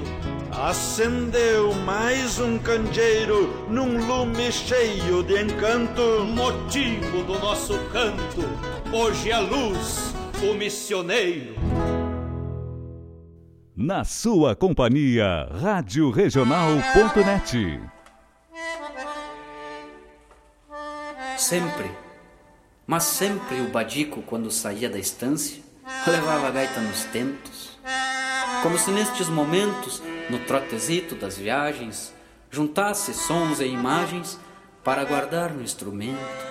Acendeu 0.50 1.74
mais 1.74 2.40
um 2.40 2.58
candeeiro 2.58 3.68
num 3.68 4.08
lume 4.08 4.54
cheio 4.54 5.22
de 5.24 5.44
encanto. 5.44 6.24
Motivo 6.24 7.22
do 7.24 7.38
nosso 7.38 7.78
canto, 7.92 8.46
hoje 8.94 9.30
a 9.30 9.42
luz, 9.42 10.16
o 10.42 10.54
missioneiro 10.54 11.89
na 13.80 14.04
sua 14.04 14.58
companhia, 14.58 15.48
Rádio 15.54 16.12
Regional.net. 16.12 17.80
Sempre, 21.38 21.90
mas 22.86 23.04
sempre 23.04 23.62
o 23.62 23.70
Badico, 23.70 24.22
quando 24.22 24.52
saía 24.52 24.90
da 24.90 25.00
estância, 25.00 25.64
levava 26.06 26.50
a 26.50 26.52
gaita 26.52 26.82
nos 26.82 27.06
tentos, 27.06 27.80
como 28.62 28.78
se 28.78 28.92
nestes 28.92 29.30
momentos, 29.30 30.04
no 30.30 30.40
trotezito 30.40 31.16
das 31.16 31.38
viagens, 31.38 32.14
juntasse 32.52 33.14
sons 33.14 33.62
e 33.62 33.66
imagens 33.66 34.38
para 34.84 35.06
guardar 35.06 35.54
no 35.54 35.62
instrumento 35.62 36.50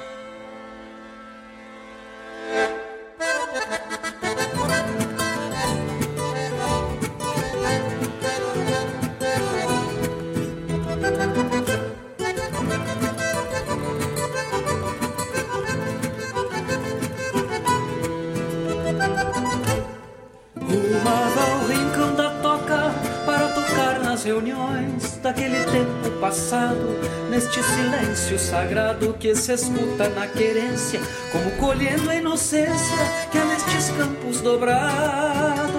daquele 25.22 25.59
tempo 25.64 26.20
passado, 26.20 27.00
neste 27.30 27.62
silêncio 27.62 28.38
sagrado 28.38 29.14
que 29.14 29.34
se 29.34 29.52
escuta 29.55 30.09
na 30.10 30.26
querência, 30.26 31.00
como 31.32 31.50
colhendo 31.52 32.10
a 32.10 32.14
inocência 32.14 32.96
que 33.32 33.38
há 33.38 33.44
nestes 33.46 33.90
campos 33.96 34.42
dobrados. 34.42 35.78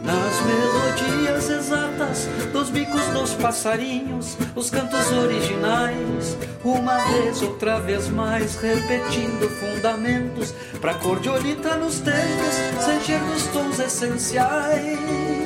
Nas 0.00 0.40
melodias 0.44 1.50
exatas 1.50 2.28
dos 2.52 2.68
bicos 2.70 3.06
dos 3.08 3.34
passarinhos, 3.34 4.36
os 4.56 4.68
cantos 4.68 5.12
originais, 5.12 6.36
uma 6.64 6.98
vez, 7.12 7.42
outra 7.42 7.78
vez 7.78 8.08
mais, 8.08 8.56
repetindo 8.56 9.48
fundamentos, 9.60 10.52
pra 10.80 10.94
cordiolita 10.94 11.76
nos 11.76 12.00
tempos, 12.00 12.84
sentir 12.84 13.20
dos 13.20 13.44
tons 13.52 13.78
essenciais. 13.78 15.45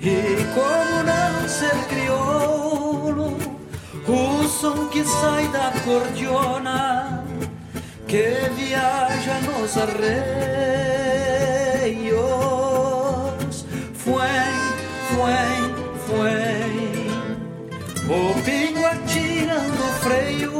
E 0.00 0.36
como 0.54 1.02
não 1.02 1.48
ser 1.48 1.74
crioulo, 1.88 3.36
o 4.06 4.48
som 4.48 4.86
que 4.88 5.04
sai 5.04 5.48
da 5.48 5.72
cordiona, 5.84 7.24
que 8.06 8.48
viaja 8.56 9.40
nos 9.40 9.76
arreios, 9.76 9.96
fuém, 13.94 14.54
fuém, 15.08 15.74
fuém. 16.06 17.08
O 18.08 18.40
pingo 18.42 18.86
atirando 18.86 19.82
o 19.82 19.92
freio, 20.00 20.54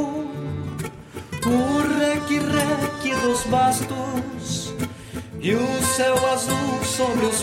o 1.47 1.78
reque-reque 1.97 3.15
dos 3.23 3.44
bastos 3.44 4.74
e 5.40 5.55
o 5.55 5.82
céu 5.94 6.16
azul 6.32 6.82
sobre 6.85 7.27
os 7.27 7.43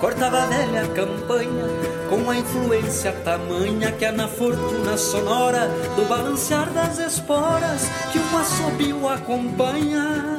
cortava 0.00 0.42
a 0.42 0.46
velha 0.46 0.86
campanha 0.88 1.66
com 2.08 2.30
a 2.30 2.36
influência 2.36 3.12
tamanha 3.24 3.92
que 3.92 4.04
é 4.04 4.12
na 4.12 4.28
fortuna 4.28 4.96
sonora 4.96 5.68
do 5.96 6.08
balancear 6.08 6.70
das 6.72 6.98
esporas 6.98 7.82
que 8.12 8.18
um 8.18 8.38
assobio 8.38 9.08
acompanha. 9.08 10.38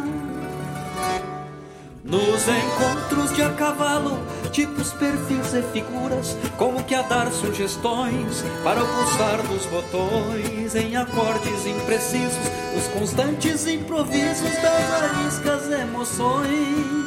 Nos 2.03 2.48
encontros 2.48 3.36
de 3.36 3.44
a 3.44 3.52
cavalo, 3.52 4.18
tipos, 4.52 4.91
perfis 4.94 5.53
e 5.53 5.61
figuras, 5.72 6.36
como 6.57 6.84
que 6.84 6.95
a 6.95 7.03
dar 7.03 7.31
sugestões 7.31 8.44
para 8.64 8.84
o 8.84 8.88
pulsar 8.88 9.44
dos 9.44 9.65
botões 9.68 10.73
em 10.73 10.95
acordes 10.95 11.68
imprecisos, 11.68 12.40
os 12.76 12.88
constantes 12.88 13.68
improvisos 13.68 14.52
das 14.60 15.03
ariscas 15.03 15.72
emoções. 15.72 16.98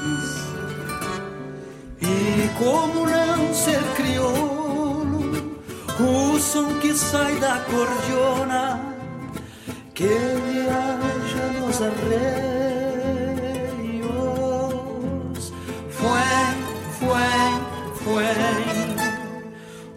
E 2.12 2.48
como 2.59 3.06
não 3.06 3.55
ser 3.55 3.82
crioulo, 3.97 5.56
o 5.98 6.39
som 6.39 6.78
que 6.78 6.93
sai 6.94 7.36
da 7.36 7.60
cordiona, 7.60 8.80
que 9.94 10.09
viaja 10.09 11.47
nos 11.59 11.80
arreios. 11.80 12.02
Fuém, 15.89 16.55
fuém, 16.98 17.52
fuém, 18.02 18.97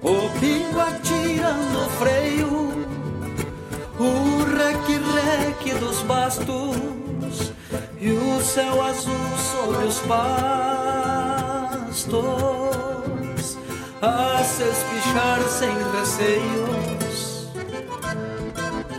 o 0.01 0.29
pingo 0.39 0.79
atirando 0.79 1.89
freio, 1.99 2.87
o 3.99 4.11
reque-reque 4.55 5.73
dos 5.79 6.01
bastos 6.03 7.51
e 7.99 8.09
o 8.11 8.41
céu 8.41 8.81
azul 8.85 9.37
sobre 9.51 9.85
os 9.85 9.99
pais 9.99 11.24
pastos 11.95 13.57
a 14.01 14.43
se 14.43 14.63
espichar 14.63 15.41
sem 15.47 15.69
receios. 15.97 17.45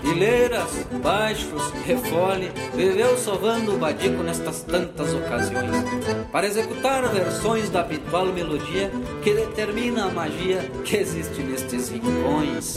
Fileiras, 0.01 0.71
baixos, 1.03 1.71
refole, 1.85 2.51
viveu 2.75 3.19
sovando 3.19 3.75
o 3.75 3.79
badico 3.79 4.23
nestas 4.23 4.63
tantas 4.63 5.13
ocasiões, 5.13 5.85
para 6.33 6.47
executar 6.47 7.07
versões 7.13 7.69
da 7.69 7.81
habitual 7.81 8.27
melodia 8.27 8.91
que 9.23 9.35
determina 9.35 10.07
a 10.07 10.11
magia 10.11 10.63
que 10.85 10.97
existe 10.97 11.43
nestes 11.43 11.91
rincões. 11.91 12.77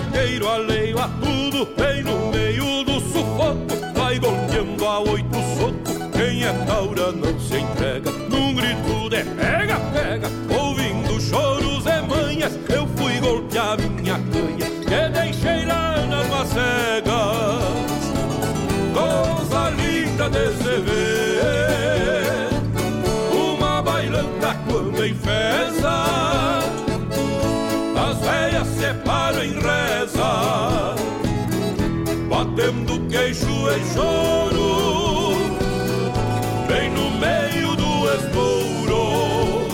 O 0.00 0.02
gaiteiro 0.02 0.48
alheio 0.48 0.98
a 0.98 1.08
tudo, 1.08 1.66
bem 1.76 2.02
no 2.02 2.30
meio 2.30 2.84
do 2.84 3.00
sufoco, 3.00 3.66
vai 3.94 4.18
golpeando 4.18 4.86
a 4.86 5.00
oito 5.00 5.36
soco. 5.58 6.10
Quem 6.12 6.44
é 6.44 6.52
taura 6.64 7.12
não 7.12 7.38
em 33.72 33.84
choro, 33.94 35.32
bem 36.66 36.90
no 36.90 37.10
meio 37.12 37.76
do 37.76 38.08
escuro, 38.14 39.68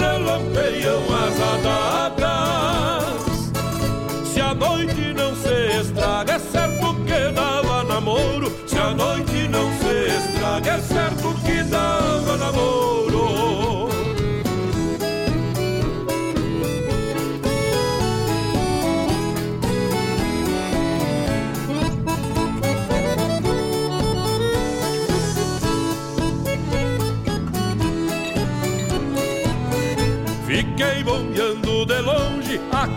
relampeiam 0.00 1.02
as 1.14 1.40
adagas. 1.54 3.04
Se 4.32 4.40
a 4.40 4.54
noite 4.54 5.12
não 5.14 5.34
se 5.36 5.80
estraga, 5.80 6.32
é 6.32 6.38
certo 6.38 6.94
que 7.04 7.32
dava 7.32 7.84
namoro. 7.84 8.50
Se 8.66 8.78
a 8.78 8.94
noite 8.94 9.46
não 9.48 9.70
se 9.78 10.08
estraga, 10.16 10.70
é 10.70 10.80
certo 10.80 11.34
que 11.44 11.62
dava 11.64 12.36
namoro. 12.38 12.83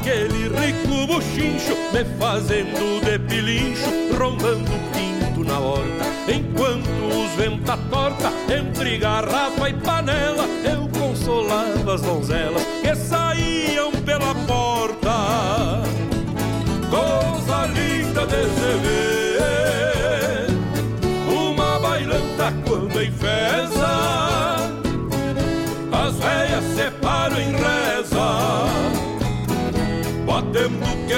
Aquele 0.08 0.48
rico 0.48 1.06
buchincho, 1.06 1.76
me 1.92 2.06
fazendo 2.18 3.02
de 3.04 3.20
pilincho, 3.20 3.90
rondando 4.18 4.72
pinto 4.94 5.44
na 5.44 5.60
horta. 5.60 6.06
Enquanto 6.32 6.88
os 7.08 7.36
venta 7.36 7.78
torta, 7.90 8.32
entre 8.50 8.98
garrafa 8.98 9.70
e 9.70 9.74
panela, 9.74 10.46
eu 10.64 10.88
consolava 10.98 11.96
as 11.96 12.02
donzelas 12.02 12.67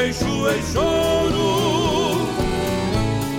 queixo 0.10 0.49
em 0.49 0.64
choro, 0.73 2.26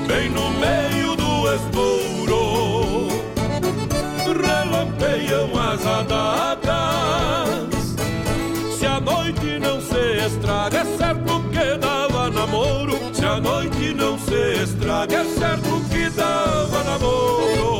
bem 0.06 0.30
no 0.30 0.50
meio 0.52 1.16
do 1.16 1.52
escuro, 1.52 3.08
relampeiam 4.24 5.50
as 5.58 5.84
adagas. 5.84 6.70
Se 8.78 8.86
a 8.86 9.00
noite 9.00 9.58
não 9.58 9.80
se 9.80 10.26
estraga, 10.26 10.78
é 10.78 10.84
certo 10.96 11.42
que 11.50 11.76
dava 11.78 12.30
namoro. 12.30 12.96
Se 13.12 13.24
a 13.24 13.40
noite 13.40 13.92
não 13.92 14.16
se 14.16 14.62
estraga, 14.62 15.16
é 15.16 15.24
certo 15.24 15.82
que 15.90 16.08
dava 16.10 16.84
namoro. 16.84 17.79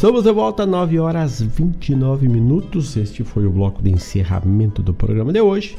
Estamos 0.00 0.24
de 0.24 0.32
volta, 0.32 0.64
9 0.64 0.98
horas 0.98 1.42
29 1.42 2.26
minutos. 2.26 2.96
Este 2.96 3.22
foi 3.22 3.44
o 3.44 3.50
bloco 3.50 3.82
de 3.82 3.90
encerramento 3.90 4.82
do 4.82 4.94
programa 4.94 5.30
de 5.30 5.42
hoje. 5.42 5.76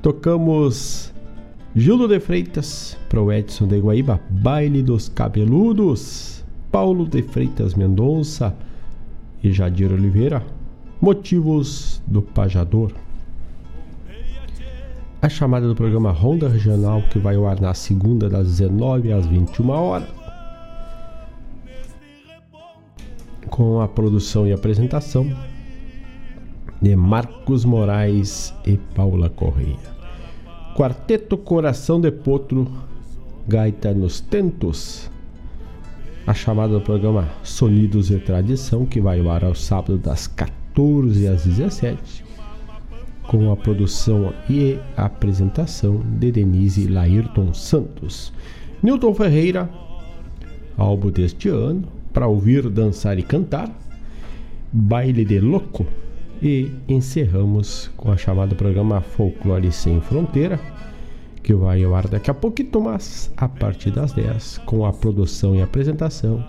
Tocamos 0.00 1.12
Gildo 1.76 2.08
de 2.08 2.18
Freitas 2.18 2.96
para 3.10 3.20
o 3.20 3.30
Edson 3.30 3.66
de 3.66 3.78
Guaíba, 3.78 4.18
Baile 4.30 4.82
dos 4.82 5.10
Cabeludos, 5.10 6.42
Paulo 6.70 7.06
de 7.06 7.22
Freitas 7.22 7.74
Mendonça 7.74 8.56
e 9.44 9.52
Jadir 9.52 9.92
Oliveira, 9.92 10.42
Motivos 10.98 12.00
do 12.06 12.22
Pajador. 12.22 12.94
A 15.20 15.28
chamada 15.28 15.68
do 15.68 15.74
programa 15.74 16.12
Ronda 16.12 16.48
Regional 16.48 17.02
que 17.10 17.18
vai 17.18 17.36
ao 17.36 17.46
ar 17.46 17.60
na 17.60 17.74
segunda 17.74 18.30
das 18.30 18.46
19 18.46 19.12
às 19.12 19.26
21 19.26 19.68
horas. 19.68 20.21
Com 23.52 23.82
a 23.82 23.86
produção 23.86 24.46
e 24.46 24.52
apresentação 24.52 25.30
de 26.80 26.96
Marcos 26.96 27.66
Moraes 27.66 28.52
e 28.66 28.78
Paula 28.94 29.28
Correia. 29.28 29.92
Quarteto 30.74 31.36
Coração 31.36 32.00
de 32.00 32.10
Potro, 32.10 32.66
Gaita 33.46 33.92
nos 33.92 34.20
Tentos. 34.20 35.10
A 36.26 36.32
chamada 36.32 36.72
do 36.72 36.80
programa 36.80 37.28
Sonidos 37.42 38.10
e 38.10 38.18
Tradição, 38.18 38.86
que 38.86 39.02
vai 39.02 39.20
ao 39.20 39.30
ar 39.30 39.44
ao 39.44 39.54
sábado 39.54 39.98
das 39.98 40.26
14 40.26 41.28
às 41.28 41.44
17, 41.44 42.24
com 43.28 43.52
a 43.52 43.56
produção 43.56 44.32
e 44.48 44.78
apresentação 44.96 46.02
de 46.18 46.32
Denise 46.32 46.88
Laírton 46.88 47.52
Santos. 47.52 48.32
Newton 48.82 49.14
Ferreira, 49.14 49.68
álbum 50.78 51.10
deste 51.10 51.50
ano, 51.50 52.01
para 52.12 52.26
ouvir, 52.26 52.68
dançar 52.68 53.18
e 53.18 53.22
cantar, 53.22 53.70
Baile 54.72 55.24
de 55.24 55.40
Louco. 55.40 55.86
E 56.40 56.70
encerramos 56.88 57.90
com 57.96 58.10
a 58.10 58.16
chamada 58.16 58.54
programa 58.54 59.00
Folclore 59.00 59.70
Sem 59.70 60.00
Fronteira, 60.00 60.58
que 61.42 61.54
vai 61.54 61.84
ao 61.84 61.94
ar 61.94 62.08
daqui 62.08 62.30
a 62.30 62.34
pouquinho, 62.34 62.80
mas 62.80 63.30
a 63.36 63.48
partir 63.48 63.92
das 63.92 64.12
10, 64.12 64.58
com 64.66 64.84
a 64.84 64.92
produção 64.92 65.54
e 65.54 65.62
apresentação 65.62 66.44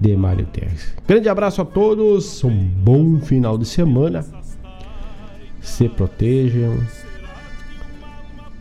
de 0.00 0.16
Mário 0.16 0.46
Terres. 0.46 0.94
Grande 1.06 1.28
abraço 1.28 1.60
a 1.60 1.64
todos, 1.64 2.42
um 2.42 2.56
bom 2.56 3.20
final 3.20 3.58
de 3.58 3.66
semana, 3.66 4.24
se 5.60 5.88
protejam, 5.88 6.78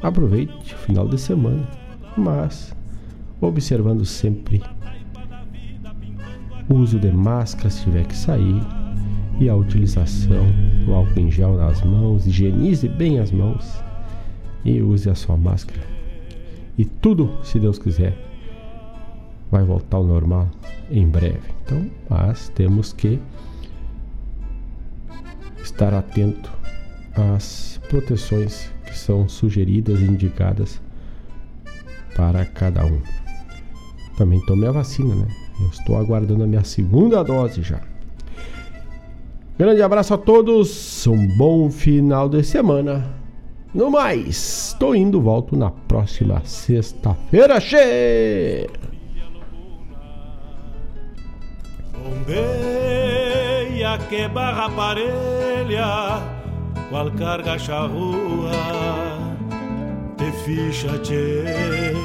aproveite 0.01 0.75
o 0.75 0.77
final 0.77 1.07
de 1.07 1.19
semana, 1.19 1.67
mas 2.17 2.75
observando 3.39 4.05
sempre 4.05 4.61
uso 6.73 6.99
de 6.99 7.11
máscara 7.11 7.69
se 7.69 7.83
tiver 7.83 8.05
que 8.05 8.15
sair 8.15 8.61
e 9.39 9.49
a 9.49 9.55
utilização 9.55 10.45
do 10.85 10.93
álcool 10.93 11.19
em 11.19 11.31
gel 11.31 11.57
nas 11.57 11.81
mãos, 11.83 12.27
higienize 12.27 12.87
bem 12.87 13.19
as 13.19 13.31
mãos 13.31 13.81
e 14.63 14.81
use 14.81 15.09
a 15.09 15.15
sua 15.15 15.35
máscara. 15.35 15.81
E 16.77 16.85
tudo, 16.85 17.29
se 17.43 17.59
Deus 17.59 17.79
quiser, 17.79 18.15
vai 19.49 19.63
voltar 19.63 19.97
ao 19.97 20.05
normal 20.05 20.49
em 20.89 21.07
breve. 21.07 21.49
Então, 21.63 21.89
mas 22.09 22.49
temos 22.49 22.93
que 22.93 23.19
estar 25.63 25.93
atento 25.93 26.51
às 27.15 27.79
proteções 27.89 28.71
que 28.85 28.97
são 28.97 29.27
sugeridas 29.27 29.99
e 29.99 30.05
indicadas 30.05 30.81
para 32.15 32.45
cada 32.45 32.85
um. 32.85 33.01
Também 34.17 34.39
tomei 34.45 34.69
a 34.69 34.71
vacina, 34.71 35.15
né? 35.15 35.40
Eu 35.61 35.69
estou 35.69 35.97
aguardando 35.97 36.43
a 36.43 36.47
minha 36.47 36.63
segunda 36.63 37.23
dose 37.23 37.61
já. 37.61 37.79
Grande 39.57 39.81
abraço 39.81 40.13
a 40.13 40.17
todos, 40.17 41.05
um 41.05 41.37
bom 41.37 41.69
final 41.69 42.27
de 42.27 42.43
semana. 42.43 43.21
No 43.73 43.91
mais, 43.91 44.71
estou 44.71 44.95
indo, 44.95 45.21
volto 45.21 45.55
na 45.55 45.69
próxima 45.69 46.41
sexta-feira, 46.43 47.61
che! 47.61 48.67
Bombeia 51.93 53.01
que 54.09 54.27
barra 54.27 54.69
parelha, 54.69 56.21
qual 56.89 57.11
carga 57.11 57.57
charrua, 57.57 58.51
te 60.17 60.31
ficha, 60.43 60.97
che. 60.99 61.91